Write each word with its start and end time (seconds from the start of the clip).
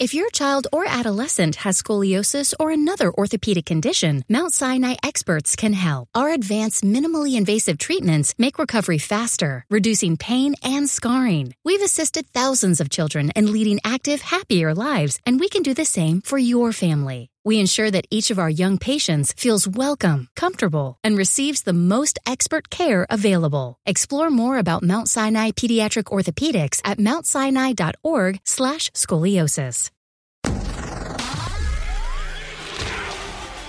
If 0.00 0.14
your 0.14 0.30
child 0.30 0.66
or 0.72 0.86
adolescent 0.88 1.56
has 1.56 1.82
scoliosis 1.82 2.54
or 2.58 2.70
another 2.70 3.12
orthopedic 3.12 3.66
condition, 3.66 4.24
Mount 4.30 4.54
Sinai 4.54 4.94
experts 5.02 5.54
can 5.54 5.74
help. 5.74 6.08
Our 6.14 6.30
advanced, 6.30 6.82
minimally 6.82 7.36
invasive 7.36 7.76
treatments 7.76 8.32
make 8.38 8.58
recovery 8.58 8.96
faster, 8.96 9.66
reducing 9.68 10.16
pain 10.16 10.54
and 10.62 10.88
scarring. 10.88 11.54
We've 11.66 11.82
assisted 11.82 12.26
thousands 12.28 12.80
of 12.80 12.88
children 12.88 13.30
in 13.36 13.52
leading 13.52 13.78
active, 13.84 14.22
happier 14.22 14.74
lives, 14.74 15.18
and 15.26 15.38
we 15.38 15.50
can 15.50 15.62
do 15.62 15.74
the 15.74 15.84
same 15.84 16.22
for 16.22 16.38
your 16.38 16.72
family. 16.72 17.28
We 17.50 17.58
ensure 17.58 17.90
that 17.90 18.06
each 18.12 18.30
of 18.30 18.38
our 18.38 18.48
young 18.48 18.78
patients 18.78 19.32
feels 19.32 19.66
welcome, 19.66 20.28
comfortable, 20.36 20.96
and 21.02 21.18
receives 21.18 21.62
the 21.62 21.72
most 21.72 22.20
expert 22.24 22.70
care 22.70 23.08
available. 23.10 23.76
Explore 23.84 24.30
more 24.30 24.58
about 24.58 24.84
Mount 24.84 25.08
Sinai 25.08 25.50
Pediatric 25.50 26.12
Orthopedics 26.12 26.80
at 26.84 26.98
mountsinai.org/scoliosis. 26.98 29.90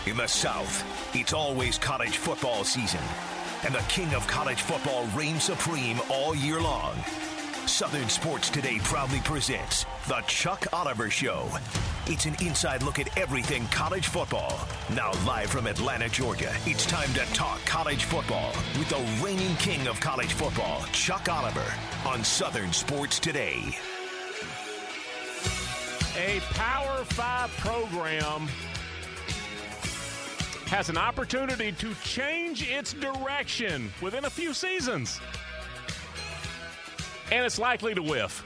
In 0.05 0.15
the 0.15 0.27
South, 0.27 1.15
it's 1.15 1.33
always 1.33 1.79
college 1.79 2.17
football 2.17 2.63
season, 2.63 3.01
and 3.65 3.73
the 3.73 3.83
king 3.89 4.13
of 4.13 4.27
college 4.27 4.61
football 4.61 5.07
reigns 5.17 5.45
supreme 5.45 5.99
all 6.11 6.35
year 6.35 6.61
long. 6.61 6.93
Southern 7.71 8.09
Sports 8.09 8.49
Today 8.49 8.79
proudly 8.83 9.21
presents 9.23 9.85
The 10.09 10.21
Chuck 10.27 10.67
Oliver 10.73 11.09
Show. 11.09 11.47
It's 12.05 12.25
an 12.25 12.35
inside 12.41 12.83
look 12.83 12.99
at 12.99 13.17
everything 13.17 13.65
college 13.67 14.07
football. 14.07 14.59
Now, 14.93 15.13
live 15.25 15.49
from 15.49 15.67
Atlanta, 15.67 16.09
Georgia, 16.09 16.53
it's 16.65 16.85
time 16.85 17.11
to 17.13 17.21
talk 17.33 17.65
college 17.65 18.03
football 18.03 18.51
with 18.77 18.89
the 18.89 19.25
reigning 19.25 19.55
king 19.55 19.87
of 19.87 20.01
college 20.01 20.33
football, 20.33 20.83
Chuck 20.91 21.29
Oliver, 21.29 21.63
on 22.05 22.25
Southern 22.25 22.73
Sports 22.73 23.19
Today. 23.19 23.63
A 26.17 26.41
Power 26.51 27.05
5 27.05 27.49
program 27.51 28.49
has 30.67 30.89
an 30.89 30.97
opportunity 30.97 31.71
to 31.71 31.95
change 32.03 32.69
its 32.69 32.91
direction 32.93 33.91
within 34.01 34.25
a 34.25 34.29
few 34.29 34.53
seasons. 34.53 35.21
And 37.31 37.45
it's 37.45 37.57
likely 37.57 37.95
to 37.95 38.03
whiff. 38.03 38.43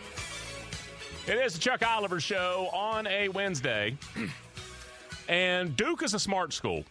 It 1.27 1.39
is 1.39 1.53
the 1.55 1.59
Chuck 1.59 1.83
Oliver 1.83 2.19
Show 2.19 2.69
on 2.71 3.07
a 3.07 3.29
Wednesday. 3.29 3.97
and 5.27 5.75
Duke 5.75 6.03
is 6.03 6.13
a 6.13 6.19
smart 6.19 6.53
school. 6.53 6.83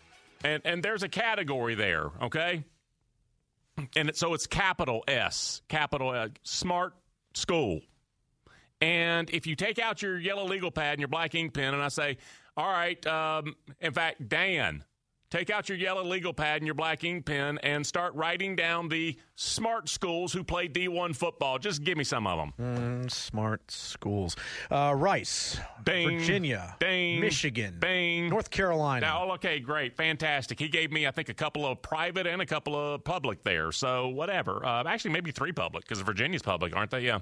And, 0.42 0.60
and 0.64 0.82
there's 0.82 1.04
a 1.04 1.08
category 1.08 1.76
there, 1.76 2.10
okay? 2.20 2.64
And 3.94 4.08
it, 4.08 4.16
so 4.16 4.34
it's 4.34 4.46
capital 4.48 5.04
S, 5.06 5.62
capital 5.68 6.10
uh, 6.10 6.28
smart 6.42 6.94
school. 7.34 7.80
And 8.80 9.30
if 9.30 9.46
you 9.46 9.54
take 9.54 9.78
out 9.78 10.02
your 10.02 10.18
yellow 10.18 10.46
legal 10.46 10.72
pad 10.72 10.94
and 10.94 11.00
your 11.00 11.08
black 11.08 11.34
ink 11.36 11.54
pen, 11.54 11.74
and 11.74 11.82
I 11.82 11.88
say, 11.88 12.18
all 12.56 12.68
right, 12.68 13.04
um, 13.06 13.54
in 13.80 13.92
fact, 13.92 14.28
Dan, 14.28 14.84
Take 15.34 15.50
out 15.50 15.68
your 15.68 15.76
yellow 15.76 16.04
legal 16.04 16.32
pad 16.32 16.58
and 16.58 16.64
your 16.64 16.76
black 16.76 17.02
ink 17.02 17.26
pen 17.26 17.58
and 17.64 17.84
start 17.84 18.14
writing 18.14 18.54
down 18.54 18.88
the 18.88 19.18
smart 19.34 19.88
schools 19.88 20.32
who 20.32 20.44
play 20.44 20.68
D1 20.68 21.16
football. 21.16 21.58
Just 21.58 21.82
give 21.82 21.98
me 21.98 22.04
some 22.04 22.28
of 22.28 22.38
them. 22.38 22.52
Mm, 23.04 23.10
smart 23.10 23.68
schools. 23.68 24.36
Uh, 24.70 24.94
Rice, 24.96 25.58
Bing, 25.82 26.20
Virginia, 26.20 26.76
Bing, 26.78 27.18
Michigan, 27.18 27.78
Bing, 27.80 28.28
North 28.28 28.48
Carolina. 28.48 29.06
Now, 29.06 29.32
okay, 29.32 29.58
great, 29.58 29.96
fantastic. 29.96 30.60
He 30.60 30.68
gave 30.68 30.92
me, 30.92 31.04
I 31.04 31.10
think, 31.10 31.28
a 31.28 31.34
couple 31.34 31.66
of 31.66 31.82
private 31.82 32.28
and 32.28 32.40
a 32.40 32.46
couple 32.46 32.76
of 32.76 33.02
public 33.02 33.42
there. 33.42 33.72
So 33.72 34.06
whatever. 34.10 34.64
Uh, 34.64 34.84
actually, 34.86 35.10
maybe 35.14 35.32
three 35.32 35.50
public 35.50 35.82
because 35.82 36.00
Virginia's 36.00 36.42
public, 36.42 36.76
aren't 36.76 36.92
they? 36.92 37.00
Yeah. 37.00 37.18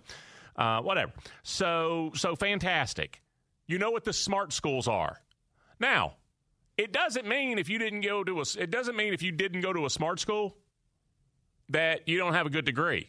Uh, 0.55 0.83
whatever. 0.83 1.12
So 1.45 2.11
so 2.15 2.37
fantastic. 2.37 3.22
You 3.67 3.78
know 3.78 3.91
what 3.91 4.05
the 4.05 4.12
smart 4.12 4.53
schools 4.53 4.87
are. 4.87 5.22
Now, 5.81 6.17
it 6.82 6.93
doesn't 6.93 7.28
mean 7.28 7.59
if 7.59 7.69
you 7.69 7.78
didn't 7.78 8.00
go 8.00 8.25
to 8.25 8.41
a 8.41 8.44
it 8.59 8.70
doesn't 8.72 8.97
mean 8.97 9.15
if 9.15 9.22
you 9.22 9.31
didn't 9.31 9.60
go 9.60 9.72
to 9.72 9.87
a 9.87 9.91
smart 9.91 10.19
school 10.19 10.56
that 11.69 12.09
you 12.09 12.19
don't 12.19 12.34
have 12.34 12.44
a 12.44 12.50
good 12.50 12.65
degree. 12.65 13.09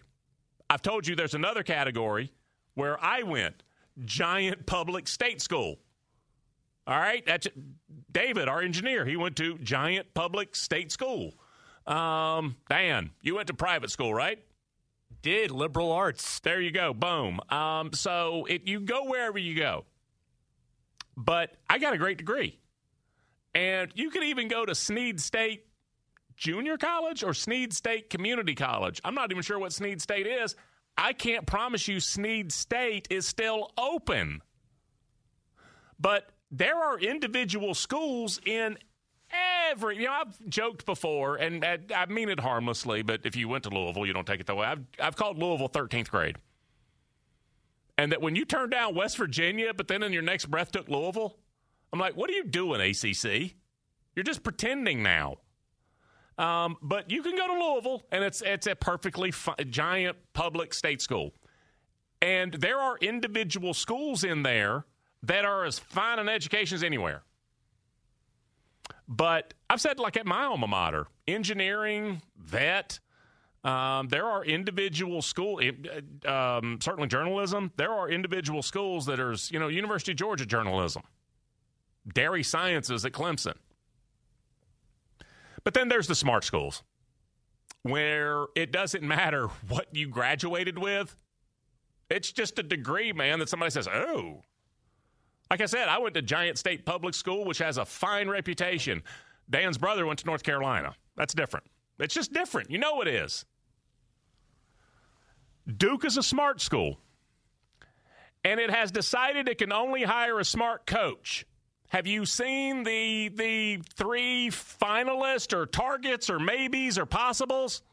I've 0.70 0.84
told 0.84 1.08
you 1.08 1.16
there's 1.16 1.34
another 1.34 1.64
category 1.64 2.32
where 2.76 3.04
I 3.04 3.24
went, 3.24 3.64
giant 4.06 4.68
public 4.68 5.08
state 5.08 5.42
school. 5.42 5.80
All 6.86 6.98
right, 6.98 7.26
that's 7.26 7.48
David, 8.12 8.48
our 8.48 8.62
engineer. 8.62 9.06
He 9.06 9.16
went 9.16 9.36
to 9.38 9.58
giant 9.58 10.14
public 10.14 10.56
state 10.56 10.92
school. 10.92 11.34
Um, 11.88 12.56
Dan, 12.70 13.10
you 13.22 13.36
went 13.36 13.48
to 13.48 13.56
private 13.56 13.90
school, 13.90 14.14
right? 14.14 14.40
Did 15.24 15.50
liberal 15.50 15.92
arts. 15.92 16.40
There 16.42 16.62
you 16.62 16.72
go. 16.72 16.94
Boom. 16.94 17.40
Um, 17.50 17.92
so 17.94 18.46
it, 18.46 18.68
you 18.68 18.82
go 18.82 19.06
wherever 19.06 19.40
you 19.40 19.56
go. 19.56 19.86
But 21.18 21.56
I 21.70 21.80
got 21.80 21.94
a 21.94 21.98
great 21.98 22.18
degree. 22.18 22.60
And 23.56 23.92
you 23.96 24.10
could 24.10 24.24
even 24.24 24.48
go 24.48 24.66
to 24.66 24.74
Sneed 24.74 25.20
State 25.20 25.66
Junior 26.36 26.78
College 26.78 27.24
or 27.24 27.34
Sneed 27.34 27.74
State 27.74 28.10
Community 28.10 28.56
College. 28.56 29.00
I'm 29.06 29.16
not 29.16 29.32
even 29.32 29.44
sure 29.44 29.60
what 29.60 29.74
Sneed 29.74 30.02
State 30.02 30.28
is. 30.28 30.56
I 30.98 31.14
can't 31.14 31.46
promise 31.46 31.88
you 31.88 32.00
Sneed 32.00 32.52
State 32.52 33.08
is 33.10 33.28
still 33.28 33.72
open. 33.78 34.42
But 36.00 36.30
there 36.52 36.76
are 36.76 37.00
individual 37.00 37.74
schools 37.74 38.40
in 38.46 38.78
every, 39.70 39.98
you 39.98 40.06
know, 40.06 40.12
I've 40.12 40.50
joked 40.50 40.86
before, 40.86 41.38
and 41.38 41.64
uh, 41.64 41.78
I 41.96 42.06
mean 42.08 42.30
it 42.30 42.40
harmlessly, 42.40 43.02
but 43.02 43.22
if 43.26 43.36
you 43.36 43.48
went 43.48 43.64
to 43.64 43.70
Louisville, 43.70 44.06
you 44.06 44.14
don't 44.14 44.28
take 44.28 44.40
it 44.40 44.48
that 44.48 44.56
way. 44.56 44.68
I've, 44.68 44.82
I've 45.00 45.16
called 45.16 45.38
Louisville 45.38 45.70
13th 45.70 46.10
grade. 46.10 46.38
And 47.98 48.12
that 48.12 48.22
when 48.22 48.36
you 48.36 48.46
turn 48.46 48.70
down 48.70 48.96
West 48.96 49.18
Virginia, 49.18 49.74
but 49.74 49.88
then 49.88 50.04
in 50.04 50.12
your 50.14 50.24
next 50.24 50.48
breath 50.48 50.72
took 50.72 50.90
Louisville, 50.90 51.38
I'm 51.94 52.00
like, 52.00 52.18
what 52.18 52.28
are 52.32 52.34
you 52.34 52.44
doing, 52.44 52.82
ACC? 52.82 53.54
You're 54.16 54.24
just 54.24 54.42
pretending 54.42 55.04
now. 55.04 55.38
Um, 56.40 56.78
but 56.82 57.12
you 57.12 57.22
can 57.22 57.36
go 57.36 57.48
to 57.48 57.54
Louisville, 57.54 58.02
and 58.12 58.24
it's 58.24 58.42
it's 58.42 58.66
a 58.66 58.76
perfectly 58.76 59.30
fi- 59.30 59.54
giant 59.70 60.18
public 60.34 60.74
state 60.74 61.00
school, 61.00 61.36
and 62.24 62.52
there 62.56 62.80
are 62.80 62.98
individual 62.98 63.76
schools 63.76 64.24
in 64.24 64.42
there 64.42 64.86
that 65.22 65.46
are 65.46 65.64
as 65.64 65.78
fine 65.78 66.18
an 66.18 66.28
education 66.28 66.74
as 66.74 66.84
anywhere. 66.84 67.22
But 69.08 69.54
I've 69.70 69.80
said, 69.80 70.00
like 70.00 70.18
at 70.18 70.26
my 70.26 70.46
alma 70.46 70.66
mater, 70.66 71.06
engineering, 71.28 72.24
vet, 72.36 73.00
um, 73.64 74.08
there 74.08 74.26
are 74.26 74.44
individual 74.44 75.22
school, 75.22 75.60
eh, 75.62 75.72
um, 76.28 76.80
certainly 76.82 77.08
journalism. 77.08 77.72
There 77.78 77.92
are 77.92 78.10
individual 78.10 78.64
schools 78.64 79.06
that 79.06 79.20
are, 79.20 79.36
you 79.52 79.60
know, 79.60 79.68
University 79.68 80.14
of 80.14 80.18
Georgia 80.18 80.48
journalism 80.48 81.04
dairy 82.12 82.44
sciences 82.44 83.06
at 83.06 83.12
Clemson. 83.12 83.56
But 85.64 85.74
then 85.74 85.88
there's 85.88 86.08
the 86.08 86.16
smart 86.16 86.44
schools 86.44 86.84
where 87.84 88.46
it 88.56 88.72
doesn't 88.72 89.04
matter 89.04 89.48
what 89.68 89.88
you 89.94 90.08
graduated 90.08 90.78
with. 90.78 91.16
It's 92.10 92.32
just 92.32 92.60
a 92.60 92.64
degree, 92.64 93.14
man, 93.14 93.40
that 93.40 93.50
somebody 93.50 93.72
says, 93.72 93.88
oh. 93.88 94.42
Like 95.50 95.62
I 95.62 95.66
said, 95.66 95.88
I 95.88 96.00
went 96.00 96.16
to 96.16 96.22
Giant 96.22 96.58
State 96.58 96.86
Public 96.86 97.14
School, 97.14 97.46
which 97.46 97.60
has 97.60 97.78
a 97.78 97.86
fine 97.86 98.30
reputation. 98.30 99.04
Dan's 99.50 99.78
brother 99.78 100.06
went 100.06 100.20
to 100.20 100.26
North 100.26 100.44
Carolina. 100.44 100.96
That's 101.16 101.34
different. 101.34 101.66
It's 102.00 102.14
just 102.14 102.34
different. 102.34 102.72
You 102.72 102.78
know 102.78 103.02
it 103.02 103.08
is. 103.08 103.46
Duke 105.78 106.06
is 106.06 106.18
a 106.18 106.24
smart 106.24 106.60
school, 106.60 106.98
and 108.44 108.60
it 108.60 108.70
has 108.70 108.92
decided 108.92 109.48
it 109.48 109.58
can 109.58 109.72
only 109.72 110.04
hire 110.04 110.40
a 110.40 110.46
smart 110.46 110.86
coach. 110.86 111.46
Have 111.94 112.08
you 112.08 112.26
seen 112.26 112.84
the 112.84 113.30
the 113.30 113.78
three 113.96 114.50
finalists 114.50 115.56
or 115.56 115.68
targets 115.68 116.28
or 116.28 116.40
maybes 116.40 116.98
or 116.98 117.06
possibles? 117.06 117.84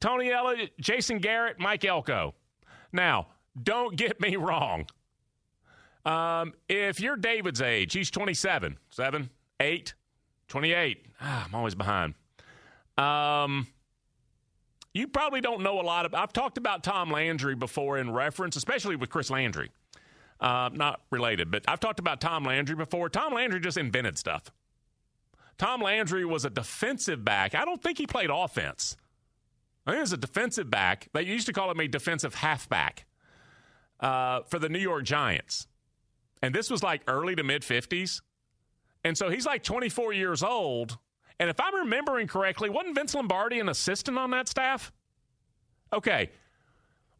Tony 0.00 0.32
Elliott, 0.32 0.72
Jason 0.80 1.18
Garrett, 1.18 1.60
Mike 1.60 1.84
Elko. 1.84 2.34
Now, 2.92 3.28
don't 3.62 3.96
get 3.96 4.20
me 4.20 4.34
wrong. 4.34 4.86
Um, 6.04 6.52
if 6.68 6.98
you're 6.98 7.16
David's 7.16 7.60
age, 7.62 7.92
he's 7.92 8.10
27, 8.10 8.76
7, 8.90 9.30
8, 9.60 9.94
28. 10.48 11.06
Ah, 11.20 11.44
I'm 11.46 11.54
always 11.54 11.76
behind. 11.76 12.14
Um, 12.98 13.68
you 14.94 15.06
probably 15.06 15.40
don't 15.40 15.62
know 15.62 15.80
a 15.80 15.82
lot 15.82 16.06
of. 16.06 16.14
I've 16.14 16.32
talked 16.32 16.58
about 16.58 16.82
Tom 16.82 17.12
Landry 17.12 17.54
before 17.54 17.98
in 17.98 18.10
reference, 18.12 18.56
especially 18.56 18.96
with 18.96 19.10
Chris 19.10 19.30
Landry. 19.30 19.70
Uh, 20.40 20.70
not 20.72 21.02
related, 21.10 21.50
but 21.50 21.64
I've 21.68 21.80
talked 21.80 22.00
about 22.00 22.20
Tom 22.20 22.44
Landry 22.44 22.74
before. 22.74 23.10
Tom 23.10 23.34
Landry 23.34 23.60
just 23.60 23.76
invented 23.76 24.16
stuff. 24.16 24.50
Tom 25.58 25.82
Landry 25.82 26.24
was 26.24 26.46
a 26.46 26.50
defensive 26.50 27.22
back. 27.22 27.54
I 27.54 27.66
don't 27.66 27.82
think 27.82 27.98
he 27.98 28.06
played 28.06 28.30
offense. 28.32 28.96
I 29.86 29.90
think 29.90 29.98
he 29.98 30.00
was 30.00 30.12
a 30.14 30.16
defensive 30.16 30.70
back. 30.70 31.08
They 31.12 31.22
used 31.22 31.46
to 31.46 31.52
call 31.52 31.70
him 31.70 31.80
a 31.80 31.88
defensive 31.88 32.34
halfback 32.36 33.04
uh, 34.00 34.40
for 34.48 34.58
the 34.58 34.70
New 34.70 34.78
York 34.78 35.04
Giants. 35.04 35.66
And 36.42 36.54
this 36.54 36.70
was 36.70 36.82
like 36.82 37.02
early 37.06 37.36
to 37.36 37.42
mid 37.42 37.60
50s. 37.60 38.22
And 39.04 39.16
so 39.18 39.28
he's 39.28 39.44
like 39.44 39.62
24 39.62 40.14
years 40.14 40.42
old. 40.42 40.96
And 41.38 41.48
if 41.50 41.60
I'm 41.60 41.74
remembering 41.74 42.26
correctly, 42.26 42.70
wasn't 42.70 42.94
Vince 42.94 43.14
Lombardi 43.14 43.60
an 43.60 43.68
assistant 43.68 44.18
on 44.18 44.30
that 44.30 44.48
staff? 44.48 44.92
Okay. 45.92 46.30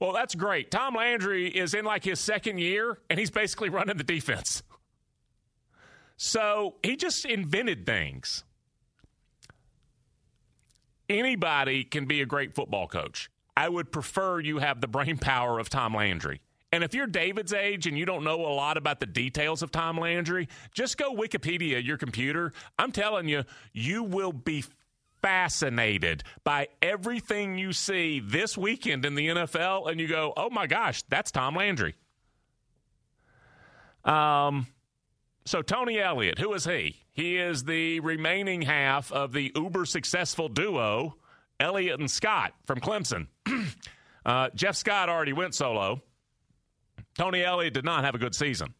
Well, 0.00 0.12
that's 0.14 0.34
great. 0.34 0.70
Tom 0.70 0.94
Landry 0.94 1.46
is 1.46 1.74
in 1.74 1.84
like 1.84 2.02
his 2.02 2.18
second 2.18 2.58
year, 2.58 2.98
and 3.10 3.18
he's 3.18 3.30
basically 3.30 3.68
running 3.68 3.98
the 3.98 4.04
defense. 4.04 4.62
So 6.16 6.76
he 6.82 6.96
just 6.96 7.24
invented 7.24 7.86
things. 7.86 8.44
Anybody 11.08 11.84
can 11.84 12.06
be 12.06 12.22
a 12.22 12.26
great 12.26 12.54
football 12.54 12.86
coach. 12.86 13.30
I 13.56 13.68
would 13.68 13.92
prefer 13.92 14.40
you 14.40 14.58
have 14.58 14.80
the 14.80 14.88
brain 14.88 15.18
power 15.20 15.58
of 15.58 15.68
Tom 15.68 15.94
Landry. 15.94 16.40
And 16.72 16.84
if 16.84 16.94
you're 16.94 17.08
David's 17.08 17.52
age 17.52 17.86
and 17.86 17.98
you 17.98 18.06
don't 18.06 18.22
know 18.22 18.46
a 18.46 18.54
lot 18.54 18.76
about 18.76 19.00
the 19.00 19.06
details 19.06 19.60
of 19.60 19.72
Tom 19.72 19.98
Landry, 19.98 20.48
just 20.72 20.96
go 20.96 21.14
Wikipedia 21.14 21.84
your 21.84 21.96
computer. 21.96 22.52
I'm 22.78 22.92
telling 22.92 23.28
you, 23.28 23.42
you 23.72 24.04
will 24.04 24.32
be 24.32 24.64
fascinated 25.22 26.22
by 26.44 26.68
everything 26.82 27.58
you 27.58 27.72
see 27.72 28.20
this 28.20 28.56
weekend 28.56 29.04
in 29.04 29.14
the 29.14 29.28
NFL, 29.28 29.90
and 29.90 30.00
you 30.00 30.08
go, 30.08 30.32
"Oh 30.36 30.50
my 30.50 30.66
gosh, 30.66 31.02
that's 31.04 31.30
Tom 31.30 31.56
Landry." 31.56 31.94
Um, 34.04 34.66
so 35.44 35.62
Tony 35.62 35.98
Elliott, 35.98 36.38
who 36.38 36.52
is 36.54 36.64
he? 36.64 36.96
He 37.12 37.36
is 37.36 37.64
the 37.64 38.00
remaining 38.00 38.62
half 38.62 39.12
of 39.12 39.32
the 39.32 39.52
uber 39.54 39.84
successful 39.84 40.48
duo, 40.48 41.16
Elliott 41.58 42.00
and 42.00 42.10
Scott 42.10 42.54
from 42.66 42.80
Clemson. 42.80 43.26
uh, 44.24 44.48
Jeff 44.54 44.76
Scott 44.76 45.08
already 45.08 45.32
went 45.32 45.54
solo. 45.54 46.02
Tony 47.18 47.42
Elliott 47.42 47.74
did 47.74 47.84
not 47.84 48.04
have 48.04 48.14
a 48.14 48.18
good 48.18 48.34
season, 48.34 48.74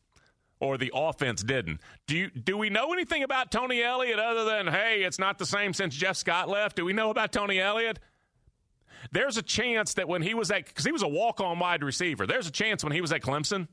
or 0.61 0.77
the 0.77 0.93
offense 0.95 1.43
didn't. 1.43 1.81
Do 2.07 2.17
you, 2.17 2.31
do 2.31 2.57
we 2.57 2.71
know 2.71 2.93
anything 2.93 3.23
about 3.23 3.51
Tony 3.51 3.83
Elliott 3.83 4.19
other 4.19 4.45
than 4.45 4.67
hey, 4.69 5.03
it's 5.03 5.19
not 5.19 5.39
the 5.39 5.47
same 5.47 5.73
since 5.73 5.95
Jeff 5.95 6.17
Scott 6.17 6.49
left? 6.49 6.77
Do 6.77 6.85
we 6.85 6.93
know 6.93 7.11
about 7.11 7.33
Tony 7.33 7.59
Elliott? 7.59 7.99
There's 9.11 9.39
a 9.39 9.43
chance 9.43 9.95
that 9.95 10.07
when 10.07 10.23
he 10.23 10.35
was 10.35 10.51
at 10.51 10.67
because 10.67 10.85
he 10.85 10.93
was 10.93 11.03
a 11.03 11.09
walk 11.09 11.41
on 11.41 11.59
wide 11.59 11.83
receiver. 11.83 12.27
There's 12.27 12.47
a 12.47 12.53
chance 12.53 12.85
when 12.85 12.93
he 12.93 13.01
was 13.01 13.13
at 13.13 13.23
Clemson, 13.23 13.67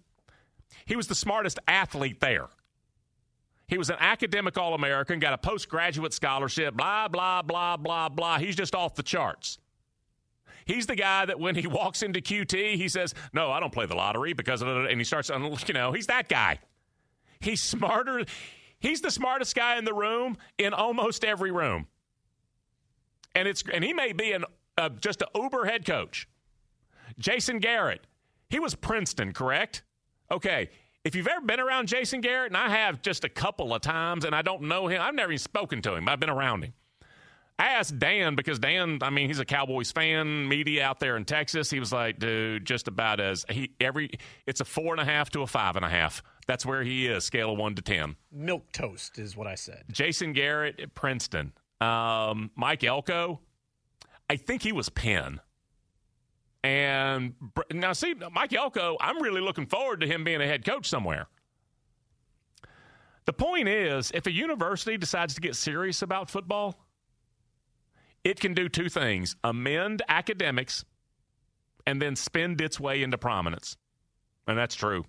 he 0.86 0.96
was 0.96 1.08
the 1.08 1.16
smartest 1.16 1.60
athlete 1.68 2.22
there. 2.22 2.48
He 3.68 3.78
was 3.78 3.90
an 3.90 3.98
academic 4.00 4.58
All 4.58 4.74
American, 4.74 5.20
got 5.20 5.34
a 5.34 5.38
postgraduate 5.38 6.14
scholarship, 6.14 6.76
blah, 6.76 7.10
blah, 7.10 7.42
blah, 7.42 7.76
blah, 7.76 8.08
blah. 8.08 8.40
He's 8.40 8.56
just 8.56 8.74
off 8.74 8.96
the 8.96 9.04
charts. 9.04 9.58
He's 10.64 10.86
the 10.86 10.96
guy 10.96 11.26
that 11.26 11.38
when 11.38 11.56
he 11.56 11.68
walks 11.68 12.02
into 12.02 12.22
QT, 12.22 12.76
he 12.76 12.88
says, 12.88 13.14
No, 13.34 13.52
I 13.52 13.60
don't 13.60 13.74
play 13.74 13.86
the 13.86 13.96
lottery 13.96 14.32
because 14.32 14.62
of 14.62 14.70
it. 14.70 14.92
And 14.92 15.00
he 15.00 15.04
starts, 15.04 15.30
you 15.30 15.74
know, 15.74 15.92
he's 15.92 16.08
that 16.08 16.30
guy. 16.30 16.60
He's 17.40 17.62
smarter. 17.62 18.26
He's 18.80 19.02
the 19.02 19.12
smartest 19.12 19.56
guy 19.56 19.78
in 19.78 19.86
the 19.86 19.94
room 19.94 20.38
in 20.58 20.74
almost 20.74 21.24
every 21.24 21.52
room. 21.52 21.88
And 23.36 23.48
it's 23.48 23.64
and 23.72 23.84
he 23.84 23.94
may 23.94 24.14
be 24.14 24.32
an 24.32 24.46
uh, 24.78 24.90
just 24.90 25.22
an 25.22 25.28
uber 25.36 25.66
head 25.66 25.86
coach. 25.86 26.28
Jason 27.18 27.60
Garrett, 27.60 28.06
he 28.50 28.60
was 28.60 28.76
Princeton, 28.76 29.34
correct? 29.34 29.84
Okay. 30.32 30.70
If 31.04 31.16
you've 31.16 31.28
ever 31.28 31.46
been 31.46 31.62
around 31.62 31.88
Jason 31.88 32.20
Garrett, 32.20 32.52
and 32.52 32.58
I 32.58 32.70
have 32.70 33.02
just 33.02 33.24
a 33.24 33.30
couple 33.30 33.74
of 33.74 33.82
times, 33.82 34.26
and 34.26 34.36
I 34.36 34.42
don't 34.42 34.64
know 34.64 34.88
him, 34.88 35.02
I've 35.02 35.16
never 35.16 35.32
even 35.32 35.40
spoken 35.40 35.82
to 35.84 35.96
him. 35.96 36.10
I've 36.10 36.20
been 36.20 36.30
around 36.30 36.64
him. 36.64 36.74
I 37.60 37.70
asked 37.70 37.98
Dan 37.98 38.36
because 38.36 38.60
Dan, 38.60 39.00
I 39.02 39.10
mean, 39.10 39.28
he's 39.28 39.40
a 39.40 39.46
Cowboys 39.46 39.92
fan, 39.92 40.48
media 40.48 40.86
out 40.86 41.00
there 41.00 41.18
in 41.18 41.26
Texas. 41.26 41.70
He 41.70 41.80
was 41.80 41.92
like, 41.92 42.20
dude, 42.20 42.66
just 42.66 42.88
about 42.88 43.20
as 43.20 43.46
he 43.50 43.72
every 43.80 44.12
it's 44.46 44.62
a 44.62 44.66
four 44.66 44.94
and 44.94 45.02
a 45.02 45.06
half 45.06 45.32
to 45.32 45.42
a 45.42 45.48
five 45.48 45.76
and 45.76 45.84
a 45.84 45.90
half. 45.90 46.22
That's 46.48 46.66
where 46.66 46.82
he 46.82 47.08
is, 47.08 47.26
scale 47.26 47.52
of 47.52 47.58
one 47.60 47.76
to 47.76 47.82
ten. 47.82 48.16
Milk 48.32 48.72
toast 48.72 49.20
is 49.20 49.36
what 49.36 49.48
I 49.48 49.56
said. 49.56 49.84
Jason 49.92 50.34
Garrett 50.34 50.80
at 50.80 50.96
Princeton. 50.96 51.52
Um, 51.82 52.52
Mike 52.56 52.84
Elko, 52.84 53.42
I 54.30 54.38
think 54.38 54.64
he 54.64 54.72
was 54.72 54.90
Penn. 54.90 55.42
And 56.64 57.36
now, 57.72 57.94
see, 57.94 58.16
Mike 58.32 58.54
Elko, 58.54 58.98
I'm 59.00 59.22
really 59.22 59.42
looking 59.42 59.68
forward 59.68 60.02
to 60.02 60.08
him 60.08 60.24
being 60.24 60.42
a 60.42 60.48
head 60.48 60.66
coach 60.66 60.90
somewhere. 60.90 61.28
The 63.26 63.34
point 63.34 63.68
is, 63.68 64.12
if 64.14 64.26
a 64.26 64.32
university 64.32 64.98
decides 64.98 65.36
to 65.36 65.42
get 65.42 65.56
serious 65.56 66.02
about 66.02 66.30
football, 66.30 66.80
it 68.24 68.40
can 68.40 68.54
do 68.54 68.70
two 68.70 68.90
things 68.90 69.36
amend 69.44 70.02
academics 70.08 70.84
and 71.86 72.02
then 72.02 72.16
spend 72.16 72.60
its 72.62 72.80
way 72.80 73.04
into 73.04 73.18
prominence. 73.18 73.78
And 74.48 74.58
that's 74.58 74.76
true. 74.76 75.06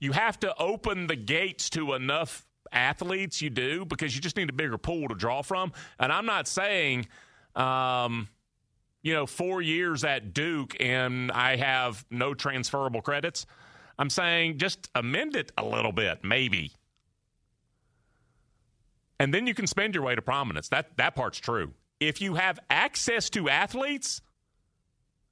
You 0.00 0.12
have 0.12 0.40
to 0.40 0.56
open 0.58 1.06
the 1.06 1.16
gates 1.16 1.70
to 1.70 1.94
enough 1.94 2.46
athletes, 2.72 3.40
you 3.40 3.50
do, 3.50 3.84
because 3.84 4.14
you 4.14 4.20
just 4.20 4.36
need 4.36 4.48
a 4.50 4.52
bigger 4.52 4.78
pool 4.78 5.08
to 5.08 5.14
draw 5.14 5.42
from. 5.42 5.72
And 5.98 6.12
I'm 6.12 6.26
not 6.26 6.48
saying, 6.48 7.06
um, 7.54 8.28
you 9.02 9.14
know, 9.14 9.26
four 9.26 9.62
years 9.62 10.02
at 10.04 10.34
Duke 10.34 10.76
and 10.80 11.30
I 11.30 11.56
have 11.56 12.04
no 12.10 12.34
transferable 12.34 13.02
credits. 13.02 13.46
I'm 13.98 14.10
saying 14.10 14.58
just 14.58 14.88
amend 14.94 15.36
it 15.36 15.52
a 15.58 15.64
little 15.64 15.92
bit, 15.92 16.24
maybe. 16.24 16.72
And 19.18 19.34
then 19.34 19.46
you 19.46 19.54
can 19.54 19.66
spend 19.66 19.94
your 19.94 20.04
way 20.04 20.14
to 20.14 20.22
prominence. 20.22 20.68
That 20.70 20.96
that 20.96 21.14
part's 21.14 21.38
true 21.38 21.74
if 22.00 22.22
you 22.22 22.34
have 22.34 22.58
access 22.70 23.28
to 23.30 23.48
athletes, 23.50 24.22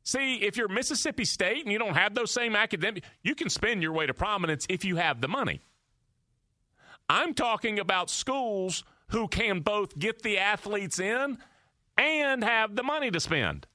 see, 0.08 0.36
if 0.36 0.56
you're 0.56 0.68
Mississippi 0.68 1.24
State 1.24 1.64
and 1.64 1.72
you 1.72 1.78
don't 1.78 1.94
have 1.94 2.14
those 2.14 2.30
same 2.30 2.56
academic, 2.56 3.04
you 3.22 3.34
can 3.34 3.50
spend 3.50 3.82
your 3.82 3.92
way 3.92 4.06
to 4.06 4.14
prominence 4.14 4.66
if 4.68 4.84
you 4.84 4.96
have 4.96 5.20
the 5.20 5.28
money. 5.28 5.60
I'm 7.08 7.34
talking 7.34 7.78
about 7.78 8.10
schools 8.10 8.84
who 9.08 9.28
can 9.28 9.60
both 9.60 9.98
get 9.98 10.22
the 10.22 10.38
athletes 10.38 10.98
in 10.98 11.38
and 11.96 12.44
have 12.44 12.74
the 12.76 12.82
money 12.82 13.10
to 13.10 13.20
spend. 13.20 13.66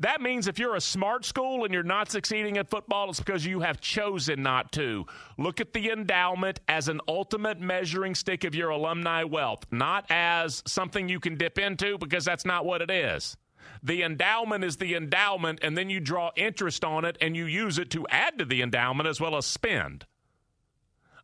That 0.00 0.20
means 0.20 0.48
if 0.48 0.58
you're 0.58 0.74
a 0.74 0.80
smart 0.80 1.24
school 1.24 1.64
and 1.64 1.72
you're 1.72 1.84
not 1.84 2.10
succeeding 2.10 2.58
at 2.58 2.68
football, 2.68 3.10
it's 3.10 3.20
because 3.20 3.46
you 3.46 3.60
have 3.60 3.80
chosen 3.80 4.42
not 4.42 4.72
to. 4.72 5.06
Look 5.38 5.60
at 5.60 5.72
the 5.72 5.90
endowment 5.90 6.60
as 6.66 6.88
an 6.88 7.00
ultimate 7.06 7.60
measuring 7.60 8.16
stick 8.16 8.42
of 8.42 8.56
your 8.56 8.70
alumni 8.70 9.22
wealth, 9.22 9.64
not 9.70 10.04
as 10.10 10.64
something 10.66 11.08
you 11.08 11.20
can 11.20 11.36
dip 11.36 11.58
into 11.58 11.96
because 11.98 12.24
that's 12.24 12.44
not 12.44 12.64
what 12.64 12.82
it 12.82 12.90
is. 12.90 13.36
The 13.82 14.02
endowment 14.02 14.64
is 14.64 14.76
the 14.76 14.94
endowment, 14.94 15.60
and 15.62 15.76
then 15.76 15.90
you 15.90 16.00
draw 16.00 16.30
interest 16.36 16.84
on 16.84 17.04
it 17.04 17.16
and 17.20 17.36
you 17.36 17.46
use 17.46 17.78
it 17.78 17.90
to 17.90 18.06
add 18.08 18.38
to 18.38 18.44
the 18.44 18.62
endowment 18.62 19.08
as 19.08 19.20
well 19.20 19.36
as 19.36 19.46
spend. 19.46 20.06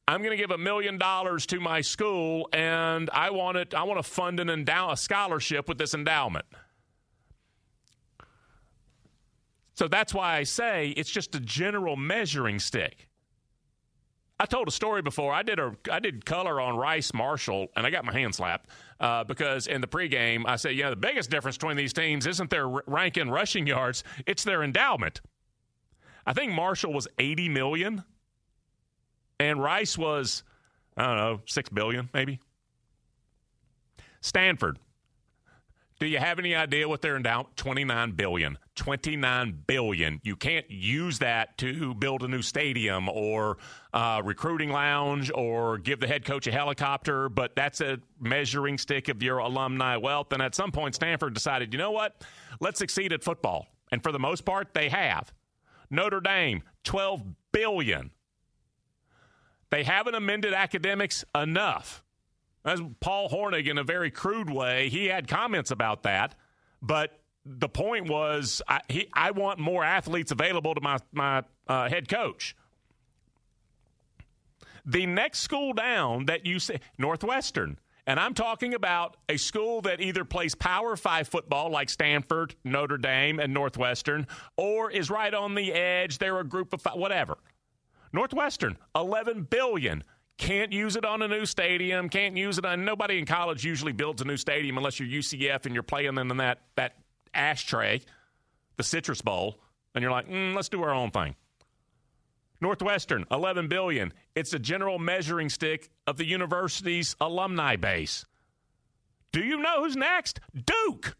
I'm 0.08 0.22
going 0.22 0.36
to 0.36 0.36
give 0.36 0.50
a 0.50 0.58
million 0.58 0.98
dollars 0.98 1.46
to 1.46 1.60
my 1.60 1.82
school, 1.82 2.48
and 2.52 3.08
I 3.10 3.30
want 3.30 3.58
it. 3.58 3.74
I 3.74 3.84
want 3.84 4.02
to 4.02 4.10
fund 4.10 4.40
an 4.40 4.48
endow 4.48 4.90
a 4.90 4.96
scholarship 4.96 5.68
with 5.68 5.78
this 5.78 5.94
endowment. 5.94 6.46
So 9.74 9.88
that's 9.88 10.12
why 10.12 10.36
I 10.36 10.42
say 10.42 10.88
it's 10.90 11.10
just 11.10 11.34
a 11.34 11.40
general 11.40 11.96
measuring 11.96 12.58
stick. 12.58 13.09
I 14.40 14.46
told 14.46 14.68
a 14.68 14.70
story 14.70 15.02
before. 15.02 15.34
I 15.34 15.42
did 15.42 15.58
a 15.58 15.76
I 15.92 16.00
did 16.00 16.24
color 16.24 16.62
on 16.62 16.74
Rice 16.74 17.12
Marshall, 17.12 17.68
and 17.76 17.86
I 17.86 17.90
got 17.90 18.06
my 18.06 18.12
hand 18.12 18.34
slapped 18.34 18.70
uh, 18.98 19.22
because 19.22 19.66
in 19.66 19.82
the 19.82 19.86
pregame 19.86 20.44
I 20.46 20.56
said, 20.56 20.70
you 20.70 20.82
know, 20.82 20.90
the 20.90 20.96
biggest 20.96 21.28
difference 21.28 21.58
between 21.58 21.76
these 21.76 21.92
teams 21.92 22.26
isn't 22.26 22.48
their 22.48 22.66
rank 22.66 23.18
in 23.18 23.28
rushing 23.28 23.66
yards; 23.66 24.02
it's 24.26 24.42
their 24.42 24.62
endowment. 24.62 25.20
I 26.24 26.32
think 26.32 26.52
Marshall 26.52 26.94
was 26.94 27.06
eighty 27.18 27.50
million, 27.50 28.02
and 29.38 29.62
Rice 29.62 29.98
was 29.98 30.42
I 30.96 31.06
don't 31.06 31.16
know 31.18 31.40
six 31.44 31.68
billion 31.68 32.08
maybe. 32.14 32.40
Stanford 34.22 34.78
do 36.00 36.06
you 36.06 36.18
have 36.18 36.38
any 36.38 36.54
idea 36.54 36.88
what 36.88 37.02
they're 37.02 37.16
endowed? 37.16 37.54
29 37.56 38.12
billion. 38.12 38.56
29 38.74 39.64
billion. 39.66 40.18
You 40.24 40.34
can't 40.34 40.68
use 40.70 41.18
that 41.18 41.58
to 41.58 41.94
build 41.94 42.22
a 42.22 42.28
new 42.28 42.40
stadium 42.40 43.10
or 43.10 43.58
uh, 43.92 44.22
recruiting 44.24 44.70
lounge 44.70 45.30
or 45.34 45.76
give 45.76 46.00
the 46.00 46.06
head 46.06 46.24
coach 46.24 46.46
a 46.46 46.52
helicopter, 46.52 47.28
but 47.28 47.54
that's 47.54 47.82
a 47.82 47.98
measuring 48.18 48.78
stick 48.78 49.10
of 49.10 49.22
your 49.22 49.38
alumni 49.38 49.98
wealth. 49.98 50.32
And 50.32 50.40
at 50.40 50.54
some 50.54 50.72
point, 50.72 50.94
Stanford 50.94 51.34
decided, 51.34 51.74
you 51.74 51.78
know 51.78 51.90
what? 51.90 52.24
Let's 52.60 52.78
succeed 52.78 53.12
at 53.12 53.22
football. 53.22 53.66
And 53.92 54.02
for 54.02 54.10
the 54.10 54.18
most 54.18 54.46
part, 54.46 54.72
they 54.72 54.88
have. 54.88 55.34
Notre 55.90 56.20
Dame, 56.20 56.62
12 56.84 57.22
billion. 57.52 58.10
They 59.68 59.84
haven't 59.84 60.14
amended 60.14 60.54
academics 60.54 61.26
enough. 61.34 62.02
As 62.64 62.80
Paul 63.00 63.28
Hornung, 63.30 63.66
in 63.66 63.78
a 63.78 63.84
very 63.84 64.10
crude 64.10 64.50
way, 64.50 64.88
he 64.88 65.06
had 65.06 65.28
comments 65.28 65.70
about 65.70 66.02
that, 66.02 66.34
but 66.82 67.18
the 67.46 67.68
point 67.68 68.08
was 68.08 68.60
I, 68.68 68.80
he, 68.88 69.08
I 69.12 69.30
want 69.30 69.58
more 69.58 69.82
athletes 69.82 70.30
available 70.30 70.74
to 70.74 70.80
my 70.80 70.98
my 71.12 71.42
uh, 71.66 71.88
head 71.88 72.08
coach. 72.08 72.54
The 74.84 75.06
next 75.06 75.40
school 75.40 75.72
down 75.72 76.26
that 76.26 76.46
you 76.46 76.58
say, 76.58 76.80
Northwestern. 76.98 77.78
And 78.06 78.18
I'm 78.18 78.34
talking 78.34 78.74
about 78.74 79.18
a 79.28 79.36
school 79.36 79.82
that 79.82 80.00
either 80.00 80.24
plays 80.24 80.54
Power 80.54 80.96
Five 80.96 81.28
football 81.28 81.70
like 81.70 81.88
Stanford, 81.88 82.56
Notre 82.64 82.96
Dame, 82.96 83.38
and 83.38 83.54
Northwestern, 83.54 84.26
or 84.56 84.90
is 84.90 85.10
right 85.10 85.32
on 85.32 85.54
the 85.54 85.72
edge. 85.72 86.18
They're 86.18 86.40
a 86.40 86.44
group 86.44 86.72
of 86.72 86.82
five, 86.82 86.96
whatever. 86.96 87.38
Northwestern, 88.12 88.78
11 88.96 89.44
billion. 89.44 90.02
Can't 90.40 90.72
use 90.72 90.96
it 90.96 91.04
on 91.04 91.20
a 91.20 91.28
new 91.28 91.44
stadium. 91.44 92.08
Can't 92.08 92.34
use 92.34 92.56
it 92.56 92.64
on. 92.64 92.82
Nobody 92.82 93.18
in 93.18 93.26
college 93.26 93.62
usually 93.62 93.92
builds 93.92 94.22
a 94.22 94.24
new 94.24 94.38
stadium 94.38 94.78
unless 94.78 94.98
you're 94.98 95.06
UCF 95.06 95.66
and 95.66 95.74
you're 95.74 95.82
playing 95.82 96.16
in 96.16 96.28
that 96.38 96.62
that 96.76 96.96
ashtray, 97.34 98.00
the 98.78 98.82
Citrus 98.82 99.20
Bowl, 99.20 99.60
and 99.94 100.00
you're 100.00 100.10
like, 100.10 100.26
mm, 100.30 100.54
let's 100.54 100.70
do 100.70 100.82
our 100.82 100.94
own 100.94 101.10
thing. 101.10 101.36
Northwestern, 102.58 103.26
11 103.30 103.68
billion. 103.68 104.14
It's 104.34 104.54
a 104.54 104.58
general 104.58 104.98
measuring 104.98 105.50
stick 105.50 105.90
of 106.06 106.16
the 106.16 106.24
university's 106.24 107.16
alumni 107.20 107.76
base. 107.76 108.24
Do 109.32 109.40
you 109.44 109.58
know 109.58 109.84
who's 109.84 109.94
next? 109.94 110.40
Duke. 110.54 111.18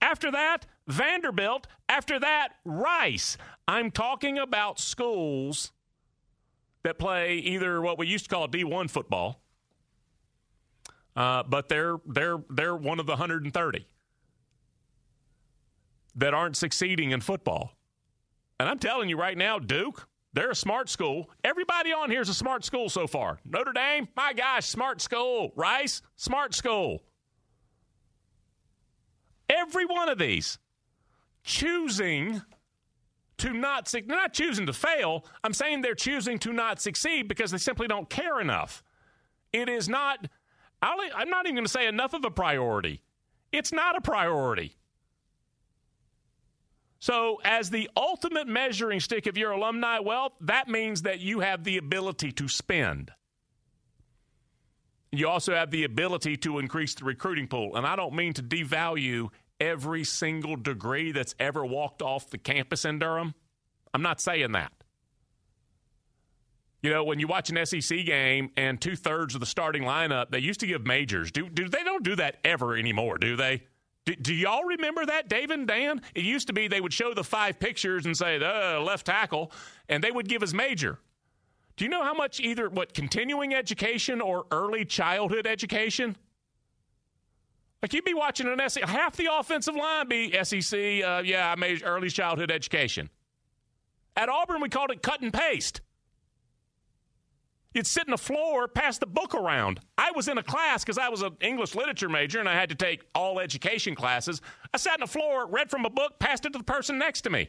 After 0.00 0.30
that, 0.30 0.66
Vanderbilt. 0.86 1.66
After 1.88 2.20
that, 2.20 2.50
Rice. 2.64 3.36
I'm 3.66 3.90
talking 3.90 4.38
about 4.38 4.78
schools 4.78 5.72
that 6.84 6.98
play 6.98 7.34
either 7.36 7.80
what 7.80 7.98
we 7.98 8.06
used 8.06 8.24
to 8.24 8.30
call 8.34 8.48
D1 8.48 8.90
football, 8.90 9.40
uh, 11.14 11.42
but 11.44 11.68
they're 11.68 11.96
they're 12.06 12.38
they're 12.50 12.76
one 12.76 12.98
of 12.98 13.06
the 13.06 13.12
130 13.12 13.86
that 16.16 16.34
aren't 16.34 16.56
succeeding 16.56 17.10
in 17.10 17.20
football. 17.20 17.76
And 18.60 18.68
I'm 18.68 18.78
telling 18.78 19.08
you 19.08 19.18
right 19.18 19.36
now, 19.36 19.58
Duke, 19.58 20.08
they're 20.32 20.50
a 20.50 20.56
smart 20.56 20.88
school. 20.88 21.30
Everybody 21.44 21.92
on 21.92 22.10
here 22.10 22.20
is 22.20 22.28
a 22.28 22.34
smart 22.34 22.64
school 22.64 22.88
so 22.88 23.06
far. 23.06 23.38
Notre 23.44 23.72
Dame, 23.72 24.08
my 24.16 24.32
gosh, 24.32 24.66
smart 24.66 25.00
school. 25.00 25.52
Rice, 25.56 26.02
smart 26.16 26.54
school. 26.54 27.02
Every 29.48 29.84
one 29.84 30.08
of 30.08 30.18
these 30.18 30.58
choosing 31.44 32.40
to 33.42 33.52
not 33.52 33.86
they're 33.86 34.02
not 34.06 34.32
choosing 34.32 34.66
to 34.66 34.72
fail. 34.72 35.24
I'm 35.42 35.52
saying 35.52 35.82
they're 35.82 35.94
choosing 35.94 36.38
to 36.40 36.52
not 36.52 36.80
succeed 36.80 37.28
because 37.28 37.50
they 37.50 37.58
simply 37.58 37.88
don't 37.88 38.08
care 38.08 38.40
enough. 38.40 38.82
It 39.52 39.68
is 39.68 39.88
not. 39.88 40.28
I'm 40.80 41.28
not 41.28 41.46
even 41.46 41.56
going 41.56 41.66
to 41.66 41.70
say 41.70 41.86
enough 41.86 42.12
of 42.12 42.24
a 42.24 42.30
priority. 42.30 43.02
It's 43.52 43.72
not 43.72 43.96
a 43.96 44.00
priority. 44.00 44.76
So, 46.98 47.40
as 47.44 47.70
the 47.70 47.90
ultimate 47.96 48.46
measuring 48.46 49.00
stick 49.00 49.26
of 49.26 49.36
your 49.36 49.50
alumni 49.52 49.98
wealth, 49.98 50.32
that 50.40 50.68
means 50.68 51.02
that 51.02 51.20
you 51.20 51.40
have 51.40 51.64
the 51.64 51.76
ability 51.76 52.30
to 52.32 52.48
spend. 52.48 53.10
You 55.10 55.28
also 55.28 55.54
have 55.54 55.70
the 55.70 55.84
ability 55.84 56.36
to 56.38 56.58
increase 56.58 56.94
the 56.94 57.04
recruiting 57.04 57.48
pool. 57.48 57.76
And 57.76 57.86
I 57.86 57.96
don't 57.96 58.14
mean 58.14 58.34
to 58.34 58.42
devalue 58.42 59.28
every 59.62 60.02
single 60.02 60.56
degree 60.56 61.12
that's 61.12 61.34
ever 61.38 61.64
walked 61.64 62.02
off 62.02 62.28
the 62.28 62.38
campus 62.38 62.84
in 62.84 62.98
Durham. 62.98 63.34
I'm 63.94 64.02
not 64.02 64.20
saying 64.20 64.52
that. 64.52 64.72
You 66.82 66.90
know, 66.90 67.04
when 67.04 67.20
you 67.20 67.28
watch 67.28 67.48
an 67.48 67.64
SEC 67.64 68.04
game 68.04 68.50
and 68.56 68.80
two 68.80 68.96
thirds 68.96 69.34
of 69.34 69.40
the 69.40 69.46
starting 69.46 69.84
lineup, 69.84 70.30
they 70.30 70.40
used 70.40 70.58
to 70.60 70.66
give 70.66 70.84
majors. 70.84 71.30
Do, 71.30 71.48
do 71.48 71.68
they 71.68 71.84
don't 71.84 72.02
do 72.02 72.16
that 72.16 72.38
ever 72.44 72.76
anymore? 72.76 73.18
Do 73.18 73.36
they? 73.36 73.62
Do, 74.04 74.16
do, 74.16 74.34
y'all 74.34 74.64
remember 74.64 75.06
that, 75.06 75.28
Dave 75.28 75.52
and 75.52 75.68
Dan? 75.68 76.02
It 76.16 76.24
used 76.24 76.48
to 76.48 76.52
be 76.52 76.66
they 76.66 76.80
would 76.80 76.92
show 76.92 77.14
the 77.14 77.22
five 77.22 77.60
pictures 77.60 78.04
and 78.04 78.16
say, 78.16 78.36
the 78.36 78.82
left 78.84 79.06
tackle, 79.06 79.52
and 79.88 80.02
they 80.02 80.10
would 80.10 80.28
give 80.28 80.42
us 80.42 80.52
major. 80.52 80.98
Do 81.76 81.84
you 81.84 81.88
know 81.88 82.02
how 82.02 82.14
much 82.14 82.40
either 82.40 82.68
what 82.68 82.94
continuing 82.94 83.54
education 83.54 84.20
or 84.20 84.46
early 84.50 84.84
childhood 84.84 85.46
education? 85.46 86.16
Like 87.82 87.92
you'd 87.92 88.04
be 88.04 88.14
watching 88.14 88.46
an 88.46 88.60
SEC, 88.68 88.84
half 88.84 89.16
the 89.16 89.28
offensive 89.32 89.74
line 89.74 90.08
be 90.08 90.32
SEC, 90.44 90.78
uh, 91.04 91.22
yeah, 91.24 91.50
I 91.50 91.56
made 91.56 91.82
early 91.84 92.08
childhood 92.08 92.52
education. 92.52 93.10
At 94.16 94.28
Auburn, 94.28 94.60
we 94.60 94.68
called 94.68 94.92
it 94.92 95.02
cut 95.02 95.20
and 95.20 95.32
paste. 95.32 95.80
You'd 97.74 97.86
sit 97.86 98.04
in 98.06 98.10
the 98.10 98.18
floor, 98.18 98.68
pass 98.68 98.98
the 98.98 99.06
book 99.06 99.34
around. 99.34 99.80
I 99.96 100.12
was 100.14 100.28
in 100.28 100.36
a 100.38 100.42
class 100.42 100.84
because 100.84 100.98
I 100.98 101.08
was 101.08 101.22
an 101.22 101.36
English 101.40 101.74
literature 101.74 102.08
major 102.08 102.38
and 102.38 102.48
I 102.48 102.54
had 102.54 102.68
to 102.68 102.74
take 102.74 103.02
all 103.14 103.40
education 103.40 103.94
classes. 103.94 104.42
I 104.72 104.76
sat 104.76 104.94
in 104.94 105.00
the 105.00 105.06
floor, 105.06 105.46
read 105.46 105.70
from 105.70 105.84
a 105.86 105.90
book, 105.90 106.18
passed 106.18 106.44
it 106.44 106.52
to 106.52 106.58
the 106.58 106.64
person 106.64 106.98
next 106.98 107.22
to 107.22 107.30
me. 107.30 107.48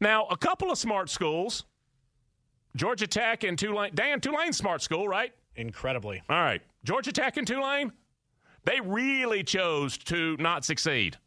Now, 0.00 0.26
a 0.26 0.36
couple 0.36 0.70
of 0.70 0.78
smart 0.78 1.10
schools, 1.10 1.64
Georgia 2.76 3.06
Tech 3.06 3.42
and 3.42 3.58
Tulane. 3.58 3.90
Dan, 3.94 4.20
Tulane 4.20 4.52
smart 4.52 4.80
school, 4.80 5.08
right? 5.08 5.32
Incredibly. 5.56 6.22
All 6.28 6.40
right. 6.40 6.62
Georgia 6.84 7.12
Tech 7.12 7.36
and 7.36 7.46
Tulane, 7.46 7.92
they 8.64 8.80
really 8.80 9.42
chose 9.42 9.96
to 9.98 10.36
not 10.38 10.64
succeed 10.64 11.18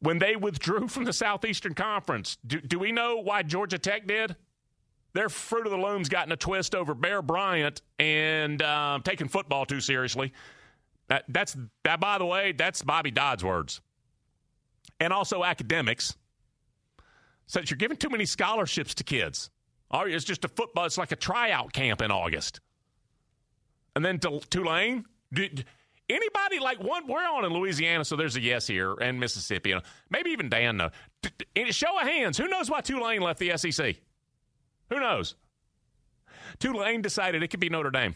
when 0.00 0.18
they 0.18 0.36
withdrew 0.36 0.88
from 0.88 1.04
the 1.04 1.12
Southeastern 1.12 1.74
Conference. 1.74 2.38
Do, 2.46 2.60
do 2.60 2.78
we 2.78 2.92
know 2.92 3.16
why 3.16 3.42
Georgia 3.42 3.78
Tech 3.78 4.06
did? 4.06 4.36
Their 5.14 5.28
fruit 5.28 5.66
of 5.66 5.72
the 5.72 5.78
loom's 5.78 6.08
gotten 6.08 6.30
a 6.32 6.36
twist 6.36 6.74
over 6.74 6.94
Bear 6.94 7.22
Bryant 7.22 7.82
and 7.98 8.62
uh, 8.62 9.00
taking 9.02 9.28
football 9.28 9.64
too 9.64 9.80
seriously. 9.80 10.32
That, 11.08 11.24
that's 11.28 11.56
that. 11.84 12.00
By 12.00 12.18
the 12.18 12.26
way, 12.26 12.52
that's 12.52 12.82
Bobby 12.82 13.10
Dodd's 13.10 13.42
words, 13.42 13.80
and 15.00 15.12
also 15.12 15.42
academics. 15.42 16.14
Says 17.46 17.70
you're 17.70 17.78
giving 17.78 17.96
too 17.96 18.10
many 18.10 18.26
scholarships 18.26 18.94
to 18.96 19.04
kids. 19.04 19.50
It's 19.90 20.26
just 20.26 20.44
a 20.44 20.48
football. 20.48 20.84
It's 20.84 20.98
like 20.98 21.12
a 21.12 21.16
tryout 21.16 21.72
camp 21.72 22.02
in 22.02 22.10
August. 22.10 22.60
And 23.98 24.04
then 24.04 24.20
to 24.20 24.38
Tulane. 24.48 25.06
Did, 25.32 25.64
Anybody 26.08 26.60
like 26.60 26.80
one? 26.80 27.08
We're 27.08 27.18
on 27.18 27.44
in 27.44 27.52
Louisiana, 27.52 28.04
so 28.04 28.14
there's 28.14 28.36
a 28.36 28.40
yes 28.40 28.64
here, 28.68 28.94
and 28.94 29.18
Mississippi, 29.18 29.74
maybe 30.08 30.30
even 30.30 30.48
Dan. 30.48 30.76
No, 30.76 30.90
show 31.70 31.98
of 32.00 32.06
hands. 32.06 32.38
Who 32.38 32.46
knows 32.46 32.70
why 32.70 32.80
Tulane 32.80 33.22
left 33.22 33.40
the 33.40 33.58
SEC? 33.58 33.96
Who 34.90 35.00
knows? 35.00 35.34
Tulane 36.60 37.02
decided 37.02 37.42
it 37.42 37.48
could 37.48 37.58
be 37.58 37.70
Notre 37.70 37.90
Dame. 37.90 38.14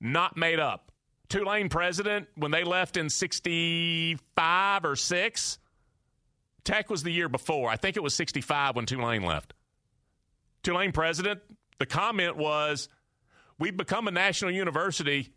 Not 0.00 0.36
made 0.36 0.60
up. 0.60 0.92
Tulane 1.28 1.68
president 1.68 2.28
when 2.36 2.52
they 2.52 2.62
left 2.62 2.96
in 2.96 3.10
'65 3.10 4.84
or 4.84 4.94
six. 4.94 5.58
Tech 6.62 6.88
was 6.88 7.02
the 7.02 7.10
year 7.10 7.28
before. 7.28 7.68
I 7.68 7.74
think 7.74 7.96
it 7.96 8.02
was 8.04 8.14
65 8.14 8.76
when 8.76 8.86
Tulane 8.86 9.24
left. 9.24 9.54
Tulane 10.62 10.92
president, 10.92 11.40
the 11.80 11.86
comment 11.86 12.36
was, 12.36 12.88
We've 13.62 13.76
become 13.76 14.08
a 14.08 14.10
national 14.10 14.50
university 14.50 15.32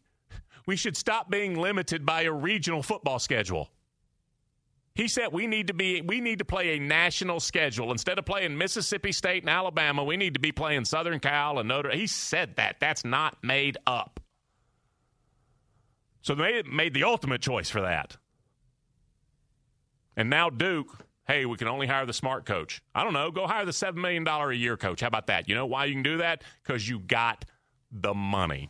we 0.65 0.75
should 0.75 0.97
stop 0.97 1.29
being 1.29 1.59
limited 1.59 2.07
by 2.07 2.23
a 2.23 2.31
regional 2.31 2.81
football 2.81 3.19
schedule. 3.19 3.69
He 4.95 5.07
said 5.07 5.27
we 5.31 5.45
need 5.45 5.67
to 5.67 5.75
be 5.75 6.01
we 6.01 6.21
need 6.21 6.39
to 6.39 6.45
play 6.45 6.75
a 6.75 6.79
national 6.79 7.39
schedule 7.39 7.91
instead 7.91 8.17
of 8.17 8.25
playing 8.25 8.57
Mississippi 8.57 9.11
State 9.11 9.43
and 9.43 9.49
Alabama. 9.51 10.03
We 10.03 10.17
need 10.17 10.33
to 10.33 10.39
be 10.39 10.51
playing 10.51 10.85
Southern 10.85 11.19
Cal 11.19 11.59
and 11.59 11.69
Notre. 11.69 11.91
He 11.91 12.07
said 12.07 12.55
that. 12.55 12.77
That's 12.79 13.05
not 13.05 13.37
made 13.43 13.77
up. 13.85 14.19
So 16.23 16.33
they 16.33 16.63
made 16.63 16.95
the 16.95 17.03
ultimate 17.03 17.41
choice 17.41 17.69
for 17.69 17.81
that. 17.81 18.17
And 20.17 20.31
now 20.31 20.49
Duke, 20.49 20.97
hey, 21.27 21.45
we 21.45 21.57
can 21.57 21.67
only 21.67 21.85
hire 21.85 22.07
the 22.07 22.13
smart 22.13 22.47
coach. 22.47 22.81
I 22.95 23.03
don't 23.03 23.13
know. 23.13 23.29
Go 23.29 23.45
hire 23.45 23.65
the 23.65 23.71
$7 23.71 23.93
million 23.95 24.27
a 24.27 24.51
year 24.53 24.77
coach. 24.77 25.01
How 25.01 25.07
about 25.07 25.27
that? 25.27 25.47
You 25.47 25.53
know 25.53 25.67
why 25.67 25.85
you 25.85 25.93
can 25.93 26.01
do 26.01 26.17
that? 26.17 26.43
Because 26.63 26.89
you 26.89 26.97
got 26.97 27.45
the 28.01 28.13
money. 28.13 28.69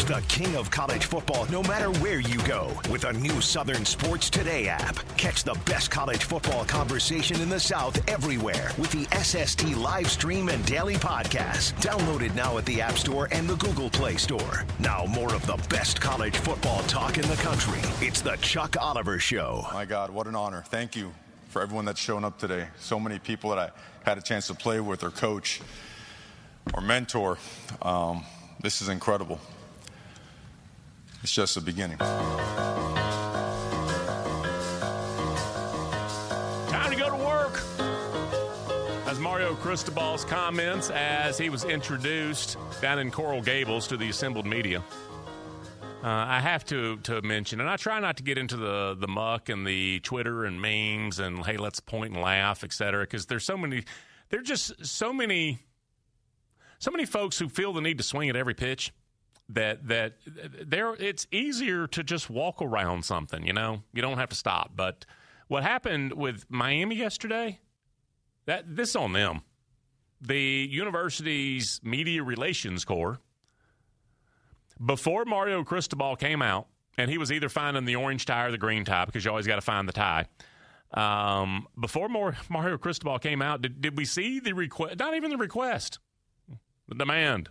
Catch 0.00 0.22
the 0.22 0.28
king 0.28 0.56
of 0.56 0.70
college 0.70 1.04
football 1.04 1.44
no 1.52 1.62
matter 1.64 1.90
where 2.00 2.20
you 2.20 2.38
go 2.44 2.72
with 2.90 3.04
a 3.04 3.12
new 3.12 3.38
Southern 3.42 3.84
Sports 3.84 4.30
Today 4.30 4.66
app. 4.66 4.96
Catch 5.18 5.44
the 5.44 5.58
best 5.66 5.90
college 5.90 6.24
football 6.24 6.64
conversation 6.64 7.38
in 7.42 7.50
the 7.50 7.60
South 7.60 8.00
everywhere 8.08 8.70
with 8.78 8.90
the 8.92 9.04
SST 9.18 9.76
live 9.76 10.10
stream 10.10 10.48
and 10.48 10.64
daily 10.64 10.94
podcast. 10.94 11.74
Downloaded 11.82 12.34
now 12.34 12.56
at 12.56 12.64
the 12.64 12.80
App 12.80 12.96
Store 12.96 13.28
and 13.30 13.46
the 13.46 13.56
Google 13.56 13.90
Play 13.90 14.16
Store. 14.16 14.64
Now, 14.78 15.04
more 15.04 15.34
of 15.34 15.44
the 15.46 15.58
best 15.68 16.00
college 16.00 16.36
football 16.38 16.82
talk 16.84 17.18
in 17.18 17.28
the 17.28 17.36
country. 17.36 17.80
It's 18.00 18.22
the 18.22 18.36
Chuck 18.36 18.76
Oliver 18.80 19.18
Show. 19.18 19.66
My 19.70 19.84
God, 19.84 20.08
what 20.08 20.26
an 20.26 20.34
honor. 20.34 20.64
Thank 20.68 20.96
you 20.96 21.12
for 21.50 21.60
everyone 21.60 21.84
that's 21.84 22.00
shown 22.00 22.24
up 22.24 22.38
today. 22.38 22.68
So 22.78 22.98
many 22.98 23.18
people 23.18 23.50
that 23.50 23.58
I 23.58 23.70
had 24.08 24.16
a 24.16 24.22
chance 24.22 24.46
to 24.46 24.54
play 24.54 24.80
with 24.80 25.04
or 25.04 25.10
coach 25.10 25.60
or 26.72 26.80
mentor. 26.80 27.36
Um, 27.82 28.24
this 28.62 28.80
is 28.80 28.88
incredible. 28.88 29.38
It's 31.22 31.32
just 31.32 31.54
the 31.54 31.60
beginning. 31.60 31.98
Time 31.98 32.38
to 36.90 36.96
go 36.96 37.10
to 37.10 37.16
work. 37.16 37.60
As 39.06 39.18
Mario 39.18 39.54
Cristobal's 39.56 40.24
comments 40.24 40.88
as 40.90 41.36
he 41.36 41.50
was 41.50 41.64
introduced 41.64 42.56
down 42.80 42.98
in 42.98 43.10
Coral 43.10 43.42
Gables 43.42 43.86
to 43.88 43.96
the 43.96 44.08
assembled 44.08 44.46
media. 44.46 44.82
Uh, 46.02 46.08
I 46.08 46.40
have 46.40 46.64
to 46.66 46.96
to 46.98 47.20
mention, 47.20 47.60
and 47.60 47.68
I 47.68 47.76
try 47.76 48.00
not 48.00 48.16
to 48.16 48.22
get 48.22 48.38
into 48.38 48.56
the 48.56 48.96
the 48.98 49.08
muck 49.08 49.50
and 49.50 49.66
the 49.66 50.00
Twitter 50.00 50.46
and 50.46 50.62
memes 50.62 51.18
and 51.18 51.44
hey, 51.44 51.58
let's 51.58 51.80
point 51.80 52.14
and 52.14 52.22
laugh, 52.22 52.64
et 52.64 52.72
cetera, 52.72 53.02
because 53.02 53.26
there's 53.26 53.44
so 53.44 53.58
many, 53.58 53.84
there's 54.30 54.48
just 54.48 54.86
so 54.86 55.12
many, 55.12 55.58
so 56.78 56.90
many 56.90 57.04
folks 57.04 57.38
who 57.38 57.50
feel 57.50 57.74
the 57.74 57.82
need 57.82 57.98
to 57.98 58.04
swing 58.04 58.30
at 58.30 58.36
every 58.36 58.54
pitch 58.54 58.94
that 59.54 59.86
that 59.88 60.14
there 60.64 60.94
it's 60.94 61.26
easier 61.30 61.86
to 61.88 62.02
just 62.02 62.30
walk 62.30 62.62
around 62.62 63.04
something. 63.04 63.46
You 63.46 63.52
know, 63.52 63.82
you 63.92 64.02
don't 64.02 64.18
have 64.18 64.28
to 64.30 64.36
stop. 64.36 64.72
But 64.74 65.04
what 65.48 65.62
happened 65.62 66.14
with 66.14 66.44
Miami 66.48 66.96
yesterday? 66.96 67.60
That 68.46 68.76
this 68.76 68.96
on 68.96 69.12
them. 69.12 69.42
The 70.20 70.68
university's 70.70 71.80
media 71.82 72.22
relations 72.22 72.84
corps 72.84 73.20
before 74.84 75.24
Mario 75.24 75.64
Cristobal 75.64 76.16
came 76.16 76.42
out, 76.42 76.66
and 76.96 77.10
he 77.10 77.18
was 77.18 77.32
either 77.32 77.48
finding 77.48 77.84
the 77.84 77.96
orange 77.96 78.26
tie 78.26 78.44
or 78.44 78.50
the 78.50 78.58
green 78.58 78.84
tie 78.84 79.04
because 79.04 79.24
you 79.24 79.30
always 79.30 79.46
got 79.46 79.56
to 79.56 79.62
find 79.62 79.88
the 79.88 79.92
tie. 79.92 80.26
Um, 80.92 81.68
before 81.78 82.08
Mario 82.08 82.78
Cristobal 82.78 83.18
came 83.18 83.42
out, 83.42 83.62
did, 83.62 83.80
did 83.80 83.96
we 83.96 84.04
see 84.04 84.40
the 84.40 84.52
request? 84.52 84.98
Not 84.98 85.14
even 85.14 85.30
the 85.30 85.36
request, 85.36 85.98
the 86.88 86.94
demand. 86.94 87.48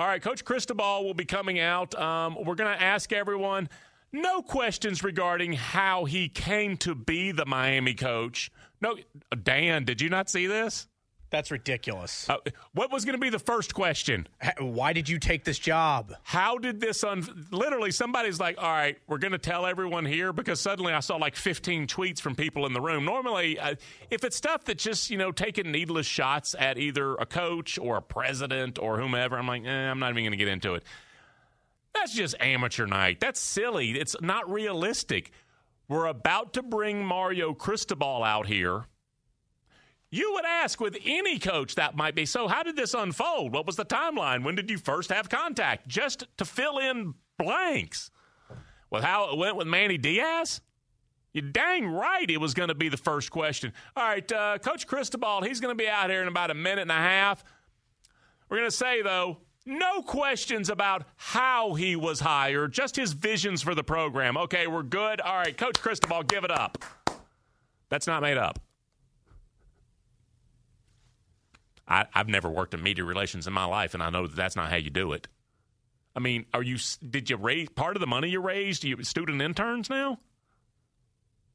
All 0.00 0.06
right, 0.06 0.22
Coach 0.22 0.46
Cristobal 0.46 1.04
will 1.04 1.12
be 1.12 1.26
coming 1.26 1.60
out. 1.60 1.94
Um, 1.94 2.34
we're 2.42 2.54
going 2.54 2.74
to 2.74 2.82
ask 2.82 3.12
everyone 3.12 3.68
no 4.14 4.40
questions 4.40 5.04
regarding 5.04 5.52
how 5.52 6.06
he 6.06 6.30
came 6.30 6.78
to 6.78 6.94
be 6.94 7.32
the 7.32 7.44
Miami 7.44 7.92
coach. 7.92 8.50
No, 8.80 8.96
Dan, 9.42 9.84
did 9.84 10.00
you 10.00 10.08
not 10.08 10.30
see 10.30 10.46
this? 10.46 10.88
That's 11.30 11.52
ridiculous. 11.52 12.28
Uh, 12.28 12.38
what 12.74 12.90
was 12.90 13.04
going 13.04 13.14
to 13.14 13.20
be 13.20 13.30
the 13.30 13.38
first 13.38 13.72
question? 13.72 14.26
Why 14.58 14.92
did 14.92 15.08
you 15.08 15.20
take 15.20 15.44
this 15.44 15.60
job? 15.60 16.12
How 16.24 16.58
did 16.58 16.80
this 16.80 17.04
un- 17.04 17.46
literally 17.52 17.92
somebody's 17.92 18.40
like, 18.40 18.58
"All 18.58 18.70
right, 18.70 18.98
we're 19.06 19.18
going 19.18 19.32
to 19.32 19.38
tell 19.38 19.64
everyone 19.64 20.04
here 20.04 20.32
because 20.32 20.60
suddenly 20.60 20.92
I 20.92 20.98
saw 21.00 21.16
like 21.16 21.36
15 21.36 21.86
tweets 21.86 22.20
from 22.20 22.34
people 22.34 22.66
in 22.66 22.72
the 22.72 22.80
room. 22.80 23.04
Normally, 23.04 23.58
uh, 23.60 23.76
if 24.10 24.24
it's 24.24 24.36
stuff 24.36 24.64
that's 24.64 24.82
just, 24.82 25.08
you 25.08 25.18
know, 25.18 25.30
taking 25.30 25.70
needless 25.70 26.06
shots 26.06 26.56
at 26.58 26.78
either 26.78 27.14
a 27.14 27.26
coach 27.26 27.78
or 27.78 27.96
a 27.96 28.02
president 28.02 28.78
or 28.78 28.98
whomever, 28.98 29.38
I'm 29.38 29.46
like, 29.46 29.64
eh, 29.64 29.70
I'm 29.70 30.00
not 30.00 30.10
even 30.10 30.24
going 30.24 30.32
to 30.32 30.36
get 30.36 30.48
into 30.48 30.74
it. 30.74 30.82
That's 31.94 32.14
just 32.14 32.34
amateur 32.40 32.86
night. 32.86 33.20
That's 33.20 33.40
silly. 33.40 33.92
It's 33.92 34.16
not 34.20 34.50
realistic. 34.50 35.30
We're 35.88 36.06
about 36.06 36.54
to 36.54 36.62
bring 36.62 37.04
Mario 37.04 37.52
Cristobal 37.52 38.22
out 38.24 38.46
here 38.46 38.86
you 40.10 40.32
would 40.34 40.44
ask 40.44 40.80
with 40.80 40.96
any 41.04 41.38
coach 41.38 41.76
that 41.76 41.96
might 41.96 42.14
be. 42.14 42.26
So, 42.26 42.48
how 42.48 42.62
did 42.62 42.76
this 42.76 42.94
unfold? 42.94 43.52
What 43.52 43.66
was 43.66 43.76
the 43.76 43.84
timeline? 43.84 44.44
When 44.44 44.54
did 44.54 44.70
you 44.70 44.78
first 44.78 45.10
have 45.10 45.28
contact? 45.28 45.86
Just 45.86 46.24
to 46.38 46.44
fill 46.44 46.78
in 46.78 47.14
blanks. 47.38 48.10
With 48.90 49.04
how 49.04 49.30
it 49.30 49.38
went 49.38 49.56
with 49.56 49.68
Manny 49.68 49.98
Diaz? 49.98 50.60
You're 51.32 51.44
dang 51.44 51.86
right 51.86 52.28
it 52.28 52.38
was 52.38 52.54
going 52.54 52.70
to 52.70 52.74
be 52.74 52.88
the 52.88 52.96
first 52.96 53.30
question. 53.30 53.72
All 53.96 54.04
right, 54.04 54.30
uh, 54.32 54.58
Coach 54.58 54.88
Cristobal, 54.88 55.42
he's 55.42 55.60
going 55.60 55.70
to 55.70 55.80
be 55.80 55.88
out 55.88 56.10
here 56.10 56.22
in 56.22 56.28
about 56.28 56.50
a 56.50 56.54
minute 56.54 56.82
and 56.82 56.90
a 56.90 56.94
half. 56.94 57.44
We're 58.48 58.56
going 58.58 58.70
to 58.70 58.76
say, 58.76 59.00
though, 59.02 59.38
no 59.64 60.02
questions 60.02 60.70
about 60.70 61.04
how 61.16 61.74
he 61.74 61.94
was 61.94 62.18
hired, 62.18 62.72
just 62.72 62.96
his 62.96 63.12
visions 63.12 63.62
for 63.62 63.76
the 63.76 63.84
program. 63.84 64.36
Okay, 64.36 64.66
we're 64.66 64.82
good. 64.82 65.20
All 65.20 65.36
right, 65.36 65.56
Coach 65.56 65.80
Cristobal, 65.80 66.24
give 66.24 66.42
it 66.42 66.50
up. 66.50 66.84
That's 67.90 68.08
not 68.08 68.22
made 68.22 68.36
up. 68.36 68.58
I, 71.90 72.06
have 72.12 72.28
never 72.28 72.48
worked 72.48 72.72
in 72.72 72.82
media 72.82 73.04
relations 73.04 73.46
in 73.46 73.52
my 73.52 73.64
life, 73.64 73.94
and 73.94 74.02
I 74.02 74.10
know 74.10 74.26
that 74.26 74.36
that's 74.36 74.56
not 74.56 74.70
how 74.70 74.76
you 74.76 74.90
do 74.90 75.12
it. 75.12 75.26
I 76.14 76.20
mean, 76.20 76.46
are 76.54 76.62
you? 76.62 76.78
Did 77.08 77.28
you 77.30 77.36
raise 77.36 77.68
part 77.68 77.96
of 77.96 78.00
the 78.00 78.06
money 78.06 78.30
you 78.30 78.40
raised? 78.40 78.84
You 78.84 79.02
student 79.02 79.42
interns 79.42 79.90
now? 79.90 80.18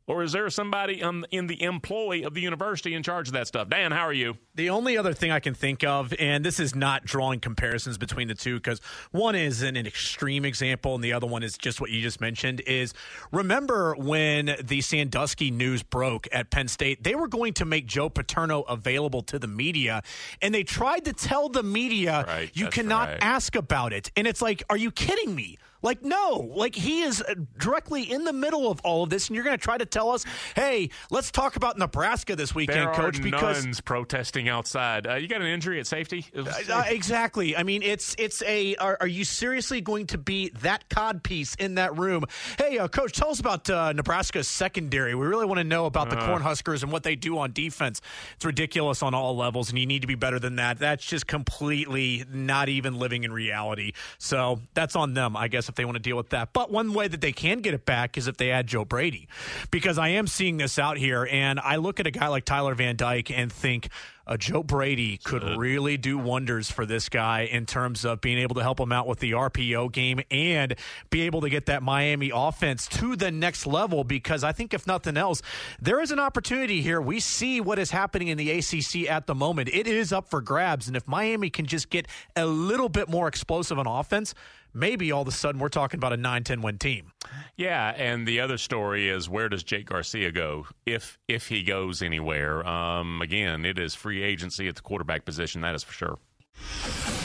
Or 0.07 0.21
is 0.21 0.33
there 0.33 0.47
somebody 0.51 1.01
on, 1.01 1.25
in 1.31 1.47
the 1.47 1.63
employ 1.63 2.27
of 2.27 2.35
the 2.35 2.41
university 2.41 2.93
in 2.93 3.01
charge 3.01 3.27
of 3.27 3.33
that 3.33 3.47
stuff? 3.47 3.69
Dan, 3.69 3.91
how 3.91 4.03
are 4.03 4.13
you? 4.13 4.37
The 4.53 4.69
only 4.69 4.97
other 4.97 5.13
thing 5.13 5.31
I 5.31 5.39
can 5.39 5.55
think 5.55 5.83
of, 5.83 6.13
and 6.19 6.45
this 6.45 6.59
is 6.59 6.75
not 6.75 7.05
drawing 7.05 7.39
comparisons 7.39 7.97
between 7.97 8.27
the 8.27 8.35
two, 8.35 8.57
because 8.57 8.81
one 9.11 9.33
is 9.33 9.63
an, 9.63 9.75
an 9.75 9.87
extreme 9.87 10.45
example 10.45 10.93
and 10.93 11.03
the 11.03 11.13
other 11.13 11.25
one 11.25 11.41
is 11.41 11.57
just 11.57 11.81
what 11.81 11.89
you 11.89 12.01
just 12.01 12.21
mentioned, 12.21 12.61
is 12.67 12.93
remember 13.31 13.95
when 13.95 14.55
the 14.63 14.81
Sandusky 14.81 15.49
news 15.49 15.81
broke 15.81 16.27
at 16.31 16.51
Penn 16.51 16.67
State, 16.67 17.03
they 17.03 17.15
were 17.15 17.27
going 17.27 17.53
to 17.53 17.65
make 17.65 17.87
Joe 17.87 18.09
Paterno 18.09 18.61
available 18.61 19.23
to 19.23 19.39
the 19.39 19.47
media, 19.47 20.03
and 20.39 20.53
they 20.53 20.63
tried 20.63 21.05
to 21.05 21.13
tell 21.13 21.49
the 21.49 21.63
media, 21.63 22.25
right, 22.27 22.51
you 22.53 22.67
cannot 22.67 23.09
right. 23.09 23.17
ask 23.21 23.55
about 23.55 23.91
it. 23.91 24.11
And 24.15 24.27
it's 24.27 24.41
like, 24.41 24.63
are 24.69 24.77
you 24.77 24.91
kidding 24.91 25.33
me? 25.33 25.57
Like, 25.85 26.01
no, 26.01 26.51
like 26.55 26.73
he 26.73 27.01
is 27.01 27.23
directly 27.59 28.11
in 28.11 28.23
the 28.23 28.33
middle 28.33 28.71
of 28.71 28.81
all 28.81 29.03
of 29.03 29.11
this, 29.11 29.27
and 29.27 29.35
you're 29.35 29.45
going 29.45 29.55
to 29.55 29.63
try 29.63 29.77
to 29.77 29.85
tell 29.85 30.09
us, 30.09 30.25
hey, 30.55 30.89
let's 31.11 31.29
talk 31.29 31.57
about 31.57 31.77
Nebraska 31.77 32.35
this 32.35 32.55
weekend, 32.55 32.87
there 32.87 32.93
coach, 32.93 33.21
because 33.21 33.63
nuns 33.63 33.81
protesting 33.81 34.49
outside. 34.49 35.05
Uh, 35.05 35.13
you 35.13 35.27
got 35.27 35.41
an 35.41 35.47
injury 35.47 35.79
at 35.79 35.85
safety? 35.85 36.25
uh, 36.35 36.83
exactly. 36.87 37.55
I 37.55 37.61
mean, 37.61 37.83
it's 37.83 38.15
it's 38.17 38.41
a. 38.41 38.73
Are, 38.77 38.97
are, 38.99 39.07
you 39.07 39.23
seriously 39.23 39.79
going 39.79 40.07
to 40.07 40.17
be 40.17 40.49
that 40.61 40.89
cod 40.89 41.21
piece 41.21 41.53
in 41.53 41.75
that 41.75 41.95
room? 41.95 42.23
Hey, 42.57 42.79
uh, 42.79 42.87
coach, 42.87 43.11
tell 43.11 43.29
us 43.29 43.39
about 43.39 43.69
uh, 43.69 43.93
Nebraska's 43.93 44.47
secondary. 44.47 45.13
We 45.13 45.27
really 45.27 45.45
want 45.45 45.59
to 45.59 45.63
know 45.63 45.85
about 45.85 46.09
the 46.09 46.17
Uh. 46.17 46.25
Cornhuskers 46.25 46.81
and 46.81 46.91
what 46.91 47.03
they 47.03 47.15
do 47.15 47.37
on 47.37 47.51
defense. 47.51 48.01
It's 48.37 48.45
ridiculous 48.45 49.03
on 49.03 49.13
all 49.13 49.37
levels, 49.37 49.69
and 49.69 49.77
you 49.77 49.85
need 49.85 50.01
to 50.01 50.07
be 50.07 50.15
better 50.15 50.39
than 50.39 50.55
that. 50.55 50.79
That's 50.79 51.05
just 51.05 51.27
completely 51.27 52.25
not 52.33 52.69
even 52.69 52.97
living 52.97 53.23
in 53.23 53.31
reality. 53.31 53.91
So 54.17 54.61
that's 54.73 54.95
on 54.95 55.13
them, 55.13 55.37
I 55.37 55.47
guess, 55.47 55.69
if 55.69 55.74
they 55.75 55.85
want 55.85 55.95
to 55.95 56.01
deal 56.01 56.17
with 56.17 56.29
that. 56.29 56.53
But 56.53 56.71
one 56.71 56.93
way 56.93 57.07
that 57.07 57.21
they 57.21 57.31
can 57.31 57.59
get 57.59 57.73
it 57.73 57.85
back 57.85 58.17
is 58.17 58.27
if 58.27 58.37
they 58.37 58.51
add 58.51 58.67
Joe 58.67 58.85
Brady, 58.85 59.27
because 59.71 59.97
I 59.97 60.09
am 60.09 60.27
seeing 60.27 60.57
this 60.57 60.79
out 60.79 60.97
here, 60.97 61.27
and 61.29 61.59
I 61.59 61.77
look 61.77 61.99
at 61.99 62.07
a 62.07 62.11
guy 62.11 62.27
like 62.27 62.45
Tyler 62.45 62.75
Van 62.75 62.95
Dyke 62.95 63.31
and 63.31 63.51
think. 63.51 63.89
Uh, 64.27 64.37
Joe 64.37 64.63
Brady 64.63 65.17
could 65.17 65.43
really 65.43 65.97
do 65.97 66.17
wonders 66.17 66.71
for 66.71 66.85
this 66.85 67.09
guy 67.09 67.41
in 67.41 67.67
terms 67.67 68.03
of 68.05 68.21
being 68.21 68.39
able 68.39 68.55
to 68.55 68.63
help 68.63 68.79
him 68.79 68.91
out 68.91 69.05
with 69.05 69.19
the 69.19 69.33
RPO 69.33 69.91
game 69.91 70.19
and 70.31 70.73
be 71.11 71.21
able 71.21 71.41
to 71.41 71.49
get 71.49 71.67
that 71.67 71.83
Miami 71.83 72.31
offense 72.33 72.87
to 72.87 73.15
the 73.15 73.29
next 73.29 73.67
level. 73.67 74.03
Because 74.03 74.43
I 74.43 74.51
think, 74.51 74.73
if 74.73 74.87
nothing 74.87 75.15
else, 75.15 75.43
there 75.79 76.01
is 76.01 76.09
an 76.09 76.19
opportunity 76.19 76.81
here. 76.81 76.99
We 76.99 77.19
see 77.19 77.61
what 77.61 77.77
is 77.77 77.91
happening 77.91 78.29
in 78.29 78.37
the 78.39 78.49
ACC 78.49 79.07
at 79.07 79.27
the 79.27 79.35
moment. 79.35 79.69
It 79.71 79.85
is 79.85 80.11
up 80.11 80.27
for 80.27 80.41
grabs. 80.41 80.87
And 80.87 80.97
if 80.97 81.07
Miami 81.07 81.51
can 81.51 81.67
just 81.67 81.91
get 81.91 82.07
a 82.35 82.47
little 82.47 82.89
bit 82.89 83.07
more 83.07 83.27
explosive 83.27 83.77
on 83.77 83.85
offense, 83.85 84.33
maybe 84.75 85.11
all 85.11 85.23
of 85.23 85.27
a 85.27 85.31
sudden 85.31 85.59
we're 85.59 85.69
talking 85.69 85.97
about 85.97 86.13
a 86.13 86.17
9 86.17 86.43
10 86.43 86.61
win 86.61 86.77
team. 86.77 87.11
Yeah, 87.55 87.93
and 87.97 88.27
the 88.27 88.41
other 88.41 88.57
story 88.57 89.09
is 89.09 89.27
where 89.27 89.49
does 89.49 89.63
Jake 89.63 89.87
Garcia 89.87 90.31
go 90.31 90.67
if 90.85 91.17
if 91.27 91.47
he 91.47 91.63
goes 91.63 92.01
anywhere? 92.03 92.67
Um, 92.67 93.21
again, 93.21 93.65
it 93.65 93.79
is 93.79 93.95
free 93.95 94.21
agency 94.21 94.67
at 94.67 94.75
the 94.75 94.81
quarterback 94.81 95.25
position. 95.25 95.61
That 95.61 95.73
is 95.73 95.83
for 95.83 95.93
sure. 95.93 97.24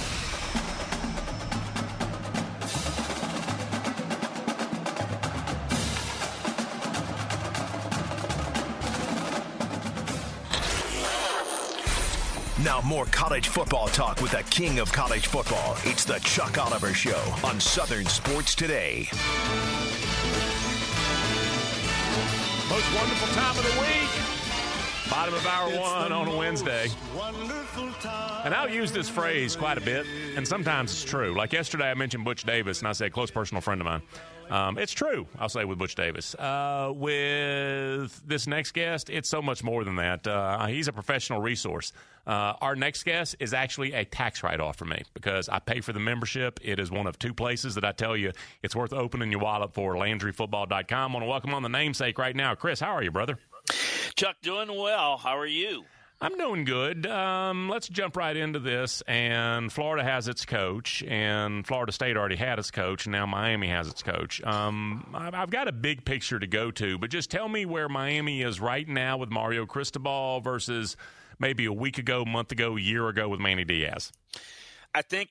Now, 12.64 12.82
more 12.82 13.06
college 13.06 13.48
football 13.48 13.88
talk 13.88 14.20
with 14.20 14.32
the 14.32 14.42
king 14.50 14.80
of 14.80 14.92
college 14.92 15.28
football. 15.28 15.78
It's 15.84 16.04
the 16.04 16.18
Chuck 16.18 16.58
Oliver 16.58 16.92
Show 16.92 17.18
on 17.42 17.58
Southern 17.58 18.04
Sports 18.04 18.54
Today. 18.54 19.08
Most 22.68 22.94
wonderful 22.94 23.28
time 23.28 23.56
of 23.56 23.64
the 23.64 23.80
week. 23.80 25.10
Bottom 25.10 25.32
of 25.32 25.46
hour 25.46 25.70
one 25.70 26.12
on 26.12 26.28
a 26.28 26.36
Wednesday. 26.36 26.88
And 28.44 28.54
I'll 28.54 28.68
use 28.68 28.92
this 28.92 29.08
phrase 29.08 29.56
quite 29.56 29.78
a 29.78 29.80
bit, 29.80 30.04
and 30.36 30.46
sometimes 30.46 30.92
it's 30.92 31.02
true. 31.02 31.34
Like 31.34 31.54
yesterday, 31.54 31.90
I 31.90 31.94
mentioned 31.94 32.26
Butch 32.26 32.44
Davis, 32.44 32.80
and 32.80 32.88
I 32.88 32.92
said, 32.92 33.10
close 33.14 33.30
personal 33.30 33.62
friend 33.62 33.80
of 33.80 33.86
mine. 33.86 34.02
Um, 34.50 34.78
it's 34.78 34.92
true, 34.92 35.26
I'll 35.38 35.48
say, 35.48 35.64
with 35.64 35.78
Butch 35.78 35.94
Davis. 35.94 36.34
Uh, 36.34 36.92
with 36.94 38.20
this 38.26 38.46
next 38.46 38.72
guest, 38.72 39.08
it's 39.08 39.28
so 39.28 39.40
much 39.40 39.62
more 39.62 39.84
than 39.84 39.96
that. 39.96 40.26
Uh, 40.26 40.66
he's 40.66 40.88
a 40.88 40.92
professional 40.92 41.40
resource. 41.40 41.92
Uh, 42.26 42.54
our 42.60 42.76
next 42.76 43.04
guest 43.04 43.36
is 43.38 43.54
actually 43.54 43.92
a 43.92 44.04
tax 44.04 44.42
write 44.42 44.60
off 44.60 44.76
for 44.76 44.84
me 44.84 45.02
because 45.14 45.48
I 45.48 45.58
pay 45.60 45.80
for 45.80 45.92
the 45.92 46.00
membership. 46.00 46.58
It 46.62 46.78
is 46.78 46.90
one 46.90 47.06
of 47.06 47.18
two 47.18 47.32
places 47.32 47.76
that 47.76 47.84
I 47.84 47.92
tell 47.92 48.16
you 48.16 48.32
it's 48.62 48.76
worth 48.76 48.92
opening 48.92 49.30
your 49.30 49.40
wallet 49.40 49.72
for. 49.72 49.94
LandryFootball.com. 49.94 51.10
I 51.10 51.14
want 51.14 51.24
to 51.24 51.28
welcome 51.28 51.54
on 51.54 51.62
the 51.62 51.68
namesake 51.68 52.18
right 52.18 52.34
now. 52.34 52.54
Chris, 52.54 52.80
how 52.80 52.90
are 52.90 53.02
you, 53.02 53.10
brother? 53.10 53.38
Chuck, 54.16 54.36
doing 54.42 54.68
well. 54.68 55.16
How 55.16 55.38
are 55.38 55.46
you? 55.46 55.84
I'm 56.22 56.36
doing 56.36 56.64
good. 56.64 57.06
Um, 57.06 57.70
let's 57.70 57.88
jump 57.88 58.14
right 58.14 58.36
into 58.36 58.58
this. 58.58 59.02
And 59.08 59.72
Florida 59.72 60.04
has 60.04 60.28
its 60.28 60.44
coach, 60.44 61.02
and 61.04 61.66
Florida 61.66 61.92
State 61.92 62.16
already 62.16 62.36
had 62.36 62.58
its 62.58 62.70
coach, 62.70 63.06
and 63.06 63.12
now 63.12 63.24
Miami 63.24 63.68
has 63.68 63.88
its 63.88 64.02
coach. 64.02 64.42
Um, 64.42 65.14
I've 65.14 65.50
got 65.50 65.66
a 65.66 65.72
big 65.72 66.04
picture 66.04 66.38
to 66.38 66.46
go 66.46 66.70
to, 66.72 66.98
but 66.98 67.10
just 67.10 67.30
tell 67.30 67.48
me 67.48 67.64
where 67.64 67.88
Miami 67.88 68.42
is 68.42 68.60
right 68.60 68.86
now 68.86 69.16
with 69.16 69.30
Mario 69.30 69.64
Cristobal 69.64 70.40
versus 70.40 70.96
maybe 71.38 71.64
a 71.64 71.72
week 71.72 71.96
ago, 71.96 72.24
month 72.26 72.52
ago, 72.52 72.76
year 72.76 73.08
ago 73.08 73.28
with 73.28 73.40
Manny 73.40 73.64
Diaz? 73.64 74.12
I 74.94 75.00
think 75.00 75.30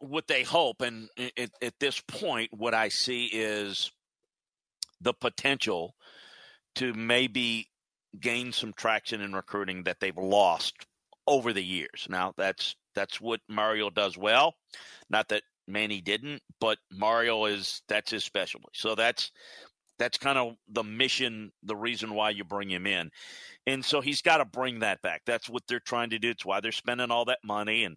what 0.00 0.26
they 0.26 0.42
hope, 0.42 0.80
and 0.80 1.08
at, 1.38 1.50
at 1.62 1.78
this 1.78 2.00
point, 2.00 2.50
what 2.52 2.74
I 2.74 2.88
see 2.88 3.26
is 3.26 3.92
the 5.00 5.14
potential 5.14 5.94
to 6.74 6.92
maybe 6.92 7.68
gain 8.20 8.52
some 8.52 8.72
traction 8.72 9.20
in 9.20 9.32
recruiting 9.32 9.84
that 9.84 10.00
they've 10.00 10.16
lost 10.16 10.86
over 11.26 11.52
the 11.52 11.64
years. 11.64 12.06
Now 12.08 12.32
that's 12.36 12.76
that's 12.94 13.20
what 13.20 13.40
Mario 13.48 13.90
does 13.90 14.16
well. 14.16 14.54
Not 15.10 15.28
that 15.28 15.42
Manny 15.66 16.00
didn't, 16.00 16.42
but 16.60 16.78
Mario 16.90 17.46
is 17.46 17.82
that's 17.88 18.10
his 18.10 18.24
specialty. 18.24 18.68
So 18.74 18.94
that's 18.94 19.32
that's 19.98 20.18
kind 20.18 20.38
of 20.38 20.56
the 20.68 20.82
mission, 20.82 21.52
the 21.62 21.76
reason 21.76 22.14
why 22.14 22.30
you 22.30 22.44
bring 22.44 22.68
him 22.68 22.86
in. 22.86 23.10
And 23.66 23.84
so 23.84 24.00
he's 24.00 24.22
got 24.22 24.38
to 24.38 24.44
bring 24.44 24.80
that 24.80 25.00
back. 25.02 25.22
That's 25.24 25.48
what 25.48 25.62
they're 25.68 25.80
trying 25.80 26.10
to 26.10 26.18
do. 26.18 26.30
It's 26.30 26.44
why 26.44 26.60
they're 26.60 26.72
spending 26.72 27.10
all 27.10 27.26
that 27.26 27.38
money. 27.44 27.84
And 27.84 27.96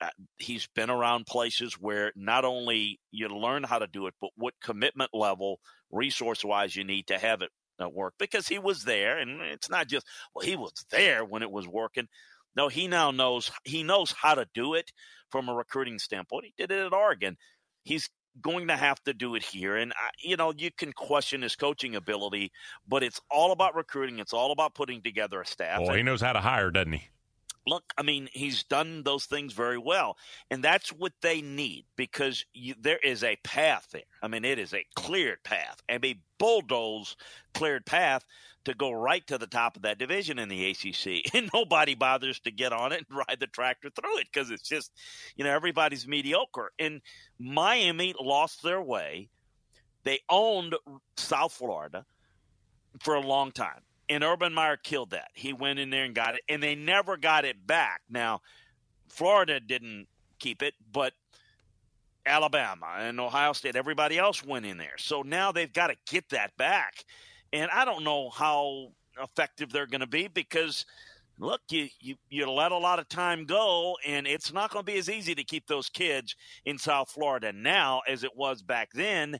uh, 0.00 0.08
he's 0.38 0.66
been 0.74 0.90
around 0.90 1.26
places 1.26 1.74
where 1.74 2.12
not 2.16 2.44
only 2.44 3.00
you 3.10 3.28
learn 3.28 3.64
how 3.64 3.78
to 3.78 3.86
do 3.86 4.06
it, 4.06 4.14
but 4.20 4.30
what 4.36 4.54
commitment 4.62 5.10
level, 5.12 5.60
resource 5.90 6.44
wise, 6.44 6.74
you 6.74 6.84
need 6.84 7.06
to 7.08 7.18
have 7.18 7.42
it 7.42 7.50
work 7.92 8.14
because 8.18 8.48
he 8.48 8.58
was 8.58 8.84
there. 8.84 9.18
And 9.18 9.40
it's 9.40 9.70
not 9.70 9.88
just, 9.88 10.06
well, 10.34 10.44
he 10.44 10.56
was 10.56 10.72
there 10.90 11.24
when 11.24 11.42
it 11.42 11.50
was 11.50 11.66
working. 11.68 12.08
No, 12.56 12.68
he 12.68 12.88
now 12.88 13.10
knows 13.10 13.50
he 13.64 13.82
knows 13.82 14.12
how 14.12 14.34
to 14.34 14.46
do 14.54 14.74
it 14.74 14.90
from 15.30 15.48
a 15.48 15.54
recruiting 15.54 15.98
standpoint. 15.98 16.46
He 16.46 16.54
did 16.56 16.70
it 16.70 16.86
at 16.86 16.92
Oregon. 16.92 17.36
He's 17.82 18.08
going 18.40 18.68
to 18.68 18.76
have 18.76 19.02
to 19.04 19.14
do 19.14 19.34
it 19.34 19.42
here. 19.42 19.76
And, 19.76 19.92
you 20.22 20.36
know, 20.36 20.52
you 20.56 20.70
can 20.70 20.92
question 20.92 21.42
his 21.42 21.56
coaching 21.56 21.96
ability, 21.96 22.52
but 22.86 23.02
it's 23.02 23.20
all 23.30 23.52
about 23.52 23.74
recruiting. 23.74 24.18
It's 24.18 24.32
all 24.32 24.52
about 24.52 24.74
putting 24.74 25.02
together 25.02 25.40
a 25.40 25.46
staff. 25.46 25.80
Well, 25.80 25.94
he 25.94 26.02
knows 26.02 26.20
how 26.20 26.32
to 26.32 26.40
hire, 26.40 26.70
doesn't 26.70 26.92
he? 26.92 27.08
Look, 27.66 27.92
I 27.98 28.02
mean, 28.02 28.28
he's 28.32 28.62
done 28.62 29.02
those 29.02 29.26
things 29.26 29.52
very 29.52 29.78
well. 29.78 30.16
And 30.50 30.62
that's 30.62 30.90
what 30.90 31.12
they 31.20 31.42
need 31.42 31.84
because 31.96 32.44
you, 32.54 32.74
there 32.80 32.98
is 32.98 33.24
a 33.24 33.36
path 33.42 33.88
there. 33.92 34.02
I 34.22 34.28
mean, 34.28 34.44
it 34.44 34.58
is 34.58 34.72
a 34.72 34.86
cleared 34.94 35.42
path 35.42 35.82
and 35.88 36.04
a 36.04 36.20
bulldoze 36.38 37.16
cleared 37.54 37.84
path 37.84 38.24
to 38.66 38.74
go 38.74 38.92
right 38.92 39.26
to 39.28 39.38
the 39.38 39.46
top 39.46 39.76
of 39.76 39.82
that 39.82 39.98
division 39.98 40.38
in 40.38 40.48
the 40.48 40.70
ACC, 40.70 41.22
and 41.34 41.48
nobody 41.54 41.94
bothers 41.94 42.40
to 42.40 42.50
get 42.50 42.72
on 42.72 42.92
it 42.92 43.04
and 43.08 43.18
ride 43.18 43.38
the 43.40 43.46
tractor 43.46 43.90
through 43.90 44.18
it 44.18 44.28
because 44.32 44.50
it's 44.50 44.68
just, 44.68 44.92
you 45.36 45.44
know, 45.44 45.50
everybody's 45.52 46.06
mediocre. 46.06 46.72
And 46.78 47.00
Miami 47.38 48.14
lost 48.20 48.62
their 48.62 48.82
way. 48.82 49.28
They 50.04 50.20
owned 50.28 50.74
South 51.16 51.52
Florida 51.52 52.04
for 53.00 53.14
a 53.14 53.20
long 53.20 53.52
time, 53.52 53.80
and 54.08 54.22
Urban 54.24 54.52
Meyer 54.52 54.76
killed 54.76 55.10
that. 55.10 55.28
He 55.34 55.52
went 55.52 55.78
in 55.78 55.90
there 55.90 56.04
and 56.04 56.14
got 56.14 56.34
it, 56.34 56.42
and 56.48 56.62
they 56.62 56.74
never 56.74 57.16
got 57.16 57.44
it 57.44 57.66
back. 57.66 58.02
Now, 58.08 58.40
Florida 59.08 59.60
didn't 59.60 60.06
keep 60.38 60.62
it, 60.62 60.74
but 60.92 61.12
Alabama 62.24 62.86
and 62.98 63.20
Ohio 63.20 63.52
State, 63.52 63.76
everybody 63.76 64.18
else 64.18 64.44
went 64.44 64.66
in 64.66 64.78
there. 64.78 64.96
So 64.98 65.22
now 65.22 65.52
they've 65.52 65.72
got 65.72 65.88
to 65.88 65.96
get 66.10 66.28
that 66.30 66.56
back. 66.56 67.04
And 67.52 67.70
I 67.70 67.84
don't 67.84 68.04
know 68.04 68.30
how 68.30 68.88
effective 69.22 69.72
they're 69.72 69.86
going 69.86 70.00
to 70.00 70.06
be 70.06 70.28
because 70.28 70.84
look, 71.38 71.60
you, 71.70 71.88
you 72.00 72.16
you 72.28 72.50
let 72.50 72.72
a 72.72 72.76
lot 72.76 72.98
of 72.98 73.08
time 73.08 73.44
go, 73.44 73.96
and 74.06 74.26
it's 74.26 74.52
not 74.52 74.70
going 74.70 74.84
to 74.84 74.92
be 74.92 74.98
as 74.98 75.10
easy 75.10 75.34
to 75.34 75.44
keep 75.44 75.66
those 75.66 75.88
kids 75.88 76.34
in 76.64 76.78
South 76.78 77.10
Florida 77.10 77.52
now 77.52 78.00
as 78.08 78.24
it 78.24 78.36
was 78.36 78.62
back 78.62 78.90
then, 78.92 79.38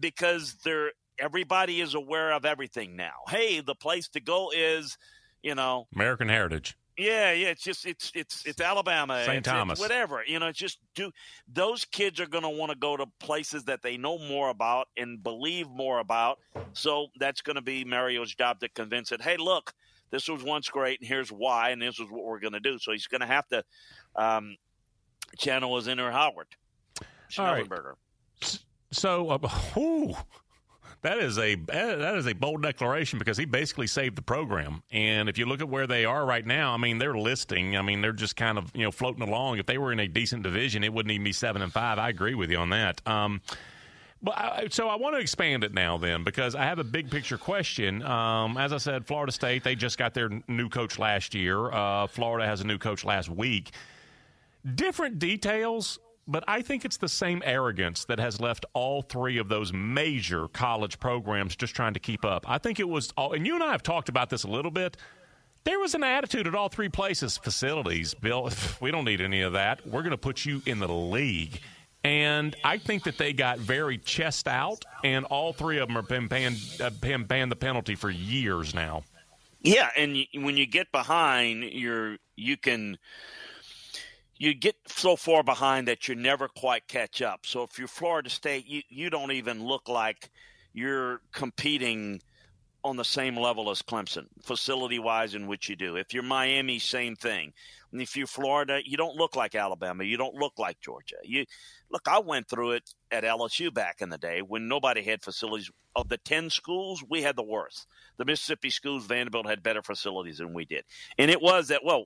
because 0.00 0.54
they're 0.64 0.92
everybody 1.18 1.80
is 1.80 1.94
aware 1.94 2.32
of 2.32 2.44
everything 2.44 2.96
now. 2.96 3.12
Hey, 3.28 3.60
the 3.60 3.74
place 3.74 4.08
to 4.10 4.20
go 4.20 4.50
is, 4.54 4.98
you 5.42 5.54
know, 5.54 5.86
American 5.94 6.28
Heritage. 6.28 6.76
Yeah, 6.96 7.30
yeah, 7.30 7.48
it's 7.48 7.62
just 7.62 7.86
it's 7.86 8.10
it's 8.12 8.44
it's 8.44 8.60
Alabama, 8.60 9.22
St. 9.24 9.44
Thomas, 9.44 9.78
whatever. 9.78 10.20
You 10.26 10.40
know, 10.40 10.48
it's 10.48 10.58
just 10.58 10.78
do 10.96 11.12
those 11.46 11.84
kids 11.84 12.18
are 12.18 12.26
going 12.26 12.42
to 12.42 12.48
want 12.48 12.72
to 12.72 12.76
go 12.76 12.96
to 12.96 13.06
places 13.20 13.64
that 13.64 13.82
they 13.82 13.96
know 13.96 14.18
more 14.18 14.50
about 14.50 14.88
and 14.96 15.22
believe 15.22 15.68
more 15.68 16.00
about. 16.00 16.40
So 16.72 17.06
that's 17.20 17.40
going 17.40 17.54
to 17.54 17.62
be 17.62 17.84
Mario's 17.84 18.34
job 18.34 18.58
to 18.60 18.68
convince 18.68 19.12
it. 19.12 19.22
Hey, 19.22 19.36
look, 19.36 19.72
this 20.10 20.28
was 20.28 20.42
once 20.42 20.68
great, 20.70 20.98
and 21.00 21.08
here's 21.08 21.30
why, 21.30 21.70
and 21.70 21.80
this 21.80 22.00
is 22.00 22.10
what 22.10 22.24
we're 22.24 22.40
going 22.40 22.54
to 22.54 22.60
do. 22.60 22.78
So 22.78 22.90
he's 22.90 23.06
going 23.06 23.20
to 23.20 23.28
have 23.28 23.46
to 23.48 23.62
um, 24.16 24.56
channel 25.38 25.76
his 25.76 25.86
inner 25.86 26.10
Howard 26.10 26.48
Schnellenberger. 27.30 27.94
Right. 28.42 28.58
So, 28.90 29.30
uh, 29.30 29.38
whew, 29.74 30.16
that 31.02 31.18
is 31.18 31.38
a 31.38 31.54
that 31.54 32.16
is 32.16 32.26
a 32.26 32.32
bold 32.32 32.62
declaration 32.62 33.18
because 33.18 33.36
he 33.36 33.44
basically 33.44 33.86
saved 33.86 34.16
the 34.16 34.22
program. 34.22 34.82
And 34.90 35.28
if 35.28 35.38
you 35.38 35.46
look 35.46 35.60
at 35.60 35.68
where 35.68 35.86
they 35.86 36.04
are 36.04 36.26
right 36.26 36.44
now, 36.44 36.74
I 36.74 36.76
mean, 36.76 36.98
they're 36.98 37.16
listing. 37.16 37.76
I 37.76 37.82
mean, 37.82 38.00
they're 38.00 38.12
just 38.12 38.34
kind 38.34 38.58
of 38.58 38.74
you 38.74 38.82
know 38.82 38.90
floating 38.90 39.22
along. 39.22 39.58
If 39.58 39.66
they 39.66 39.78
were 39.78 39.92
in 39.92 40.00
a 40.00 40.08
decent 40.08 40.42
division, 40.42 40.82
it 40.82 40.92
wouldn't 40.92 41.12
even 41.12 41.24
be 41.24 41.32
seven 41.32 41.62
and 41.62 41.72
five. 41.72 41.98
I 41.98 42.08
agree 42.08 42.34
with 42.34 42.50
you 42.50 42.58
on 42.58 42.70
that. 42.70 43.06
Um, 43.06 43.40
but 44.20 44.36
I, 44.36 44.66
so 44.70 44.88
I 44.88 44.96
want 44.96 45.14
to 45.14 45.20
expand 45.20 45.62
it 45.62 45.72
now, 45.72 45.96
then, 45.96 46.24
because 46.24 46.56
I 46.56 46.64
have 46.64 46.80
a 46.80 46.84
big 46.84 47.08
picture 47.08 47.38
question. 47.38 48.02
Um, 48.02 48.56
as 48.56 48.72
I 48.72 48.78
said, 48.78 49.06
Florida 49.06 49.30
State 49.30 49.62
they 49.62 49.76
just 49.76 49.98
got 49.98 50.14
their 50.14 50.30
new 50.48 50.68
coach 50.68 50.98
last 50.98 51.34
year. 51.34 51.70
Uh, 51.70 52.08
Florida 52.08 52.44
has 52.44 52.60
a 52.60 52.64
new 52.64 52.78
coach 52.78 53.04
last 53.04 53.28
week. 53.28 53.70
Different 54.74 55.20
details 55.20 56.00
but 56.28 56.44
I 56.46 56.60
think 56.60 56.84
it's 56.84 56.98
the 56.98 57.08
same 57.08 57.42
arrogance 57.44 58.04
that 58.04 58.20
has 58.20 58.38
left 58.40 58.66
all 58.74 59.00
three 59.00 59.38
of 59.38 59.48
those 59.48 59.72
major 59.72 60.46
college 60.48 61.00
programs 61.00 61.56
just 61.56 61.74
trying 61.74 61.94
to 61.94 62.00
keep 62.00 62.24
up. 62.24 62.48
I 62.48 62.58
think 62.58 62.78
it 62.78 62.88
was 62.88 63.12
all, 63.16 63.32
and 63.32 63.46
you 63.46 63.54
and 63.54 63.64
I 63.64 63.72
have 63.72 63.82
talked 63.82 64.10
about 64.10 64.28
this 64.28 64.44
a 64.44 64.48
little 64.48 64.70
bit. 64.70 64.98
There 65.64 65.78
was 65.78 65.94
an 65.94 66.04
attitude 66.04 66.46
at 66.46 66.54
all 66.54 66.68
three 66.68 66.90
places, 66.90 67.38
facilities. 67.38 68.14
Bill, 68.14 68.50
we 68.80 68.90
don't 68.90 69.06
need 69.06 69.22
any 69.22 69.40
of 69.40 69.54
that. 69.54 69.86
We're 69.86 70.02
going 70.02 70.10
to 70.10 70.18
put 70.18 70.44
you 70.44 70.62
in 70.66 70.78
the 70.78 70.88
league. 70.88 71.60
And 72.04 72.54
I 72.62 72.78
think 72.78 73.04
that 73.04 73.18
they 73.18 73.32
got 73.32 73.58
very 73.58 73.98
chest 73.98 74.46
out, 74.46 74.84
and 75.02 75.24
all 75.24 75.52
three 75.52 75.78
of 75.78 75.88
them 75.88 75.96
have 75.96 76.08
been 76.08 76.28
banned, 76.28 76.58
uh, 76.80 76.90
been 76.90 77.26
paying 77.26 77.48
the 77.48 77.56
penalty 77.56 77.96
for 77.96 78.08
years 78.08 78.72
now. 78.74 79.02
Yeah, 79.62 79.90
and 79.96 80.16
when 80.34 80.56
you 80.56 80.66
get 80.66 80.92
behind, 80.92 81.64
you're 81.64 82.18
you 82.36 82.56
can 82.56 82.98
you 84.38 84.54
get 84.54 84.76
so 84.86 85.16
far 85.16 85.42
behind 85.42 85.88
that 85.88 86.08
you 86.08 86.14
never 86.14 86.48
quite 86.48 86.86
catch 86.86 87.20
up. 87.20 87.44
So 87.44 87.64
if 87.64 87.78
you're 87.78 87.88
Florida 87.88 88.30
State, 88.30 88.66
you, 88.66 88.82
you 88.88 89.10
don't 89.10 89.32
even 89.32 89.64
look 89.64 89.88
like 89.88 90.30
you're 90.72 91.20
competing 91.32 92.22
on 92.84 92.96
the 92.96 93.04
same 93.04 93.36
level 93.36 93.70
as 93.70 93.82
Clemson, 93.82 94.26
facility 94.42 95.00
wise, 95.00 95.34
in 95.34 95.48
which 95.48 95.68
you 95.68 95.74
do. 95.74 95.96
If 95.96 96.14
you're 96.14 96.22
Miami, 96.22 96.78
same 96.78 97.16
thing. 97.16 97.52
And 97.90 98.00
if 98.00 98.16
you're 98.16 98.28
Florida, 98.28 98.80
you 98.84 98.96
don't 98.96 99.16
look 99.16 99.34
like 99.34 99.56
Alabama. 99.56 100.04
You 100.04 100.16
don't 100.16 100.36
look 100.36 100.52
like 100.58 100.80
Georgia. 100.80 101.16
You 101.24 101.44
look. 101.90 102.02
I 102.06 102.20
went 102.20 102.48
through 102.48 102.72
it 102.72 102.94
at 103.10 103.24
LSU 103.24 103.74
back 103.74 103.96
in 104.00 104.08
the 104.10 104.18
day 104.18 104.40
when 104.40 104.68
nobody 104.68 105.02
had 105.02 105.22
facilities. 105.22 105.70
Of 105.96 106.08
the 106.08 106.18
ten 106.18 106.48
schools, 106.48 107.02
we 107.08 107.22
had 107.22 107.34
the 107.34 107.42
worst. 107.42 107.88
The 108.18 108.24
Mississippi 108.24 108.70
schools, 108.70 109.06
Vanderbilt 109.06 109.48
had 109.48 109.64
better 109.64 109.82
facilities 109.82 110.38
than 110.38 110.54
we 110.54 110.64
did, 110.64 110.84
and 111.18 111.28
it 111.28 111.42
was 111.42 111.68
that. 111.68 111.80
Well, 111.84 112.04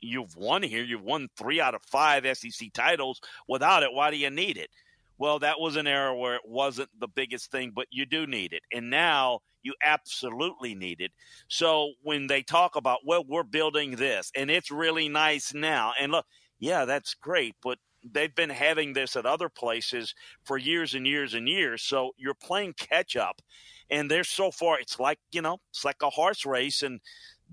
you've 0.00 0.36
won 0.36 0.62
here. 0.62 0.82
You've 0.82 1.02
won 1.02 1.28
three 1.36 1.60
out 1.60 1.74
of 1.74 1.82
five 1.82 2.26
SEC 2.36 2.72
titles. 2.72 3.20
Without 3.48 3.82
it, 3.82 3.92
why 3.92 4.10
do 4.10 4.16
you 4.16 4.30
need 4.30 4.56
it? 4.56 4.70
Well, 5.18 5.38
that 5.40 5.60
was 5.60 5.76
an 5.76 5.86
era 5.86 6.16
where 6.16 6.34
it 6.34 6.42
wasn't 6.44 6.88
the 6.98 7.08
biggest 7.08 7.50
thing, 7.50 7.72
but 7.74 7.86
you 7.90 8.06
do 8.06 8.26
need 8.26 8.52
it. 8.52 8.62
And 8.72 8.90
now 8.90 9.40
you 9.62 9.74
absolutely 9.84 10.74
need 10.74 11.00
it. 11.00 11.12
So 11.48 11.92
when 12.02 12.26
they 12.26 12.42
talk 12.42 12.76
about, 12.76 13.00
well, 13.06 13.24
we're 13.28 13.44
building 13.44 13.92
this 13.92 14.32
and 14.34 14.50
it's 14.50 14.70
really 14.70 15.08
nice 15.08 15.54
now. 15.54 15.92
And 16.00 16.12
look, 16.12 16.26
yeah, 16.58 16.84
that's 16.84 17.14
great, 17.14 17.54
but 17.62 17.78
they've 18.10 18.34
been 18.34 18.50
having 18.50 18.92
this 18.92 19.14
at 19.16 19.26
other 19.26 19.48
places 19.48 20.14
for 20.44 20.58
years 20.58 20.94
and 20.94 21.06
years 21.06 21.34
and 21.34 21.48
years. 21.48 21.82
So 21.82 22.12
you're 22.16 22.34
playing 22.34 22.74
catch 22.74 23.16
up. 23.16 23.40
And 23.90 24.10
they're 24.10 24.24
so 24.24 24.50
far, 24.50 24.78
it's 24.80 24.98
like, 24.98 25.18
you 25.32 25.42
know, 25.42 25.58
it's 25.70 25.84
like 25.84 26.02
a 26.02 26.10
horse 26.10 26.46
race. 26.46 26.82
And 26.82 27.00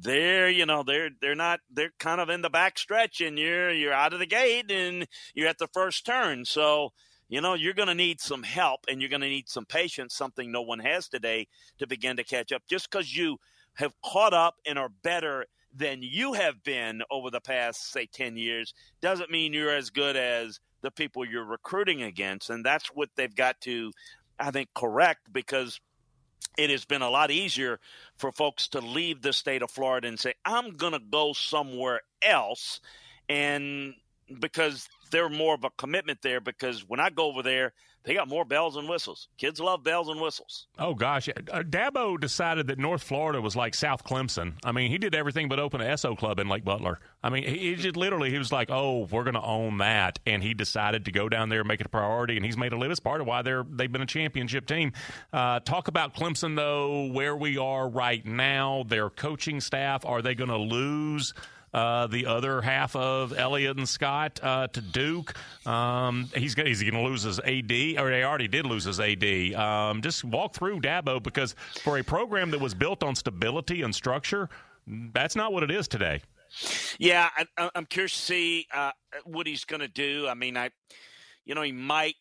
they're 0.02 0.50
you 0.50 0.66
know 0.66 0.84
they're 0.84 1.10
they're 1.22 1.36
not 1.36 1.60
they're 1.72 1.92
kind 2.00 2.22
of 2.22 2.30
in 2.30 2.42
the 2.42 2.50
back 2.50 2.78
stretch 2.78 3.22
and 3.22 3.38
you're 3.38 3.72
you're 3.72 3.94
out 3.94 4.14
of 4.14 4.20
the 4.20 4.26
gate 4.26 4.72
and 4.72 5.08
you're 5.34 5.48
at 5.48 5.58
the 5.58 5.68
first 5.68 6.06
turn. 6.06 6.46
So 6.46 6.94
you 7.28 7.42
know 7.42 7.54
you're 7.54 7.74
going 7.74 7.88
to 7.88 7.96
need 7.96 8.22
some 8.22 8.44
help 8.44 8.82
and 8.90 9.02
you're 9.02 9.10
going 9.10 9.22
to 9.22 9.30
need 9.30 9.50
some 9.50 9.66
patience 9.66 10.16
something 10.16 10.52
no 10.52 10.62
one 10.62 10.80
has 10.80 11.08
today 11.08 11.48
to 11.80 11.88
begin 11.88 12.18
to 12.18 12.24
catch 12.24 12.52
up. 12.52 12.64
Just 12.70 12.90
because 12.90 13.16
you 13.16 13.38
have 13.76 13.94
caught 14.04 14.34
up 14.34 14.56
and 14.66 14.80
are 14.80 14.90
better 14.90 15.46
than 15.76 16.00
you 16.02 16.34
have 16.34 16.64
been 16.64 17.04
over 17.12 17.30
the 17.30 17.42
past 17.42 17.92
say 17.92 18.08
10 18.12 18.38
years 18.38 18.74
doesn't 19.02 19.30
mean 19.30 19.54
you're 19.54 19.76
as 19.76 19.92
good 19.92 20.16
as 20.16 20.60
the 20.82 20.90
people 20.92 21.26
you're 21.26 21.46
recruiting 21.46 22.02
against. 22.02 22.50
And 22.50 22.66
that's 22.66 22.88
what 22.88 23.10
they've 23.16 23.36
got 23.36 23.60
to 23.62 23.92
i 24.40 24.52
think 24.52 24.70
correct 24.74 25.32
because 25.34 25.82
it 26.58 26.70
has 26.70 26.86
been 26.86 27.02
a 27.02 27.10
lot 27.10 27.32
easier 27.32 27.80
for 28.18 28.32
folks 28.32 28.68
to 28.70 28.82
leave 28.82 29.22
the 29.22 29.34
state 29.34 29.62
of 29.62 29.72
Florida 29.72 30.08
and 30.08 30.20
say, 30.20 30.34
I'm 30.46 30.72
going 30.76 30.94
to 30.94 31.00
go 31.00 31.34
somewhere 31.34 32.02
else. 32.22 32.82
And 33.30 33.94
because 34.40 34.90
they're 35.10 35.30
more 35.30 35.54
of 35.54 35.64
a 35.64 35.70
commitment 35.72 36.22
there 36.22 36.42
because 36.42 36.88
when 36.88 37.00
I 37.00 37.10
go 37.10 37.28
over 37.28 37.44
there, 37.44 37.74
they 38.04 38.14
got 38.14 38.30
more 38.30 38.46
bells 38.46 38.78
and 38.78 38.88
whistles. 38.88 39.28
Kids 39.38 39.60
love 39.60 39.84
bells 39.84 40.08
and 40.08 40.22
whistles. 40.22 40.68
Oh 40.78 40.94
gosh, 40.94 41.28
uh, 41.28 41.64
Dabo 41.64 42.20
decided 42.20 42.68
that 42.68 42.80
North 42.80 43.04
Florida 43.04 43.42
was 43.42 43.56
like 43.56 43.76
South 43.76 44.06
Clemson. 44.06 44.54
I 44.64 44.72
mean, 44.72 44.90
he 44.90 44.98
did 44.98 45.14
everything 45.14 45.50
but 45.50 45.60
open 45.60 45.82
a 45.82 45.98
SO 45.98 46.16
club 46.16 46.40
in 46.40 46.48
Lake 46.48 46.64
Butler. 46.64 47.00
I 47.22 47.30
mean, 47.30 47.44
he, 47.44 47.76
just 47.76 47.98
literally 47.98 48.32
he 48.32 48.38
was 48.38 48.54
like, 48.54 48.72
"Oh, 48.72 49.08
we're 49.12 49.26
going 49.26 49.34
to 49.34 49.44
own 49.44 49.80
that," 49.80 50.20
and 50.26 50.42
he 50.42 50.54
decided 50.54 51.06
to 51.06 51.12
go 51.12 51.28
down 51.28 51.50
there 51.50 51.60
and 51.60 51.68
make 51.68 51.82
it 51.82 51.86
a 51.88 51.90
priority. 51.90 52.38
And 52.38 52.46
he's 52.46 52.58
made 52.58 52.72
a 52.72 52.78
live 52.78 52.92
as 52.92 53.02
part 53.02 53.20
of 53.20 53.28
why 53.28 53.42
they're 53.42 53.66
they've 53.70 53.92
been 53.92 54.02
a 54.02 54.08
championship 54.08 54.66
team. 54.66 54.94
Uh, 55.34 55.60
talk 55.60 55.90
about 55.90 56.16
Clemson 56.16 56.56
though, 56.56 57.08
where 57.12 57.36
we 57.36 57.58
are 57.58 57.90
right 57.90 58.26
now. 58.26 58.86
Their 58.88 59.10
coaching 59.10 59.60
staff 59.60 60.06
are 60.06 60.22
they 60.22 60.36
going 60.36 60.50
to 60.50 60.58
lose? 60.58 61.34
Uh, 61.74 62.08
the 62.08 62.26
other 62.26 62.62
half 62.62 62.96
of 62.96 63.38
Elliott 63.38 63.78
and 63.78 63.88
Scott 63.88 64.40
uh, 64.42 64.68
to 64.68 64.82
Duke. 64.82 65.34
Um, 65.68 66.30
he's 66.36 66.56
going 66.56 66.68
he's 66.68 66.84
to 66.84 67.02
lose 67.02 67.24
his 67.24 67.40
AD, 67.40 67.72
or 67.98 68.10
they 68.10 68.24
already 68.24 68.48
did 68.48 68.66
lose 68.66 68.86
his 68.86 69.00
AD. 69.00 69.54
Um, 69.54 70.02
just 70.02 70.24
walk 70.24 70.54
through 70.54 70.82
Dabo 70.82 71.22
because 71.22 71.56
for 71.82 71.98
a 71.98 72.04
program 72.04 72.52
that 72.52 72.60
was 72.60 72.74
built 72.74 73.04
on 73.04 73.16
stability 73.16 73.82
and 73.82 73.94
structure, 73.94 74.50
that's 74.88 75.36
not 75.36 75.54
what 75.54 75.64
it 75.64 75.72
is 75.72 75.88
today. 75.88 76.22
Yeah, 76.98 77.30
I, 77.58 77.70
am 77.76 77.86
curious 77.86 78.14
to 78.14 78.18
see 78.18 78.68
uh, 78.74 78.92
what 79.24 79.46
he's 79.46 79.66
going 79.66 79.82
to 79.82 79.88
do. 79.88 80.28
I 80.28 80.34
mean, 80.34 80.58
I, 80.58 80.72
you 81.46 81.54
know, 81.54 81.62
he 81.62 81.72
might 81.72 82.16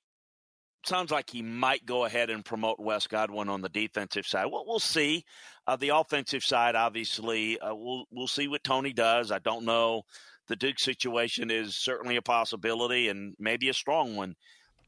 sounds 0.85 1.11
like 1.11 1.31
he 1.31 1.43
might 1.43 1.85
go 1.87 2.05
ahead 2.05 2.31
and 2.31 2.45
promote 2.45 2.79
Wes 2.79 3.07
Goodwin 3.07 3.49
on 3.49 3.61
the 3.61 3.69
defensive 3.69 4.27
side. 4.27 4.47
We'll, 4.47 4.65
we'll 4.67 4.79
see. 4.79 5.25
Uh, 5.67 5.77
the 5.77 5.91
offensive 5.91 6.43
side, 6.43 6.75
obviously, 6.75 7.59
uh, 7.59 7.75
we'll 7.75 8.07
we'll 8.11 8.29
see 8.29 8.49
what 8.49 8.65
Tony 8.65 8.93
does. 8.93 9.31
I 9.31 9.39
don't 9.39 9.65
know. 9.65 10.03
The 10.47 10.57
Duke 10.57 10.79
situation 10.79 11.51
is 11.51 11.77
certainly 11.77 12.17
a 12.17 12.23
possibility 12.23 13.09
and 13.09 13.35
maybe 13.39 13.69
a 13.69 13.75
strong 13.75 14.17
one. 14.17 14.35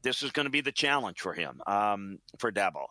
This 0.01 0.23
is 0.23 0.31
going 0.31 0.45
to 0.45 0.51
be 0.51 0.61
the 0.61 0.71
challenge 0.71 1.19
for 1.21 1.33
him, 1.33 1.61
um, 1.67 2.17
for 2.39 2.51
Dabo. 2.51 2.87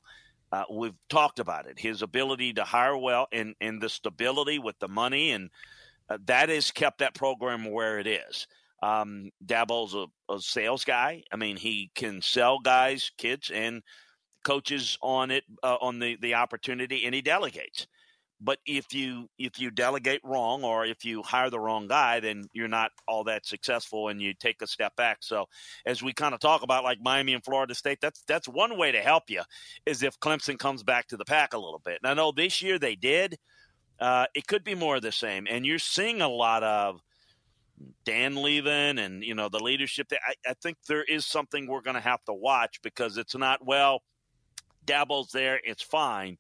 Uh, 0.53 0.65
we've 0.73 0.95
talked 1.09 1.41
about 1.41 1.67
it. 1.67 1.79
His 1.79 2.03
ability 2.03 2.55
to 2.55 2.65
hire 2.65 2.97
well 2.97 3.27
and, 3.33 3.55
and 3.61 3.81
the 3.81 3.89
stability 3.89 4.59
with 4.61 4.79
the 4.79 4.89
money, 4.89 5.33
and 5.33 5.51
uh, 6.09 6.19
that 6.27 6.49
has 6.49 6.71
kept 6.71 6.99
that 6.99 7.15
program 7.15 7.71
where 7.71 7.99
it 7.99 8.07
is. 8.07 8.47
Um, 8.83 9.31
Dabo's 9.45 9.95
a, 9.95 10.07
a 10.33 10.41
sales 10.41 10.85
guy. 10.85 11.23
I 11.33 11.37
mean, 11.37 11.57
he 11.57 11.91
can 11.95 12.23
sell 12.23 12.59
guys, 12.59 13.11
kids, 13.19 13.51
and 13.51 13.83
coaches 14.45 14.97
on 15.03 15.31
it 15.31 15.45
uh, 15.63 15.77
on 15.81 15.99
the 15.99 16.17
the 16.21 16.35
opportunity, 16.35 17.05
and 17.05 17.15
he 17.15 17.21
delegates. 17.21 17.87
But 18.43 18.59
if 18.65 18.95
you 18.95 19.29
if 19.39 19.61
you 19.61 19.71
delegate 19.71 20.23
wrong 20.25 20.65
or 20.65 20.87
if 20.87 21.05
you 21.05 21.23
hire 21.23 21.51
the 21.51 21.61
wrong 21.61 21.89
guy, 21.89 22.21
then 22.21 22.47
you're 22.55 22.69
not 22.69 22.91
all 23.07 23.25
that 23.25 23.45
successful, 23.45 24.09
and 24.09 24.21
you 24.21 24.33
take 24.33 24.63
a 24.63 24.67
step 24.67 24.97
back. 24.97 25.19
So, 25.21 25.47
as 25.85 26.03
we 26.03 26.15
kind 26.15 26.33
of 26.33 26.41
talk 26.41 26.63
about, 26.63 26.83
like 26.83 26.99
Miami 27.03 27.35
and 27.35 27.45
Florida 27.45 27.75
State, 27.75 27.99
that's 28.01 28.23
that's 28.27 28.49
one 28.49 28.79
way 28.79 28.93
to 28.93 29.01
help 29.01 29.25
you 29.29 29.43
is 29.85 30.03
if 30.03 30.19
Clemson 30.21 30.59
comes 30.59 30.83
back 30.83 31.09
to 31.09 31.19
the 31.19 31.25
pack 31.25 31.53
a 31.53 31.59
little 31.59 31.83
bit. 31.85 31.99
And 32.03 32.11
I 32.11 32.15
know 32.15 32.33
this 32.33 32.63
year 32.63 32.79
they 32.79 32.97
did. 32.97 33.37
Uh, 34.01 34.25
it 34.35 34.47
could 34.47 34.65
be 34.65 34.75
more 34.75 34.97
of 34.97 35.03
the 35.03 35.13
same, 35.13 35.47
and 35.51 35.67
you're 35.67 35.79
seeing 35.79 36.23
a 36.23 36.29
lot 36.29 36.63
of 36.63 37.03
Dan 38.05 38.43
leaving 38.43 38.99
and 38.99 39.23
you 39.23 39.35
know 39.35 39.49
the 39.49 39.63
leadership. 39.63 40.09
There, 40.09 40.19
I, 40.27 40.51
I 40.51 40.55
think 40.55 40.79
there 40.87 41.05
is 41.05 41.27
something 41.27 41.67
we're 41.67 41.81
going 41.81 41.95
to 41.95 42.01
have 42.01 42.25
to 42.25 42.35
watch 42.35 42.81
because 42.83 43.17
it's 43.17 43.37
not 43.37 43.65
well. 43.65 44.03
Dabo's 44.87 45.31
there, 45.33 45.61
it's 45.65 45.83
fine. 45.83 46.39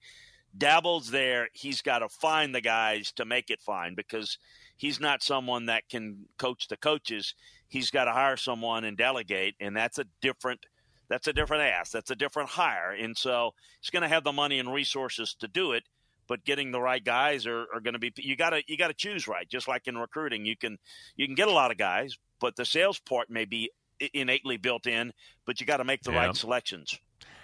Dabo's 0.56 1.10
there, 1.10 1.48
he's 1.52 1.82
got 1.82 2.00
to 2.00 2.08
find 2.08 2.54
the 2.54 2.60
guys 2.60 3.12
to 3.12 3.24
make 3.24 3.50
it 3.50 3.60
fine 3.60 3.94
because 3.94 4.38
he's 4.76 4.98
not 4.98 5.22
someone 5.22 5.66
that 5.66 5.88
can 5.88 6.26
coach 6.38 6.66
the 6.68 6.76
coaches. 6.76 7.34
He's 7.68 7.90
got 7.90 8.06
to 8.06 8.12
hire 8.12 8.36
someone 8.36 8.84
and 8.84 8.96
delegate, 8.96 9.54
and 9.60 9.76
that's 9.76 9.98
a 9.98 10.06
different 10.20 10.66
that's 11.08 11.28
a 11.28 11.32
different 11.32 11.62
ask. 11.64 11.92
That's 11.92 12.10
a 12.10 12.16
different 12.16 12.50
hire, 12.50 12.92
and 12.92 13.16
so 13.16 13.54
he's 13.80 13.90
going 13.90 14.02
to 14.02 14.08
have 14.08 14.24
the 14.24 14.32
money 14.32 14.58
and 14.58 14.72
resources 14.72 15.34
to 15.40 15.48
do 15.48 15.72
it 15.72 15.84
but 16.30 16.44
getting 16.44 16.70
the 16.70 16.80
right 16.80 17.04
guys 17.04 17.44
are, 17.44 17.66
are 17.74 17.80
going 17.80 17.94
to 17.94 17.98
be 17.98 18.12
you 18.16 18.36
got 18.36 18.50
to 18.50 18.62
you 18.68 18.78
got 18.78 18.86
to 18.86 18.94
choose 18.94 19.26
right 19.26 19.48
just 19.50 19.66
like 19.66 19.88
in 19.88 19.98
recruiting 19.98 20.46
you 20.46 20.56
can 20.56 20.78
you 21.16 21.26
can 21.26 21.34
get 21.34 21.48
a 21.48 21.52
lot 21.52 21.72
of 21.72 21.76
guys 21.76 22.16
but 22.40 22.54
the 22.54 22.64
sales 22.64 23.00
part 23.00 23.28
may 23.28 23.44
be 23.44 23.70
innately 24.14 24.56
built 24.56 24.86
in 24.86 25.12
but 25.44 25.60
you 25.60 25.66
got 25.66 25.78
to 25.78 25.84
make 25.84 26.02
the 26.02 26.12
yeah. 26.12 26.26
right 26.26 26.36
selections 26.36 26.96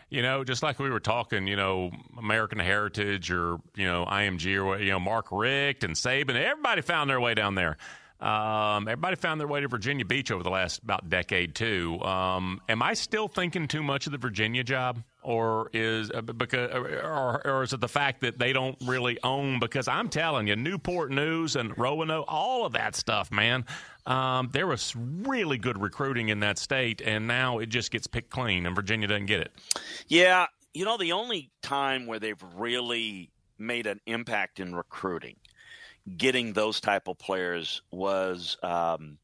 you 0.09 0.23
know, 0.23 0.45
just 0.45 0.63
like 0.63 0.79
we 0.79 0.89
were 0.89 1.01
talking, 1.01 1.49
you 1.49 1.57
know, 1.57 1.91
American 2.17 2.61
Heritage 2.61 3.33
or, 3.33 3.59
you 3.75 3.87
know, 3.87 4.07
IMG 4.09 4.65
or, 4.65 4.79
you 4.79 4.93
know, 4.93 5.01
Mark 5.01 5.27
Richt 5.33 5.83
and 5.83 5.97
Saban, 5.97 6.37
everybody 6.37 6.81
found 6.81 7.11
their 7.11 7.21
way 7.21 7.35
down 7.35 7.57
there. 7.57 7.77
Um, 8.21 8.89
everybody 8.89 9.17
found 9.17 9.39
their 9.39 9.47
way 9.47 9.61
to 9.61 9.69
Virginia 9.69 10.05
Beach 10.05 10.31
over 10.31 10.43
the 10.43 10.51
last 10.51 10.83
about 10.83 11.11
decade 11.11 11.55
too. 11.55 12.01
Um, 12.01 12.63
am 12.69 12.83
I 12.83 12.95
still 12.95 13.29
thinking 13.29 13.69
too 13.69 13.83
much 13.83 14.07
of 14.07 14.13
the 14.13 14.19
Virginia 14.19 14.65
job, 14.65 15.03
or 15.23 15.69
is 15.75 16.11
uh, 16.11 16.23
because 16.23 16.71
or, 16.73 17.47
or, 17.47 17.63
is 17.63 17.75
it 17.75 17.81
the 17.81 17.89
fact 17.89 18.23
that 18.23 18.39
they 18.39 18.55
don't 18.55 18.79
really 18.87 19.19
own? 19.23 19.61
Because 19.61 19.87
I'm 19.87 20.09
telling 20.09 20.47
you, 20.47 20.57
Newport 20.57 21.11
News 21.11 21.57
and 21.57 21.77
Roanoke, 21.77 22.25
all 22.27 22.65
of 22.65 22.73
that 22.73 22.97
stuff, 22.97 23.31
man. 23.31 23.67
Um, 24.07 24.49
there 24.53 24.67
was 24.67 24.95
really 24.97 25.59
good 25.59 25.79
recruiting 25.79 26.31
in 26.31 26.41
that 26.41 26.59
state, 26.59 27.03
and 27.05 27.27
now 27.27 27.59
it 27.59 27.67
just 27.67 27.91
gets 27.91 28.07
picked 28.07 28.31
clean, 28.31 28.65
and 28.65 28.75
Virginia 28.75 29.09
doesn't 29.09 29.27
get 29.27 29.41
it. 29.41 29.53
Yeah, 30.09 30.47
you 30.73 30.87
know, 30.87 30.97
the 30.97 31.13
only 31.13 31.51
time 31.61 32.07
where 32.07 32.19
they've 32.19 32.43
really 32.55 33.31
made 33.59 33.87
an 33.87 34.01
impact 34.07 34.61
in 34.61 34.75
recruiting 34.75 35.37
getting 36.17 36.53
those 36.53 36.81
type 36.81 37.09
of 37.09 37.19
players 37.19 37.83
was 37.91 38.57
um, 38.63 39.19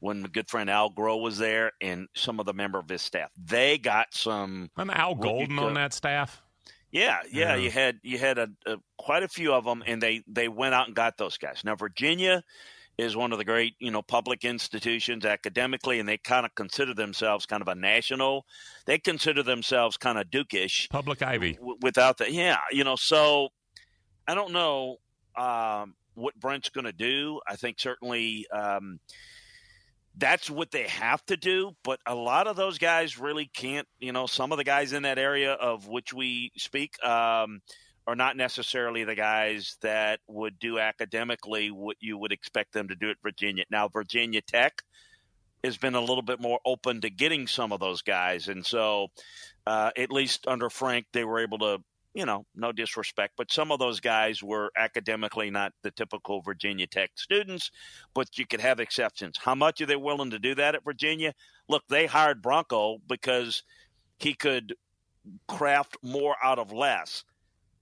when 0.00 0.22
my 0.22 0.28
good 0.28 0.48
friend 0.48 0.70
Al 0.70 0.90
Groh 0.90 1.20
was 1.20 1.38
there 1.38 1.72
and 1.80 2.08
some 2.14 2.40
of 2.40 2.46
the 2.46 2.54
member 2.54 2.78
of 2.78 2.88
his 2.88 3.02
staff. 3.02 3.30
They 3.36 3.78
got 3.78 4.08
some. 4.12 4.70
And 4.76 4.90
Al 4.90 5.14
Golden 5.14 5.58
on 5.58 5.74
that 5.74 5.92
staff. 5.92 6.42
Yeah, 6.90 7.18
yeah, 7.30 7.54
yeah, 7.54 7.56
you 7.56 7.70
had 7.70 8.00
you 8.02 8.18
had 8.18 8.38
a, 8.38 8.48
a, 8.64 8.76
quite 8.96 9.22
a 9.22 9.28
few 9.28 9.52
of 9.52 9.64
them, 9.64 9.82
and 9.86 10.02
they 10.02 10.22
they 10.26 10.48
went 10.48 10.74
out 10.74 10.86
and 10.86 10.96
got 10.96 11.18
those 11.18 11.36
guys. 11.36 11.60
Now 11.62 11.76
Virginia 11.76 12.42
is 12.96 13.14
one 13.14 13.30
of 13.30 13.36
the 13.36 13.44
great 13.44 13.74
you 13.78 13.90
know 13.90 14.00
public 14.00 14.42
institutions 14.42 15.26
academically, 15.26 16.00
and 16.00 16.08
they 16.08 16.16
kind 16.16 16.46
of 16.46 16.54
consider 16.54 16.94
themselves 16.94 17.44
kind 17.44 17.60
of 17.60 17.68
a 17.68 17.74
national. 17.74 18.46
They 18.86 18.98
consider 18.98 19.42
themselves 19.42 19.98
kind 19.98 20.16
of 20.16 20.28
Dukish, 20.28 20.88
public 20.88 21.22
Ivy, 21.22 21.54
w- 21.54 21.76
without 21.82 22.16
that. 22.18 22.32
Yeah, 22.32 22.56
you 22.72 22.84
know, 22.84 22.96
so 22.96 23.50
I 24.26 24.34
don't 24.34 24.52
know 24.52 24.96
um, 25.38 25.94
what 26.14 26.38
Brent's 26.38 26.68
going 26.68 26.84
to 26.84 26.92
do. 26.92 27.40
I 27.46 27.56
think 27.56 27.78
certainly 27.80 28.46
um, 28.50 29.00
that's 30.16 30.50
what 30.50 30.70
they 30.70 30.88
have 30.88 31.24
to 31.26 31.36
do. 31.36 31.72
But 31.84 32.00
a 32.06 32.14
lot 32.14 32.46
of 32.46 32.56
those 32.56 32.78
guys 32.78 33.18
really 33.18 33.46
can't. 33.54 33.86
You 34.00 34.12
know, 34.12 34.26
some 34.26 34.52
of 34.52 34.58
the 34.58 34.64
guys 34.64 34.92
in 34.92 35.04
that 35.04 35.18
area 35.18 35.52
of 35.52 35.86
which 35.86 36.12
we 36.12 36.50
speak 36.56 37.02
um, 37.04 37.60
are 38.06 38.16
not 38.16 38.36
necessarily 38.36 39.04
the 39.04 39.14
guys 39.14 39.76
that 39.82 40.20
would 40.26 40.58
do 40.58 40.78
academically 40.78 41.70
what 41.70 41.96
you 42.00 42.18
would 42.18 42.32
expect 42.32 42.72
them 42.72 42.88
to 42.88 42.96
do 42.96 43.10
at 43.10 43.16
Virginia. 43.22 43.64
Now, 43.70 43.88
Virginia 43.88 44.40
Tech 44.40 44.82
has 45.62 45.76
been 45.76 45.94
a 45.94 46.00
little 46.00 46.22
bit 46.22 46.40
more 46.40 46.60
open 46.64 47.00
to 47.00 47.10
getting 47.10 47.46
some 47.46 47.72
of 47.72 47.80
those 47.80 48.02
guys, 48.02 48.48
and 48.48 48.64
so 48.64 49.08
uh, 49.66 49.90
at 49.96 50.10
least 50.10 50.46
under 50.46 50.70
Frank, 50.70 51.06
they 51.12 51.24
were 51.24 51.40
able 51.40 51.58
to 51.58 51.78
you 52.14 52.24
know, 52.24 52.46
no 52.54 52.72
disrespect, 52.72 53.34
but 53.36 53.52
some 53.52 53.70
of 53.70 53.78
those 53.78 54.00
guys 54.00 54.42
were 54.42 54.70
academically 54.76 55.50
not 55.50 55.72
the 55.82 55.90
typical 55.90 56.40
Virginia 56.40 56.86
Tech 56.86 57.10
students, 57.16 57.70
but 58.14 58.38
you 58.38 58.46
could 58.46 58.60
have 58.60 58.80
exceptions. 58.80 59.38
How 59.38 59.54
much 59.54 59.80
are 59.80 59.86
they 59.86 59.96
willing 59.96 60.30
to 60.30 60.38
do 60.38 60.54
that 60.54 60.74
at 60.74 60.84
Virginia? 60.84 61.34
Look, 61.68 61.84
they 61.88 62.06
hired 62.06 62.42
Bronco 62.42 62.98
because 63.06 63.62
he 64.18 64.34
could 64.34 64.74
craft 65.46 65.96
more 66.02 66.36
out 66.42 66.58
of 66.58 66.72
less. 66.72 67.24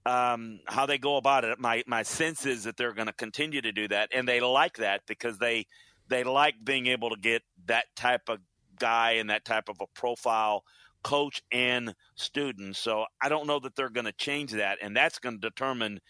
Um, 0.05 0.59
how 0.67 0.85
they 0.85 0.97
go 0.97 1.17
about 1.17 1.43
it, 1.43 1.59
my 1.59 1.83
my 1.85 2.03
sense 2.03 2.45
is 2.45 2.63
that 2.63 2.77
they're 2.77 2.93
going 2.93 3.07
to 3.07 3.13
continue 3.13 3.61
to 3.61 3.71
do 3.73 3.89
that, 3.89 4.09
and 4.13 4.27
they 4.27 4.39
like 4.39 4.77
that 4.77 5.01
because 5.05 5.37
they 5.37 5.65
they 6.07 6.23
like 6.23 6.55
being 6.63 6.87
able 6.87 7.09
to 7.09 7.17
get 7.17 7.41
that 7.65 7.85
type 7.95 8.29
of 8.29 8.39
guy 8.79 9.13
and 9.13 9.29
that 9.29 9.43
type 9.43 9.67
of 9.67 9.77
a 9.81 9.87
profile 9.93 10.63
coach 11.07 11.41
and 11.53 11.95
students. 12.15 12.79
So 12.79 13.05
I 13.21 13.29
don't 13.29 13.47
know 13.47 13.59
that 13.59 13.77
they're 13.77 13.89
going 13.89 14.07
to 14.07 14.11
change 14.11 14.51
that, 14.51 14.79
and 14.81 14.95
that's 14.95 15.19
going 15.19 15.35
to 15.35 15.49
determine 15.49 16.01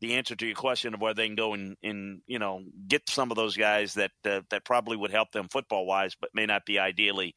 the 0.00 0.14
answer 0.14 0.34
to 0.34 0.46
your 0.46 0.56
question 0.56 0.92
of 0.92 1.00
where 1.00 1.14
they 1.14 1.26
can 1.26 1.36
go 1.36 1.54
and, 1.54 1.76
and 1.84 2.22
you 2.26 2.40
know 2.40 2.62
get 2.88 3.08
some 3.08 3.30
of 3.30 3.36
those 3.36 3.56
guys 3.56 3.94
that 3.94 4.10
uh, 4.24 4.40
that 4.50 4.64
probably 4.64 4.96
would 4.96 5.12
help 5.12 5.30
them 5.30 5.46
football 5.48 5.86
wise, 5.86 6.16
but 6.20 6.30
may 6.34 6.46
not 6.46 6.66
be 6.66 6.80
ideally 6.80 7.36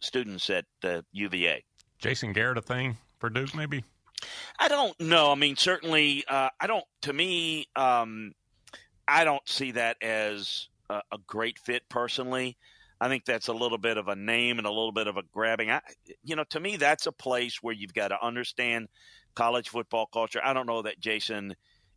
students 0.00 0.50
at 0.50 0.66
uh, 0.82 1.00
UVA. 1.12 1.64
Jason 1.98 2.34
Garrett, 2.34 2.58
a 2.58 2.62
thing 2.62 2.98
for 3.18 3.30
Duke, 3.30 3.54
maybe. 3.54 3.82
I 4.58 4.68
don't 4.68 4.98
know. 5.00 5.32
I 5.32 5.36
mean, 5.36 5.56
certainly, 5.56 6.24
uh, 6.28 6.50
I 6.60 6.66
don't. 6.66 6.84
To 7.02 7.12
me, 7.14 7.68
um, 7.74 8.32
I 9.08 9.24
don't 9.24 9.46
see 9.48 9.70
that 9.72 9.96
as 10.02 10.68
a, 10.90 11.00
a 11.10 11.18
great 11.26 11.58
fit 11.58 11.88
personally. 11.88 12.58
I 13.04 13.08
think 13.08 13.26
that's 13.26 13.48
a 13.48 13.52
little 13.52 13.76
bit 13.76 13.98
of 13.98 14.08
a 14.08 14.16
name 14.16 14.56
and 14.56 14.66
a 14.66 14.70
little 14.70 14.90
bit 14.90 15.08
of 15.08 15.18
a 15.18 15.22
grabbing. 15.30 15.70
I, 15.70 15.82
you 16.22 16.36
know, 16.36 16.44
to 16.48 16.58
me, 16.58 16.76
that's 16.76 17.06
a 17.06 17.12
place 17.12 17.62
where 17.62 17.74
you've 17.74 17.92
got 17.92 18.08
to 18.08 18.24
understand 18.24 18.88
college 19.34 19.68
football 19.68 20.06
culture. 20.06 20.40
I 20.42 20.54
don't 20.54 20.66
know 20.66 20.80
that 20.80 21.00
Jason 21.00 21.54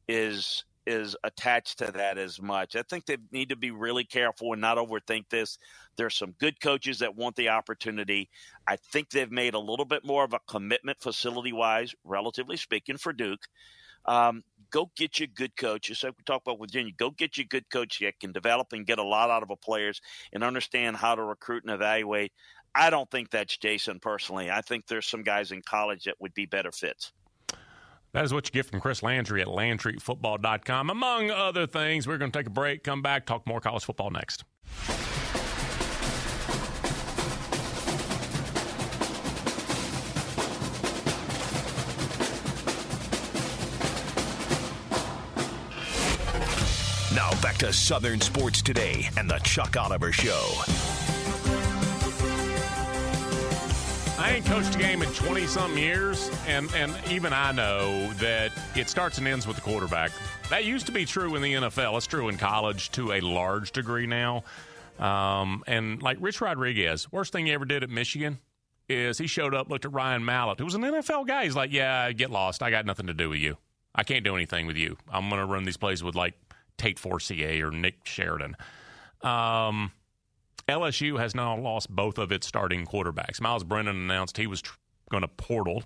is 0.09 0.65
is 0.85 1.15
attached 1.23 1.77
to 1.77 1.93
that 1.93 2.17
as 2.17 2.41
much. 2.41 2.75
I 2.75 2.81
think 2.81 3.05
they 3.05 3.15
need 3.31 3.49
to 3.49 3.55
be 3.55 3.71
really 3.71 4.03
careful 4.03 4.51
and 4.51 4.61
not 4.61 4.77
overthink 4.77 5.29
this. 5.29 5.57
There's 5.95 6.15
some 6.15 6.33
good 6.39 6.59
coaches 6.59 6.99
that 6.99 7.15
want 7.15 7.37
the 7.37 7.49
opportunity. 7.49 8.29
I 8.67 8.75
think 8.75 9.09
they've 9.09 9.31
made 9.31 9.53
a 9.53 9.59
little 9.59 9.85
bit 9.85 10.03
more 10.03 10.25
of 10.25 10.33
a 10.33 10.39
commitment 10.45 10.99
facility 10.99 11.53
wise, 11.53 11.95
relatively 12.03 12.57
speaking, 12.57 12.97
for 12.97 13.13
Duke. 13.13 13.47
Um, 14.05 14.43
go 14.71 14.91
get 14.95 15.19
you 15.19 15.27
good 15.27 15.55
coaches. 15.55 16.03
like 16.03 16.13
we 16.17 16.23
talked 16.23 16.47
about 16.47 16.59
with 16.59 16.71
Virginia. 16.71 16.93
Go 16.97 17.11
get 17.11 17.37
you 17.37 17.45
good 17.45 17.69
coach 17.69 17.99
that 17.99 18.19
can 18.19 18.31
develop 18.31 18.73
and 18.73 18.85
get 18.85 18.99
a 18.99 19.03
lot 19.03 19.29
out 19.29 19.43
of 19.43 19.49
a 19.49 19.55
players 19.55 20.01
and 20.33 20.43
understand 20.43 20.97
how 20.97 21.15
to 21.15 21.23
recruit 21.23 21.63
and 21.63 21.73
evaluate. 21.73 22.31
I 22.75 22.89
don't 22.89 23.09
think 23.09 23.31
that's 23.31 23.57
Jason 23.57 23.99
personally. 23.99 24.51
I 24.51 24.61
think 24.61 24.87
there's 24.87 25.07
some 25.07 25.23
guys 25.23 25.51
in 25.51 25.61
college 25.61 26.03
that 26.03 26.15
would 26.19 26.33
be 26.33 26.45
better 26.45 26.71
fits. 26.71 27.11
That 28.13 28.23
is 28.23 28.33
what 28.33 28.47
you 28.47 28.51
get 28.51 28.65
from 28.65 28.79
Chris 28.79 29.03
Landry 29.03 29.41
at 29.41 29.47
LandryFootball.com. 29.47 30.89
Among 30.89 31.29
other 31.29 31.67
things, 31.67 32.07
we're 32.07 32.17
going 32.17 32.31
to 32.31 32.37
take 32.37 32.47
a 32.47 32.51
break, 32.51 32.83
come 32.83 33.01
back, 33.01 33.25
talk 33.25 33.45
more 33.45 33.59
college 33.59 33.83
football 33.83 34.11
next. 34.11 34.43
To 47.59 47.73
Southern 47.73 48.21
Sports 48.21 48.61
Today 48.61 49.09
and 49.17 49.27
the 49.27 49.39
Chuck 49.39 49.75
Oliver 49.77 50.11
Show. 50.11 50.47
I 54.19 54.33
ain't 54.35 54.45
coached 54.45 54.75
a 54.75 54.77
game 54.77 55.01
in 55.01 55.09
20 55.09 55.47
something 55.47 55.79
years, 55.79 56.29
and, 56.47 56.71
and 56.75 56.93
even 57.09 57.33
I 57.33 57.51
know 57.51 58.13
that 58.13 58.51
it 58.75 58.89
starts 58.89 59.17
and 59.17 59.27
ends 59.27 59.47
with 59.47 59.55
the 59.55 59.63
quarterback. 59.63 60.11
That 60.51 60.65
used 60.65 60.85
to 60.85 60.91
be 60.91 61.05
true 61.05 61.35
in 61.35 61.41
the 61.41 61.53
NFL. 61.53 61.97
It's 61.97 62.05
true 62.05 62.29
in 62.29 62.37
college 62.37 62.91
to 62.91 63.13
a 63.13 63.21
large 63.21 63.71
degree 63.71 64.05
now. 64.05 64.43
Um, 64.99 65.63
and 65.65 66.01
like 66.01 66.17
Rich 66.19 66.41
Rodriguez, 66.41 67.11
worst 67.11 67.31
thing 67.31 67.47
he 67.47 67.53
ever 67.53 67.65
did 67.65 67.81
at 67.81 67.89
Michigan 67.89 68.37
is 68.87 69.17
he 69.17 69.25
showed 69.25 69.55
up, 69.55 69.69
looked 69.69 69.85
at 69.85 69.93
Ryan 69.93 70.23
Mallett, 70.23 70.59
who 70.59 70.65
was 70.65 70.75
an 70.75 70.81
NFL 70.81 71.25
guy. 71.25 71.45
He's 71.45 71.55
like, 71.55 71.71
Yeah, 71.71 72.11
get 72.11 72.29
lost. 72.29 72.61
I 72.61 72.69
got 72.69 72.85
nothing 72.85 73.07
to 73.07 73.13
do 73.13 73.29
with 73.29 73.39
you. 73.39 73.57
I 73.95 74.03
can't 74.03 74.23
do 74.23 74.35
anything 74.35 74.67
with 74.67 74.77
you. 74.77 74.95
I'm 75.11 75.27
going 75.29 75.41
to 75.41 75.47
run 75.47 75.63
these 75.63 75.77
plays 75.77 76.03
with 76.03 76.13
like 76.13 76.35
Tate 76.77 76.99
Forcier 76.99 77.67
or 77.67 77.71
Nick 77.71 78.05
Sheridan. 78.05 78.55
Um, 79.21 79.91
LSU 80.67 81.19
has 81.19 81.33
now 81.33 81.57
lost 81.57 81.89
both 81.89 82.17
of 82.17 82.31
its 82.31 82.45
starting 82.47 82.85
quarterbacks. 82.85 83.41
Myles 83.41 83.63
Brennan 83.63 83.95
announced 83.95 84.37
he 84.37 84.47
was 84.47 84.61
tr- 84.61 84.77
going 85.09 85.21
to 85.21 85.27
portal 85.27 85.83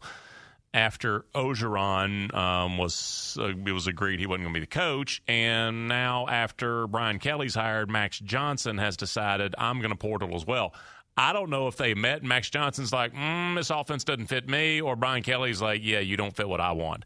after 0.74 1.26
Orgeron 1.36 2.34
um, 2.34 2.78
was 2.78 3.38
uh, 3.40 3.50
it 3.50 3.72
was 3.72 3.88
agreed 3.88 4.20
he 4.20 4.26
wasn't 4.26 4.44
going 4.44 4.54
to 4.54 4.60
be 4.60 4.66
the 4.66 4.68
coach, 4.68 5.22
and 5.28 5.88
now 5.88 6.28
after 6.28 6.88
Brian 6.88 7.20
Kelly's 7.20 7.56
hired, 7.56 7.90
Max 7.90 8.20
Johnson 8.20 8.78
has 8.78 8.96
decided 8.98 9.54
I'm 9.58 9.80
going 9.80 9.92
to 9.92 9.98
portal 9.98 10.36
as 10.36 10.46
well. 10.46 10.74
I 11.18 11.34
don't 11.34 11.50
know 11.50 11.68
if 11.68 11.76
they 11.76 11.94
met. 11.94 12.24
Max 12.24 12.50
Johnson's 12.50 12.94
like, 12.94 13.14
mm, 13.14 13.56
this 13.56 13.70
offense 13.70 14.06
doesn't 14.06 14.28
fit 14.28 14.48
me, 14.48 14.80
or 14.80 14.96
Brian 14.96 15.24
Kelly's 15.24 15.62
like, 15.62 15.82
yeah, 15.84 16.00
you 16.00 16.16
don't 16.16 16.36
fit 16.36 16.48
what 16.48 16.62
I 16.62 16.72
want. 16.72 17.04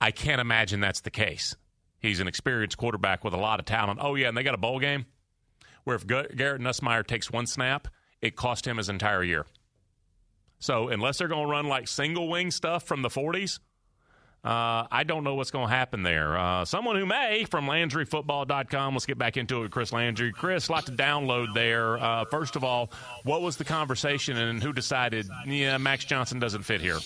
I 0.00 0.10
can't 0.10 0.40
imagine 0.40 0.80
that's 0.80 1.00
the 1.00 1.10
case. 1.10 1.56
He's 2.02 2.20
an 2.20 2.26
experienced 2.28 2.76
quarterback 2.76 3.24
with 3.24 3.32
a 3.32 3.38
lot 3.38 3.60
of 3.60 3.64
talent. 3.66 4.00
Oh 4.02 4.16
yeah, 4.16 4.28
and 4.28 4.36
they 4.36 4.42
got 4.42 4.54
a 4.54 4.58
bowl 4.58 4.80
game 4.80 5.06
where 5.84 5.96
if 5.96 6.06
Garrett 6.06 6.60
Nussmeier 6.60 7.06
takes 7.06 7.30
one 7.30 7.46
snap, 7.46 7.88
it 8.20 8.36
cost 8.36 8.66
him 8.66 8.76
his 8.76 8.88
entire 8.88 9.22
year. 9.22 9.46
So 10.58 10.88
unless 10.88 11.18
they're 11.18 11.28
going 11.28 11.46
to 11.46 11.50
run 11.50 11.66
like 11.66 11.88
single 11.88 12.28
wing 12.28 12.50
stuff 12.50 12.84
from 12.84 13.02
the 13.02 13.08
40s, 13.08 13.58
uh, 14.44 14.86
I 14.90 15.04
don't 15.04 15.22
know 15.22 15.36
what's 15.36 15.52
going 15.52 15.68
to 15.68 15.74
happen 15.74 16.02
there. 16.02 16.36
Uh, 16.36 16.64
someone 16.64 16.96
who 16.96 17.06
may 17.06 17.44
from 17.48 17.66
LandryFootball.com. 17.66 18.94
Let's 18.94 19.06
get 19.06 19.18
back 19.18 19.36
into 19.36 19.62
it 19.62 19.70
Chris 19.70 19.92
Landry. 19.92 20.32
Chris, 20.32 20.68
a 20.68 20.72
lot 20.72 20.86
to 20.86 20.92
download 20.92 21.54
there. 21.54 21.96
Uh, 21.98 22.24
first 22.24 22.56
of 22.56 22.64
all, 22.64 22.90
what 23.22 23.42
was 23.42 23.56
the 23.56 23.64
conversation 23.64 24.36
and 24.36 24.60
who 24.60 24.72
decided, 24.72 25.28
yeah, 25.46 25.78
Max 25.78 26.04
Johnson 26.04 26.40
doesn't 26.40 26.62
fit 26.62 26.80
here? 26.80 26.98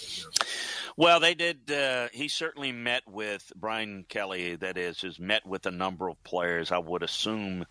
Well, 0.96 1.20
they 1.20 1.34
did. 1.34 1.70
Uh, 1.70 2.08
he 2.12 2.28
certainly 2.28 2.72
met 2.72 3.02
with 3.06 3.52
Brian 3.54 4.04
Kelly. 4.08 4.56
That 4.56 4.78
is, 4.78 5.02
has 5.02 5.20
met 5.20 5.46
with 5.46 5.66
a 5.66 5.70
number 5.70 6.08
of 6.08 6.22
players. 6.24 6.72
I 6.72 6.78
would 6.78 7.02
assume 7.02 7.66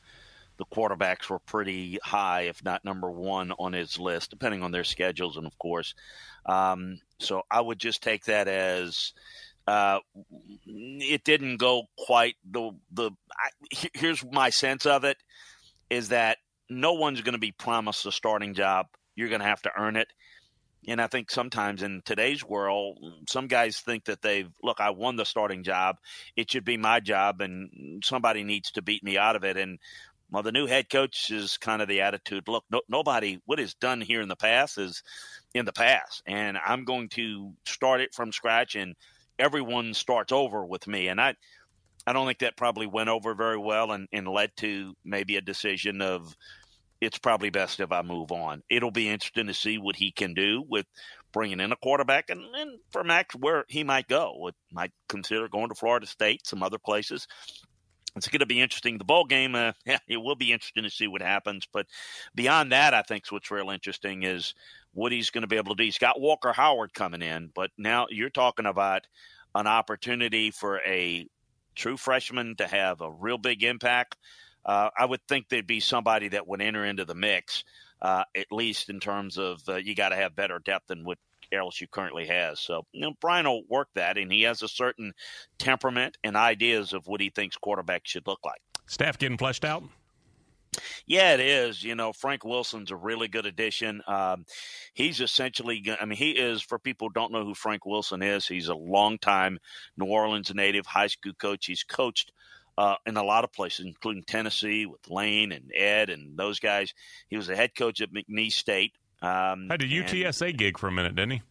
the 0.58 0.66
quarterbacks 0.66 1.30
were 1.30 1.40
pretty 1.40 1.98
high, 2.04 2.42
if 2.42 2.64
not 2.64 2.86
number 2.86 3.10
one 3.10 3.52
on 3.58 3.74
his 3.74 4.00
list, 4.00 4.30
depending 4.30 4.62
on 4.64 4.72
their 4.72 4.84
schedules, 4.84 5.38
and 5.38 5.48
of 5.48 5.58
course. 5.58 5.96
Um, 6.46 7.00
so 7.20 7.42
I 7.50 7.62
would 7.62 7.80
just 7.80 8.04
take 8.04 8.26
that 8.26 8.48
as 8.48 9.14
uh, 9.68 10.00
it 10.66 11.24
didn't 11.24 11.58
go 11.58 11.84
quite 11.98 12.36
the 12.50 12.72
the. 12.92 13.12
I, 13.32 13.50
here's 13.94 14.24
my 14.24 14.52
sense 14.52 14.86
of 14.86 15.04
it: 15.04 15.18
is 15.90 16.10
that 16.10 16.38
no 16.70 16.94
one's 16.94 17.22
going 17.22 17.34
to 17.34 17.40
be 17.40 17.52
promised 17.52 18.06
a 18.06 18.12
starting 18.12 18.54
job. 18.54 18.86
You're 19.16 19.30
going 19.30 19.42
to 19.42 19.48
have 19.48 19.64
to 19.64 19.72
earn 19.76 19.96
it. 19.96 20.08
And 20.88 21.02
I 21.02 21.08
think 21.08 21.32
sometimes 21.32 21.82
in 21.84 22.02
today's 22.06 22.44
world, 22.44 23.00
mm, 23.04 23.30
some 23.30 23.48
guys 23.48 23.80
think 23.80 24.06
that 24.06 24.22
they've 24.22 24.52
look. 24.62 24.80
I 24.80 24.92
won 24.92 25.16
the 25.16 25.26
starting 25.26 25.64
job; 25.64 25.98
it 26.36 26.52
should 26.52 26.66
be 26.66 26.78
my 26.78 27.00
job, 27.00 27.42
and 27.42 28.04
somebody 28.04 28.44
needs 28.44 28.72
to 28.72 28.82
beat 28.82 29.04
me 29.04 29.18
out 29.18 29.36
of 29.36 29.44
it. 29.44 29.58
And 29.58 29.80
well, 30.32 30.44
the 30.44 30.52
new 30.52 30.66
head 30.66 30.90
coach 30.90 31.32
is 31.32 31.58
kind 31.58 31.82
of 31.82 31.88
the 31.88 32.02
attitude. 32.02 32.48
Look, 32.48 32.66
no, 32.70 32.82
nobody. 32.90 33.40
What 33.46 33.60
is 33.60 33.74
done 33.76 34.02
here 34.02 34.22
in 34.22 34.30
the 34.30 34.36
past 34.36 34.78
is 34.78 35.04
in 35.54 35.66
the 35.66 35.74
past, 35.74 36.24
and 36.26 36.58
I'm 36.58 36.84
going 36.84 37.10
to 37.10 37.54
start 37.66 38.02
it 38.02 38.14
from 38.14 38.32
scratch, 38.32 38.76
and 38.76 38.96
everyone 39.40 39.94
starts 39.94 40.32
over 40.32 40.66
with 40.66 40.88
me. 40.88 41.08
And 41.08 41.22
I, 41.22 41.36
I 42.08 42.14
don't 42.14 42.26
think 42.26 42.40
that 42.40 42.58
probably 42.58 42.88
went 42.88 43.10
over 43.10 43.34
very 43.34 43.58
well, 43.58 43.92
and, 43.92 44.08
and 44.12 44.28
led 44.28 44.52
to 44.58 44.96
maybe 45.04 45.38
a 45.38 45.42
decision 45.42 46.02
of 46.02 46.36
it's 47.06 47.20
probably 47.20 47.50
best 47.50 47.80
if 47.80 47.92
I 47.92 48.02
move 48.02 48.32
on. 48.32 48.64
It'll 48.70 48.92
be 48.92 49.10
interesting 49.10 49.48
to 49.48 49.54
see 49.54 49.78
what 49.78 49.96
he 49.96 50.12
can 50.12 50.34
do 50.34 50.64
with 50.68 50.86
bringing 51.32 51.60
in 51.60 51.72
a 51.72 51.78
quarterback, 51.78 52.30
and, 52.30 52.42
and 52.56 52.80
for 52.92 53.04
Max, 53.04 53.36
where 53.36 53.66
he 53.68 53.84
might 53.84 54.08
go. 54.08 54.48
It 54.48 54.56
might 54.72 54.92
consider 55.10 55.48
going 55.48 55.70
to 55.70 55.76
Florida 55.76 56.08
State, 56.08 56.48
some 56.48 56.64
other 56.64 56.78
places 56.78 57.28
it's 58.16 58.30
going 58.30 58.40
to 58.40 58.46
be 58.46 58.62
interesting. 58.62 58.98
The 58.98 59.04
bowl 59.04 59.26
game, 59.26 59.56
uh, 59.56 59.74
yeah, 59.86 60.00
it 60.08 60.18
will 60.18 60.36
be 60.36 60.52
interesting 60.52 60.84
to 60.84 60.90
see 60.90 61.08
what 61.08 61.22
happens. 61.22 61.68
But 61.72 61.88
beyond 62.34 62.72
that, 62.72 62.94
I 62.94 63.02
think 63.02 63.26
what's 63.30 63.52
real 63.52 63.70
interesting 63.70 64.24
is 64.24 64.54
what 64.94 65.12
he's 65.12 65.30
going 65.30 65.42
to 65.42 65.48
be 65.48 65.58
able 65.58 65.76
to 65.76 65.82
do. 65.82 65.86
He's 65.86 65.98
got 65.98 66.20
Walker 66.20 66.54
Howard 66.54 66.94
coming 66.94 67.22
in, 67.22 67.52
but 67.54 67.72
now 67.78 68.08
you're 68.10 68.30
talking 68.30 68.66
about 68.66 69.02
an 69.54 69.68
opportunity 69.68 70.52
for 70.52 70.80
a 70.80 71.28
true 71.76 71.98
freshman 71.98 72.56
to 72.58 72.68
have 72.68 73.02
a 73.02 73.12
real 73.12 73.38
big 73.38 73.64
impact. 73.64 74.16
Uh, 74.66 74.90
I 74.98 75.06
would 75.06 75.22
think 75.28 75.50
there'd 75.50 75.68
be 75.68 75.80
somebody 75.80 76.30
that 76.30 76.48
would 76.48 76.62
enter 76.62 76.84
into 76.84 77.06
the 77.06 77.16
mix, 77.16 77.64
uh, 78.02 78.24
at 78.36 78.48
least 78.52 78.90
in 78.90 79.00
terms 79.00 79.38
of 79.38 79.62
uh, 79.68 79.76
you 79.76 79.96
got 79.96 80.10
to 80.10 80.16
have 80.16 80.36
better 80.36 80.60
depth 80.60 80.88
than 80.88 81.04
what 81.04 81.20
LSU 81.54 81.90
currently 81.90 82.26
has. 82.28 82.60
So, 82.60 82.86
you 82.92 83.02
know, 83.02 83.14
Brian 83.22 83.46
will 83.46 83.64
work 83.70 83.90
that, 83.96 84.18
and 84.18 84.32
he 84.32 84.44
has 84.44 84.62
a 84.62 84.68
certain 84.68 85.14
temperament 85.60 86.18
and 86.24 86.36
ideas 86.36 86.94
of 86.94 87.08
what 87.08 87.22
he 87.22 87.30
thinks 87.30 87.58
quarterbacks 87.64 88.06
should 88.06 88.28
look 88.28 88.40
like. 88.44 88.62
Staff 88.88 89.18
getting 89.18 89.38
fleshed 89.38 89.66
out? 89.66 89.84
Yeah, 91.06 91.34
it 91.34 91.40
is. 91.40 91.84
You 91.84 91.96
know, 91.96 92.12
Frank 92.12 92.44
Wilson's 92.44 92.92
a 92.92 92.96
really 92.96 93.28
good 93.28 93.46
addition. 93.46 94.02
Um, 94.08 94.46
he's 94.94 95.22
essentially, 95.22 95.84
I 96.00 96.06
mean, 96.06 96.18
he 96.18 96.32
is, 96.32 96.62
for 96.62 96.80
people 96.80 97.08
who 97.08 97.14
don't 97.14 97.32
know 97.32 97.46
who 97.46 97.54
Frank 97.54 97.86
Wilson 97.86 98.22
is, 98.22 98.48
he's 98.48 98.68
a 98.68 98.76
longtime 98.76 99.60
New 99.98 100.06
Orleans 100.06 100.54
native 100.54 100.86
high 100.86 101.08
school 101.08 101.34
coach. 101.34 101.66
He's 101.66 101.84
coached 101.84 102.32
uh, 102.78 102.96
in 103.06 103.18
a 103.18 103.24
lot 103.24 103.44
of 103.44 103.52
places, 103.52 103.86
including 103.86 104.24
Tennessee 104.24 104.86
with 104.86 105.10
Lane 105.10 105.52
and 105.52 105.72
Ed 105.74 106.10
and 106.10 106.38
those 106.38 106.60
guys. 106.60 106.94
He 107.30 107.38
was 107.38 107.50
a 107.50 107.56
head 107.56 107.76
coach 107.76 108.02
at 108.02 108.12
McNeese 108.12 108.54
State 108.54 108.94
um, 109.22 109.70
Had 109.70 109.82
a 109.82 109.88
UTSA 109.88 110.50
and, 110.50 110.58
gig 110.58 110.78
for 110.78 110.88
a 110.88 110.92
minute, 110.92 111.16
didn't 111.16 111.32
he? 111.32 111.42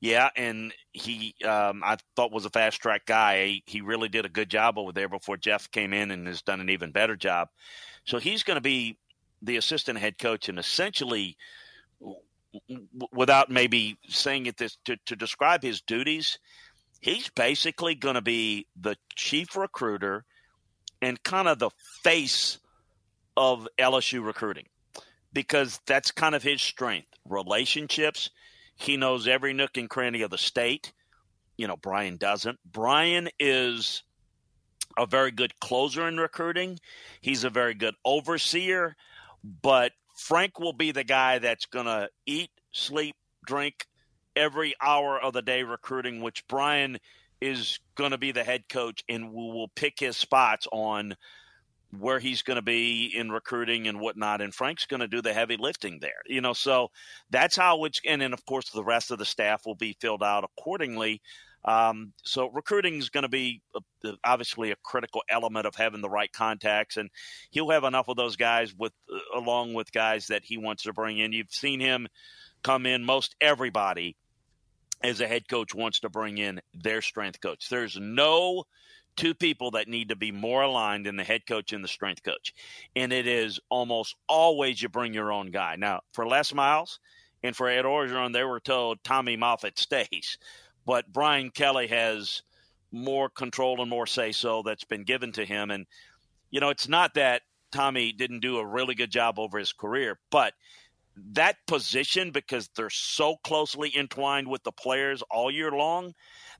Yeah, 0.00 0.28
and 0.36 0.72
he 0.92 1.34
um, 1.44 1.82
I 1.82 1.96
thought 2.14 2.32
was 2.32 2.44
a 2.44 2.50
fast 2.50 2.80
track 2.80 3.06
guy. 3.06 3.46
He, 3.46 3.62
he 3.66 3.80
really 3.80 4.08
did 4.08 4.26
a 4.26 4.28
good 4.28 4.50
job 4.50 4.78
over 4.78 4.92
there 4.92 5.08
before 5.08 5.36
Jeff 5.36 5.70
came 5.70 5.92
in 5.92 6.10
and 6.10 6.26
has 6.26 6.42
done 6.42 6.60
an 6.60 6.70
even 6.70 6.92
better 6.92 7.16
job. 7.16 7.48
So 8.04 8.18
he's 8.18 8.42
going 8.42 8.56
to 8.56 8.62
be 8.62 8.98
the 9.40 9.56
assistant 9.56 9.98
head 9.98 10.18
coach 10.18 10.48
and 10.48 10.58
essentially 10.58 11.36
without 13.12 13.50
maybe 13.50 13.98
saying 14.08 14.46
it 14.46 14.56
this 14.56 14.78
to, 14.84 14.96
to 15.06 15.16
describe 15.16 15.62
his 15.62 15.80
duties, 15.80 16.38
he's 17.00 17.28
basically 17.30 17.94
going 17.94 18.14
to 18.14 18.22
be 18.22 18.66
the 18.80 18.96
chief 19.16 19.56
recruiter 19.56 20.24
and 21.04 21.22
kind 21.22 21.48
of 21.48 21.58
the 21.58 21.70
face 22.02 22.58
of 23.36 23.68
LSU 23.78 24.24
recruiting 24.24 24.64
because 25.34 25.78
that's 25.86 26.10
kind 26.10 26.34
of 26.34 26.42
his 26.42 26.62
strength 26.62 27.08
relationships. 27.28 28.30
He 28.74 28.96
knows 28.96 29.28
every 29.28 29.52
nook 29.52 29.76
and 29.76 29.90
cranny 29.90 30.22
of 30.22 30.30
the 30.30 30.38
state. 30.38 30.92
You 31.58 31.68
know, 31.68 31.76
Brian 31.76 32.16
doesn't. 32.16 32.58
Brian 32.64 33.28
is 33.38 34.02
a 34.96 35.04
very 35.04 35.30
good 35.30 35.60
closer 35.60 36.08
in 36.08 36.16
recruiting, 36.16 36.78
he's 37.20 37.44
a 37.44 37.50
very 37.50 37.74
good 37.74 37.94
overseer, 38.04 38.96
but 39.62 39.92
Frank 40.16 40.58
will 40.58 40.72
be 40.72 40.92
the 40.92 41.04
guy 41.04 41.38
that's 41.38 41.66
going 41.66 41.86
to 41.86 42.08
eat, 42.26 42.50
sleep, 42.72 43.16
drink 43.44 43.86
every 44.36 44.72
hour 44.80 45.20
of 45.20 45.32
the 45.32 45.42
day 45.42 45.64
recruiting, 45.64 46.22
which 46.22 46.46
Brian 46.46 46.98
is 47.44 47.78
going 47.94 48.12
to 48.12 48.18
be 48.18 48.32
the 48.32 48.44
head 48.44 48.68
coach 48.68 49.04
and 49.08 49.32
we 49.32 49.34
will 49.34 49.68
pick 49.68 50.00
his 50.00 50.16
spots 50.16 50.66
on 50.72 51.14
where 51.98 52.18
he's 52.18 52.42
going 52.42 52.56
to 52.56 52.62
be 52.62 53.12
in 53.14 53.30
recruiting 53.30 53.86
and 53.86 54.00
whatnot. 54.00 54.40
And 54.40 54.54
Frank's 54.54 54.86
going 54.86 55.00
to 55.00 55.08
do 55.08 55.22
the 55.22 55.32
heavy 55.32 55.56
lifting 55.56 55.98
there, 56.00 56.22
you 56.26 56.40
know. 56.40 56.52
So 56.52 56.88
that's 57.30 57.56
how 57.56 57.84
it's, 57.84 58.00
and 58.06 58.20
then 58.20 58.32
of 58.32 58.44
course 58.44 58.70
the 58.70 58.84
rest 58.84 59.10
of 59.10 59.18
the 59.18 59.24
staff 59.24 59.62
will 59.66 59.76
be 59.76 59.96
filled 60.00 60.22
out 60.22 60.44
accordingly. 60.44 61.20
Um, 61.64 62.12
so 62.24 62.50
recruiting 62.50 62.98
is 62.98 63.10
going 63.10 63.22
to 63.22 63.28
be 63.28 63.62
a, 63.74 64.12
obviously 64.22 64.70
a 64.70 64.76
critical 64.82 65.22
element 65.30 65.66
of 65.66 65.74
having 65.74 66.02
the 66.02 66.10
right 66.10 66.30
contacts, 66.30 66.98
and 66.98 67.08
he'll 67.50 67.70
have 67.70 67.84
enough 67.84 68.08
of 68.08 68.16
those 68.16 68.36
guys 68.36 68.74
with 68.74 68.92
uh, 69.10 69.38
along 69.38 69.72
with 69.72 69.92
guys 69.92 70.26
that 70.26 70.44
he 70.44 70.58
wants 70.58 70.82
to 70.82 70.92
bring 70.92 71.18
in. 71.18 71.32
You've 71.32 71.50
seen 71.50 71.80
him 71.80 72.06
come 72.62 72.84
in. 72.84 73.04
Most 73.04 73.34
everybody, 73.40 74.16
as 75.02 75.20
a 75.20 75.28
head 75.28 75.48
coach, 75.48 75.74
wants 75.74 76.00
to 76.00 76.08
bring 76.08 76.38
in 76.38 76.60
their 76.72 77.02
strength 77.02 77.40
coach. 77.40 77.68
There's 77.68 77.96
no 77.98 78.64
two 79.16 79.34
people 79.34 79.72
that 79.72 79.88
need 79.88 80.08
to 80.08 80.16
be 80.16 80.32
more 80.32 80.62
aligned 80.62 81.06
than 81.06 81.16
the 81.16 81.24
head 81.24 81.46
coach 81.46 81.72
and 81.72 81.84
the 81.84 81.88
strength 81.88 82.22
coach. 82.22 82.52
And 82.96 83.12
it 83.12 83.26
is 83.26 83.60
almost 83.68 84.16
always 84.28 84.82
you 84.82 84.88
bring 84.88 85.14
your 85.14 85.32
own 85.32 85.50
guy. 85.50 85.76
Now, 85.76 86.00
for 86.12 86.26
Les 86.26 86.52
Miles 86.52 86.98
and 87.42 87.56
for 87.56 87.68
Ed 87.68 87.84
Orgeron, 87.84 88.32
they 88.32 88.44
were 88.44 88.60
told 88.60 89.02
Tommy 89.04 89.36
Moffitt 89.36 89.78
stays. 89.78 90.38
But 90.86 91.12
Brian 91.12 91.50
Kelly 91.50 91.86
has 91.88 92.42
more 92.92 93.28
control 93.28 93.80
and 93.80 93.90
more 93.90 94.06
say 94.06 94.32
so 94.32 94.62
that's 94.62 94.84
been 94.84 95.04
given 95.04 95.32
to 95.32 95.44
him. 95.44 95.70
And, 95.70 95.86
you 96.50 96.60
know, 96.60 96.68
it's 96.68 96.88
not 96.88 97.14
that 97.14 97.42
Tommy 97.72 98.12
didn't 98.12 98.40
do 98.40 98.58
a 98.58 98.66
really 98.66 98.94
good 98.94 99.10
job 99.10 99.38
over 99.38 99.58
his 99.58 99.72
career, 99.72 100.18
but 100.30 100.54
that 101.32 101.56
position, 101.66 102.30
because 102.30 102.68
they're 102.76 102.90
so 102.90 103.36
closely 103.44 103.92
entwined 103.96 104.48
with 104.48 104.62
the 104.62 104.72
players 104.72 105.22
all 105.30 105.50
year 105.50 105.70
long, 105.70 106.14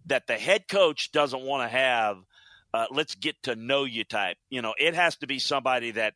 that 0.06 0.26
the 0.26 0.38
head 0.38 0.68
coach 0.68 1.12
doesn't 1.12 1.42
want 1.42 1.62
to 1.62 1.76
have– 1.76 2.18
uh, 2.74 2.86
let's 2.90 3.14
get 3.14 3.40
to 3.44 3.54
know 3.54 3.84
you 3.84 4.02
type. 4.02 4.36
You 4.50 4.60
know, 4.60 4.74
it 4.76 4.94
has 4.94 5.16
to 5.18 5.28
be 5.28 5.38
somebody 5.38 5.92
that 5.92 6.14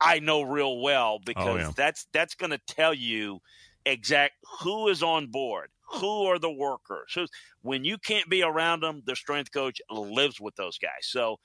I 0.00 0.20
know 0.20 0.42
real 0.42 0.80
well 0.80 1.18
because 1.18 1.48
oh, 1.48 1.56
yeah. 1.56 1.72
that's 1.76 2.06
that's 2.12 2.36
going 2.36 2.52
to 2.52 2.60
tell 2.68 2.94
you 2.94 3.40
exact 3.84 4.34
who 4.60 4.86
is 4.86 5.02
on 5.02 5.26
board, 5.26 5.70
who 5.94 6.26
are 6.26 6.38
the 6.38 6.50
workers. 6.50 7.18
When 7.62 7.84
you 7.84 7.98
can't 7.98 8.30
be 8.30 8.44
around 8.44 8.84
them, 8.84 9.02
the 9.04 9.16
strength 9.16 9.50
coach 9.50 9.80
lives 9.90 10.40
with 10.40 10.54
those 10.54 10.78
guys. 10.78 11.02
So 11.02 11.40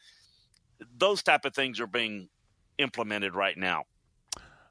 those 0.96 1.24
type 1.24 1.44
of 1.46 1.56
things 1.56 1.80
are 1.80 1.88
being 1.88 2.30
implemented 2.78 3.34
right 3.34 3.58
now. 3.58 3.86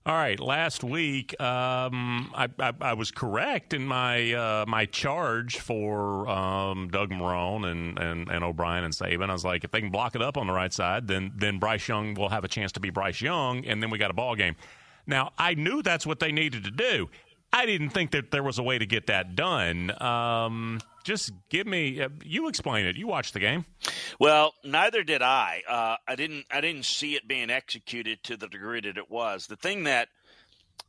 All 0.06 0.14
right. 0.14 0.40
Last 0.40 0.82
week, 0.82 1.38
um, 1.40 2.32
I, 2.34 2.48
I, 2.58 2.72
I, 2.80 2.92
was 2.94 3.10
correct 3.10 3.74
in 3.74 3.86
my 3.86 4.32
uh, 4.32 4.64
my 4.66 4.86
charge 4.86 5.58
for 5.58 6.26
um, 6.26 6.88
Doug 6.88 7.10
Marrone 7.10 7.70
and, 7.70 7.98
and, 7.98 8.28
and 8.30 8.42
O'Brien 8.42 8.84
and 8.84 8.94
Saban. 8.94 9.28
I 9.28 9.34
was 9.34 9.44
like, 9.44 9.62
if 9.62 9.72
they 9.72 9.80
can 9.80 9.90
block 9.90 10.14
it 10.14 10.22
up 10.22 10.38
on 10.38 10.46
the 10.46 10.54
right 10.54 10.72
side, 10.72 11.06
then 11.06 11.32
then 11.36 11.58
Bryce 11.58 11.86
Young 11.86 12.14
will 12.14 12.30
have 12.30 12.44
a 12.44 12.48
chance 12.48 12.72
to 12.72 12.80
be 12.80 12.88
Bryce 12.88 13.20
Young, 13.20 13.66
and 13.66 13.82
then 13.82 13.90
we 13.90 13.98
got 13.98 14.10
a 14.10 14.14
ball 14.14 14.34
game. 14.36 14.56
Now, 15.06 15.32
I 15.36 15.52
knew 15.52 15.82
that's 15.82 16.06
what 16.06 16.18
they 16.18 16.32
needed 16.32 16.64
to 16.64 16.70
do. 16.70 17.10
I 17.52 17.66
didn't 17.66 17.90
think 17.90 18.12
that 18.12 18.30
there 18.30 18.42
was 18.42 18.58
a 18.58 18.62
way 18.62 18.78
to 18.78 18.86
get 18.86 19.08
that 19.08 19.34
done. 19.34 19.90
Um, 20.02 20.80
just 21.04 21.32
give 21.48 21.66
me 21.66 22.00
uh, 22.00 22.08
you 22.24 22.48
explain 22.48 22.86
it. 22.86 22.96
You 22.96 23.06
watched 23.06 23.34
the 23.34 23.40
game. 23.40 23.64
Well, 24.18 24.54
neither 24.64 25.02
did 25.02 25.22
I. 25.22 25.62
Uh, 25.68 25.96
I 26.06 26.14
didn't. 26.14 26.44
I 26.50 26.60
didn't 26.60 26.84
see 26.84 27.14
it 27.14 27.26
being 27.26 27.50
executed 27.50 28.22
to 28.24 28.36
the 28.36 28.48
degree 28.48 28.80
that 28.82 28.96
it 28.96 29.10
was. 29.10 29.46
The 29.46 29.56
thing 29.56 29.84
that 29.84 30.08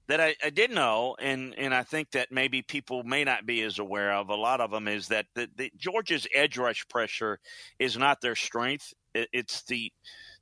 that 0.08 0.20
I, 0.20 0.36
I 0.44 0.50
did 0.50 0.72
know, 0.72 1.16
and 1.20 1.56
and 1.58 1.74
I 1.74 1.84
think 1.84 2.12
that 2.12 2.32
maybe 2.32 2.62
people 2.62 3.04
may 3.04 3.24
not 3.24 3.46
be 3.46 3.62
as 3.62 3.80
aware 3.80 4.14
of. 4.14 4.30
A 4.30 4.36
lot 4.36 4.62
of 4.62 4.70
them 4.70 4.88
is 4.88 5.08
that 5.08 5.26
the, 5.36 5.48
the 5.56 5.72
Georgia's 5.78 6.28
edge 6.34 6.58
rush 6.58 6.86
pressure 6.90 7.40
is 7.80 7.98
not 7.98 8.22
their 8.22 8.36
strength. 8.36 8.94
It, 9.14 9.30
it's 9.32 9.64
the 9.64 9.92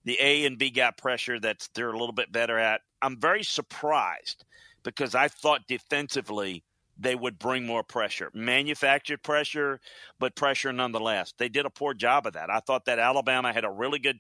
the 0.05 0.17
A 0.19 0.45
and 0.45 0.57
B 0.57 0.69
gap 0.71 0.97
pressure 0.97 1.39
that's 1.39 1.69
they're 1.75 1.91
a 1.91 1.97
little 1.97 2.13
bit 2.13 2.31
better 2.31 2.57
at. 2.57 2.81
I'm 3.01 3.19
very 3.19 3.43
surprised 3.43 4.43
because 4.83 5.15
I 5.15 5.27
thought 5.27 5.67
defensively 5.67 6.63
they 6.99 7.15
would 7.15 7.39
bring 7.39 7.65
more 7.65 7.83
pressure, 7.83 8.29
manufactured 8.33 9.23
pressure, 9.23 9.79
but 10.19 10.35
pressure 10.35 10.73
nonetheless. 10.73 11.33
They 11.37 11.47
did 11.47 11.65
a 11.65 11.69
poor 11.69 11.93
job 11.93 12.27
of 12.27 12.33
that. 12.33 12.49
I 12.49 12.59
thought 12.59 12.85
that 12.85 12.99
Alabama 12.99 13.53
had 13.53 13.63
a 13.63 13.69
really 13.69 13.99
good, 13.99 14.19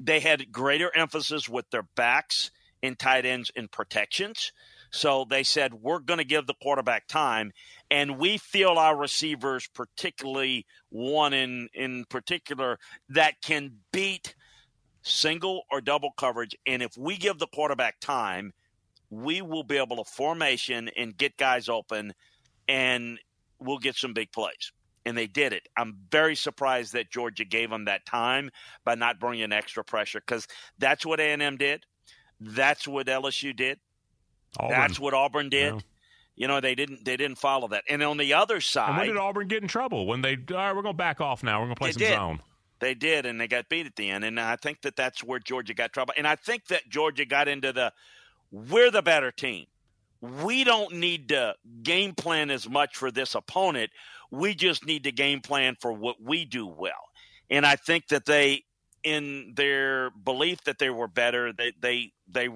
they 0.00 0.20
had 0.20 0.50
greater 0.50 0.90
emphasis 0.96 1.48
with 1.48 1.68
their 1.70 1.84
backs 1.94 2.50
and 2.82 2.98
tight 2.98 3.26
ends 3.26 3.50
and 3.54 3.70
protections. 3.70 4.52
So 4.90 5.26
they 5.28 5.42
said, 5.42 5.74
we're 5.74 5.98
going 5.98 6.18
to 6.18 6.24
give 6.24 6.46
the 6.46 6.54
quarterback 6.62 7.06
time. 7.06 7.52
And 7.90 8.18
we 8.18 8.38
feel 8.38 8.70
our 8.70 8.96
receivers, 8.96 9.68
particularly 9.74 10.64
one 10.88 11.34
in, 11.34 11.68
in 11.74 12.04
particular, 12.08 12.78
that 13.10 13.42
can 13.42 13.72
beat 13.92 14.34
single 15.02 15.64
or 15.70 15.80
double 15.80 16.12
coverage. 16.16 16.56
And 16.66 16.82
if 16.82 16.96
we 16.96 17.16
give 17.16 17.38
the 17.38 17.46
quarterback 17.46 18.00
time, 18.00 18.52
we 19.10 19.42
will 19.42 19.64
be 19.64 19.76
able 19.76 19.96
to 19.96 20.04
formation 20.04 20.90
and 20.96 21.16
get 21.16 21.36
guys 21.36 21.68
open 21.68 22.14
and 22.68 23.18
we'll 23.58 23.78
get 23.78 23.96
some 23.96 24.12
big 24.12 24.32
plays. 24.32 24.72
And 25.04 25.16
they 25.16 25.28
did 25.28 25.52
it. 25.52 25.68
I'm 25.76 25.96
very 26.10 26.34
surprised 26.34 26.94
that 26.94 27.10
Georgia 27.10 27.44
gave 27.44 27.70
them 27.70 27.84
that 27.84 28.04
time 28.06 28.50
by 28.84 28.96
not 28.96 29.20
bringing 29.20 29.52
extra 29.52 29.84
pressure 29.84 30.18
because 30.20 30.48
that's 30.78 31.06
what 31.06 31.20
A&M 31.20 31.56
did. 31.56 31.84
That's 32.40 32.88
what 32.88 33.06
LSU 33.06 33.54
did. 33.54 33.78
Auburn. 34.58 34.76
That's 34.76 34.98
what 34.98 35.14
Auburn 35.14 35.48
did. 35.48 35.74
Yeah. 35.74 35.80
You 36.34 36.48
know, 36.48 36.60
they 36.60 36.74
didn't 36.74 37.04
they 37.04 37.16
didn't 37.16 37.38
follow 37.38 37.68
that. 37.68 37.84
And 37.88 38.02
on 38.02 38.18
the 38.18 38.34
other 38.34 38.60
side, 38.60 38.90
and 38.90 38.98
when 38.98 39.06
did 39.06 39.16
Auburn 39.16 39.48
get 39.48 39.62
in 39.62 39.68
trouble? 39.68 40.06
When 40.06 40.20
they 40.20 40.36
all 40.50 40.56
right, 40.56 40.76
we're 40.76 40.82
going 40.82 40.92
to 40.92 40.98
back 40.98 41.20
off 41.20 41.42
now. 41.42 41.60
We're 41.60 41.66
going 41.66 41.76
to 41.76 41.80
play 41.80 41.92
some 41.92 42.00
did. 42.00 42.12
zone. 42.12 42.40
They 42.78 42.92
did, 42.92 43.24
and 43.24 43.40
they 43.40 43.48
got 43.48 43.70
beat 43.70 43.86
at 43.86 43.96
the 43.96 44.10
end. 44.10 44.22
And 44.22 44.38
I 44.38 44.56
think 44.56 44.82
that 44.82 44.96
that's 44.96 45.24
where 45.24 45.38
Georgia 45.38 45.72
got 45.72 45.94
trouble. 45.94 46.12
And 46.16 46.28
I 46.28 46.36
think 46.36 46.66
that 46.66 46.86
Georgia 46.90 47.24
got 47.24 47.48
into 47.48 47.72
the 47.72 47.90
we're 48.56 48.90
the 48.90 49.02
better 49.02 49.30
team. 49.30 49.66
We 50.20 50.64
don't 50.64 50.94
need 50.94 51.28
to 51.28 51.54
game 51.82 52.14
plan 52.14 52.50
as 52.50 52.68
much 52.68 52.96
for 52.96 53.10
this 53.10 53.34
opponent. 53.34 53.90
We 54.30 54.54
just 54.54 54.86
need 54.86 55.04
to 55.04 55.12
game 55.12 55.40
plan 55.40 55.76
for 55.78 55.92
what 55.92 56.16
we 56.22 56.46
do 56.46 56.66
well. 56.66 56.92
And 57.50 57.66
I 57.66 57.76
think 57.76 58.08
that 58.08 58.24
they, 58.24 58.64
in 59.04 59.52
their 59.54 60.10
belief 60.10 60.64
that 60.64 60.78
they 60.78 60.90
were 60.90 61.06
better, 61.06 61.52
they 61.52 61.72
they 61.80 62.12
they 62.28 62.48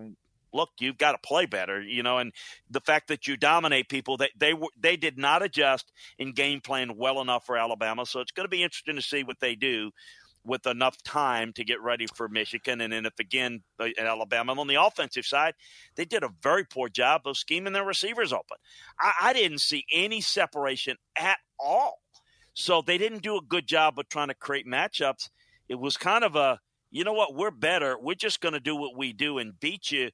look, 0.53 0.71
you've 0.81 0.99
got 0.99 1.13
to 1.13 1.19
play 1.19 1.47
better, 1.47 1.81
you 1.81 2.03
know, 2.03 2.19
and 2.19 2.33
the 2.71 2.81
fact 2.81 3.09
that 3.09 3.27
you 3.27 3.37
dominate 3.37 3.89
people, 3.89 4.17
they 4.17 4.31
they 4.37 4.55
were 4.55 4.69
they 4.81 4.97
did 4.97 5.19
not 5.19 5.43
adjust 5.43 5.93
in 6.19 6.33
game 6.33 6.61
plan 6.61 6.97
well 6.97 7.21
enough 7.21 7.45
for 7.45 7.57
Alabama. 7.57 8.07
So 8.07 8.21
it's 8.21 8.33
going 8.33 8.47
to 8.47 8.51
be 8.51 8.63
interesting 8.63 8.97
to 8.97 9.03
see 9.03 9.23
what 9.23 9.39
they 9.41 9.55
do 9.55 9.91
with 10.45 10.67
enough 10.67 11.03
time 11.03 11.53
to 11.53 11.65
get 11.65 11.81
ready 11.83 12.07
for 12.07 12.29
Michigan. 12.29 12.81
And 12.81 12.93
then 12.93 13.07
if 13.07 13.19
again 13.19 13.63
uh, 13.79 13.89
Alabama 13.99 14.53
on 14.59 14.67
the 14.67 14.83
offensive 14.83 15.27
side, 15.27 15.55
they 15.97 16.05
did 16.05 16.23
a 16.23 16.31
very 16.43 16.65
poor 16.65 16.89
job 16.89 17.23
of 17.27 17.37
scheming 17.37 17.73
their 17.73 17.85
receivers 17.85 18.33
open. 18.33 18.57
I, 18.99 19.13
I 19.23 19.33
didn't 19.33 19.61
see 19.61 19.85
any 19.93 20.21
separation 20.21 20.97
at 21.17 21.39
all. 21.59 22.01
So 22.55 22.83
they 22.83 22.99
didn't 22.99 23.23
do 23.23 23.37
a 23.37 23.43
good 23.43 23.67
job 23.67 23.99
of 23.99 24.09
trying 24.09 24.29
to 24.29 24.35
create 24.35 24.67
matchups. 24.67 25.29
It 25.69 25.77
was 25.79 25.97
kind 25.97 26.25
of 26.25 26.37
a, 26.37 26.59
you 26.91 27.05
know 27.05 27.13
what, 27.13 27.35
we're 27.35 27.51
better. 27.51 27.97
We're 28.01 28.15
just 28.15 28.41
going 28.41 28.55
to 28.55 28.61
do 28.61 28.75
what 28.75 28.97
we 28.97 29.13
do 29.13 29.39
and 29.39 29.59
beat 29.61 29.91
you. 29.91 30.11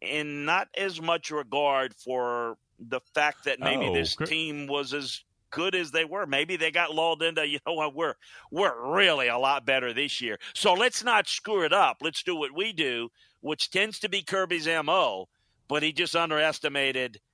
And 0.00 0.46
not 0.46 0.68
as 0.76 1.00
much 1.00 1.30
regard 1.30 1.94
for 1.94 2.56
the 2.78 3.00
fact 3.14 3.44
that 3.44 3.60
maybe 3.60 3.86
oh, 3.86 3.94
this 3.94 4.16
team 4.16 4.66
was 4.66 4.92
as 4.92 5.22
good 5.54 5.74
as 5.74 5.90
they 5.90 6.04
were. 6.04 6.26
Maybe 6.26 6.56
they 6.56 6.70
got 6.70 6.94
lulled 6.94 7.22
into, 7.22 7.46
you 7.46 7.58
know 7.66 7.74
what, 7.74 7.94
we're 7.94 8.14
we're 8.50 8.94
really 8.94 9.28
a 9.28 9.38
lot 9.38 9.64
better 9.64 9.92
this 9.92 10.20
year. 10.20 10.38
So 10.54 10.74
let's 10.74 11.04
not 11.04 11.28
screw 11.28 11.64
it 11.64 11.72
up. 11.72 11.98
Let's 12.00 12.22
do 12.22 12.36
what 12.36 12.54
we 12.54 12.72
do, 12.72 13.08
which 13.40 13.70
tends 13.70 13.98
to 14.00 14.08
be 14.08 14.22
Kirby's 14.22 14.66
MO, 14.66 15.28
but 15.68 15.82
he 15.82 15.92
just 15.92 16.16
underestimated– 16.16 17.20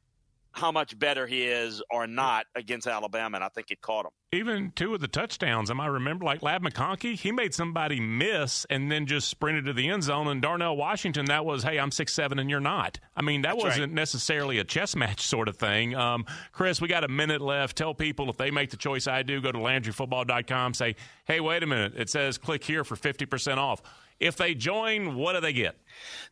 how 0.53 0.73
much 0.73 0.99
better 0.99 1.27
he 1.27 1.45
is 1.45 1.83
or 1.91 2.07
not 2.07 2.47
against 2.55 2.87
Alabama, 2.87 3.37
and 3.37 3.45
I 3.45 3.49
think 3.49 3.71
it 3.71 3.81
caught 3.81 4.07
him. 4.07 4.11
Even 4.33 4.73
two 4.77 4.95
of 4.95 5.01
the 5.01 5.09
touchdowns, 5.09 5.71
am 5.71 5.81
I 5.81 5.87
remember 5.87 6.25
like 6.25 6.43
Ladd 6.43 6.63
McConkey? 6.63 7.19
He 7.19 7.33
made 7.33 7.53
somebody 7.53 7.99
miss 7.99 8.65
and 8.71 8.91
then 8.91 9.07
just 9.07 9.29
sprinted 9.29 9.65
to 9.65 9.73
the 9.73 9.89
end 9.89 10.05
zone. 10.05 10.29
And 10.29 10.41
Darnell 10.41 10.77
Washington, 10.77 11.27
that 11.27 11.45
was, 11.45 11.65
hey, 11.65 11.79
I'm 11.79 11.91
six 11.91 12.15
seven 12.15 12.39
and 12.39 12.49
you're 12.49 12.61
not. 12.61 13.01
I 13.17 13.23
mean, 13.23 13.43
that 13.43 13.55
That's 13.55 13.65
wasn't 13.65 13.91
right. 13.91 13.93
necessarily 13.93 14.59
a 14.59 14.65
chess 14.65 14.95
match 14.95 15.27
sort 15.27 15.49
of 15.49 15.57
thing. 15.57 15.97
Um, 15.97 16.27
Chris, 16.53 16.81
we 16.81 16.87
got 16.87 17.03
a 17.03 17.09
minute 17.09 17.41
left. 17.41 17.77
Tell 17.77 17.93
people 17.93 18.31
if 18.31 18.37
they 18.37 18.53
make 18.53 18.71
the 18.71 18.77
choice 18.77 19.09
I 19.09 19.23
do, 19.25 19.41
go 19.41 19.51
to 19.51 19.59
LandryFootball.com, 19.59 20.75
say, 20.75 20.95
hey, 21.25 21.41
wait 21.41 21.63
a 21.63 21.67
minute, 21.67 21.95
it 21.97 22.09
says 22.09 22.39
click 22.39 22.63
here 22.65 22.85
for 22.85 22.97
fifty 22.97 23.27
percent 23.27 23.59
off. 23.59 23.83
If 24.21 24.37
they 24.37 24.55
join, 24.55 25.15
what 25.15 25.33
do 25.33 25.41
they 25.41 25.55
get? 25.55 25.77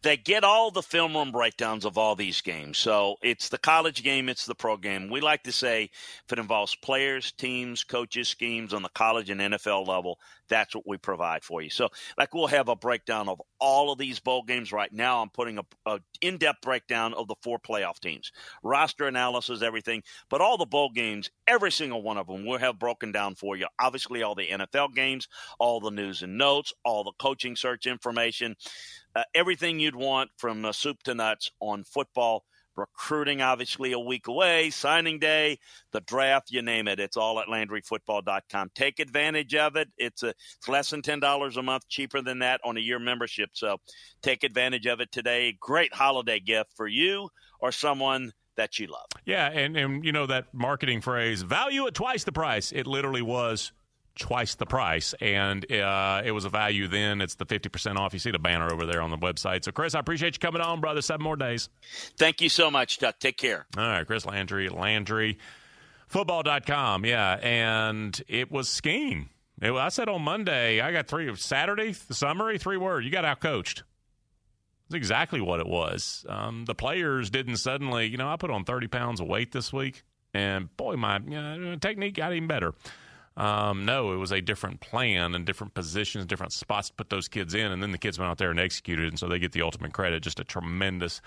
They 0.03 0.19
get 0.19 0.45
all 0.45 0.71
the 0.71 0.83
film 0.83 1.17
room 1.17 1.33
breakdowns 1.33 1.87
of 1.87 1.97
all 1.97 2.15
these 2.15 2.43
games. 2.43 2.77
So 2.77 3.17
it's 3.23 3.49
the 3.49 3.59
college 3.59 4.03
game, 4.03 4.29
it's 4.29 4.45
the 4.45 4.55
pro 4.55 4.77
game. 4.77 5.09
We 5.09 5.21
like 5.23 5.43
to 5.45 5.53
say 5.53 5.91
if 6.25 6.33
it 6.33 6.39
involves 6.39 6.75
players, 6.75 7.33
teams, 7.33 7.85
coaches, 7.85 8.29
schemes 8.29 8.75
on 8.75 8.83
the 8.83 8.91
college 8.91 9.31
and 9.31 9.41
NFL 9.41 9.89
level, 9.89 10.19
that's 10.49 10.75
what 10.75 10.87
we 10.87 10.97
provide 10.97 11.45
for 11.45 11.63
you. 11.63 11.71
So, 11.71 11.89
like, 12.17 12.35
we'll 12.35 12.47
have 12.47 12.69
a 12.69 12.77
breakdown 12.77 13.29
of 13.29 13.41
all 13.61 13.93
of 13.93 13.99
these 13.99 14.21
bowl 14.21 14.43
games 14.43 14.73
right 14.73 14.93
now. 14.93 15.23
I'm 15.23 15.31
putting 15.31 15.59
a, 15.59 15.65
a 15.87 16.01
in-depth 16.21 16.63
breakdown 16.63 17.15
of 17.15 17.29
the 17.29 17.35
four 17.43 17.59
playoff 17.59 18.01
teams, 18.01 18.33
roster 18.63 19.07
analysis, 19.07 19.63
everything. 19.63 20.03
But 20.29 20.41
all 20.41 20.59
the 20.59 20.67
bowl 20.67 20.91
games, 20.91 21.31
every 21.47 21.73
single 21.73 22.03
one 22.03 22.19
of 22.19 22.27
them, 22.27 22.47
we'll 22.47 22.59
have 22.59 22.79
broken 22.79 23.13
down 23.13 23.35
for 23.35 23.57
you. 23.57 23.67
Obviously, 23.79 24.23
all 24.23 24.35
the 24.35 24.49
NFL 24.49 24.95
games, 24.95 25.29
all 25.59 25.81
the 25.81 25.91
news 25.91 26.23
and 26.23 26.39
notes, 26.39 26.73
all 26.85 27.05
the 27.05 27.13
coaching 27.19 27.57
search 27.57 27.87
information, 27.87 28.57
uh, 29.15 29.25
everything 29.35 29.81
you'd 29.81 29.97
want 29.97 30.31
from 30.37 30.65
uh, 30.65 30.73
soup 30.73 31.03
to 31.05 31.15
nuts 31.15 31.51
on 31.61 31.85
football 31.85 32.45
recruiting 32.79 33.43
obviously 33.43 33.93
a 33.93 33.99
week 33.99 34.29
away, 34.29 34.71
signing 34.71 35.19
day, 35.19 35.59
the 35.93 36.01
draft, 36.01 36.51
you 36.51 36.63
name 36.63 36.89
it. 36.89 37.01
It's 37.01 37.17
all 37.17 37.41
at 37.41 37.49
LandryFootball.com. 37.49 38.71
Take 38.75 39.01
advantage 39.01 39.55
of 39.55 39.77
it. 39.77 39.89
It's 39.99 40.23
a 40.23 40.29
it's 40.29 40.69
less 40.69 40.91
than 40.91 41.03
ten 41.03 41.21
dollars 41.21 41.57
a 41.57 41.63
month, 41.63 41.89
cheaper 41.89 42.23
than 42.23 42.39
that 42.39 42.61
on 42.65 42.77
a 42.77 42.81
year 42.81 42.99
membership. 42.99 43.51
So 43.53 43.79
take 44.23 44.45
advantage 44.45 44.87
of 44.87 45.01
it 45.01 45.13
today. 45.13 45.57
Great 45.61 45.93
holiday 45.93 46.41
gift 46.41 46.73
for 46.77 46.87
you 46.87 47.29
or 47.61 47.73
someone 47.73 48.33
that 48.57 48.79
you 48.79 48.87
love. 48.87 49.07
Yeah, 49.25 49.49
and 49.49 49.77
and 49.77 50.05
you 50.05 50.13
know 50.13 50.27
that 50.27 50.53
marketing 50.53 51.01
phrase, 51.01 51.43
value 51.43 51.87
at 51.87 51.95
twice 51.95 52.25
the 52.25 52.33
price. 52.33 52.73
It 52.73 52.87
literally 52.87 53.23
was 53.23 53.73
twice 54.19 54.55
the 54.55 54.67
price, 54.67 55.15
and 55.21 55.71
uh, 55.73 56.23
it 56.25 56.33
was 56.33 56.45
a 56.45 56.49
value 56.49 56.89
then. 56.89 57.21
It's 57.21 57.37
the 57.37 57.47
50% 57.47 57.97
off. 57.97 58.13
You 58.13 58.19
see 58.19 58.31
the 58.31 58.39
banner 58.39 58.73
over 58.73 58.87
there 58.87 59.01
on 59.01 59.11
the 59.11 59.19
website. 59.19 59.65
So, 59.65 59.73
Chris, 59.73 59.95
I 59.95 60.01
appreciate 60.01 60.35
you 60.35 60.41
coming 60.41 60.61
on, 60.61 60.81
brother. 60.81 61.01
Seven 61.03 61.23
more 61.25 61.37
days. 61.37 61.69
Thank 62.17 62.41
you 62.41 62.49
so 62.49 62.71
much, 62.71 62.99
Chuck. 62.99 63.19
Take 63.19 63.37
care. 63.37 63.67
All 63.77 63.83
right, 63.83 64.07
Chris 64.07 64.27
Landry, 64.27 64.69
Landry. 64.69 65.39
Football.com, 66.09 67.05
yeah, 67.05 67.35
and 67.43 68.21
it 68.29 68.51
was 68.51 68.69
scheme. 68.69 69.29
It, 69.61 69.73
I 69.73 69.91
said 69.91 70.09
on 70.09 70.23
Monday, 70.23 70.81
I 70.81 70.91
got 70.93 71.07
three. 71.07 71.29
of 71.29 71.39
Saturday, 71.41 71.93
the 71.93 72.15
summary, 72.15 72.59
three 72.59 72.79
words. 72.79 73.05
You 73.05 73.13
got 73.13 73.25
outcoached. 73.25 73.83
That's 74.89 74.97
exactly 74.97 75.41
what 75.43 75.61
it 75.61 75.67
was. 75.67 76.25
Um, 76.29 76.65
the 76.65 76.75
players 76.75 77.29
didn't 77.29 77.57
suddenly, 77.57 78.07
you 78.07 78.17
know, 78.17 78.29
I 78.29 78.37
put 78.37 78.51
on 78.51 78.65
30 78.65 78.87
pounds 78.89 79.21
of 79.21 79.27
weight 79.27 79.53
this 79.53 79.71
week, 79.71 80.03
and 80.33 80.75
boy, 80.79 80.97
my 80.97 81.19
you 81.19 81.41
know, 81.41 81.77
technique 81.77 82.15
got 82.15 82.33
even 82.33 82.49
better. 82.49 82.73
Um, 83.39 83.85
no, 83.85 84.13
it 84.13 84.17
was 84.17 84.33
a 84.33 84.41
different 84.41 84.81
plan 84.81 85.35
and 85.37 85.47
different 85.47 85.73
positions, 85.73 86.27
different 86.27 86.53
spots 86.53 86.89
to 86.89 86.95
put 86.95 87.09
those 87.09 87.29
kids 87.29 87.55
in, 87.55 87.71
and 87.71 87.81
then 87.81 87.93
the 87.93 87.99
kids 87.99 88.19
went 88.19 88.31
out 88.31 88.39
there 88.39 88.51
and 88.51 88.59
executed, 88.59 89.07
and 89.07 89.19
so 89.19 89.29
they 89.29 89.39
get 89.39 89.53
the 89.53 89.63
ultimate 89.63 89.93
credit. 89.93 90.25
Just 90.25 90.41
a 90.41 90.45
tremendous 90.45 91.21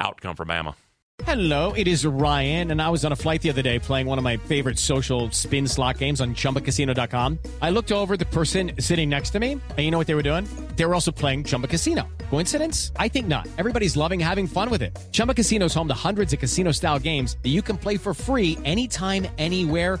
outcome 0.00 0.34
for 0.34 0.44
Bama. 0.44 0.74
Hello, 1.22 1.72
it 1.74 1.86
is 1.86 2.04
Ryan, 2.04 2.72
and 2.72 2.82
I 2.82 2.90
was 2.90 3.04
on 3.04 3.12
a 3.12 3.16
flight 3.16 3.40
the 3.40 3.48
other 3.48 3.62
day 3.62 3.78
playing 3.78 4.08
one 4.08 4.18
of 4.18 4.24
my 4.24 4.36
favorite 4.36 4.80
social 4.80 5.30
spin 5.30 5.68
slot 5.68 5.98
games 5.98 6.20
on 6.20 6.34
ChumbaCasino.com. 6.34 7.38
I 7.62 7.70
looked 7.70 7.92
over 7.92 8.16
the 8.16 8.26
person 8.26 8.72
sitting 8.80 9.10
next 9.10 9.30
to 9.30 9.38
me, 9.38 9.52
and 9.52 9.78
you 9.78 9.92
know 9.92 9.98
what 9.98 10.08
they 10.08 10.16
were 10.16 10.24
doing? 10.24 10.48
They 10.74 10.84
were 10.84 10.92
also 10.92 11.12
playing 11.12 11.44
Chumba 11.44 11.68
Casino. 11.68 12.08
Coincidence? 12.30 12.90
I 12.96 13.06
think 13.06 13.28
not. 13.28 13.46
Everybody's 13.58 13.96
loving 13.96 14.18
having 14.18 14.48
fun 14.48 14.70
with 14.70 14.82
it. 14.82 14.98
Chumba 15.12 15.34
Casino 15.34 15.66
is 15.66 15.74
home 15.74 15.86
to 15.86 15.94
hundreds 15.94 16.32
of 16.32 16.40
casino-style 16.40 16.98
games 16.98 17.36
that 17.44 17.50
you 17.50 17.62
can 17.62 17.78
play 17.78 17.96
for 17.96 18.12
free 18.12 18.58
anytime, 18.64 19.28
anywhere 19.38 20.00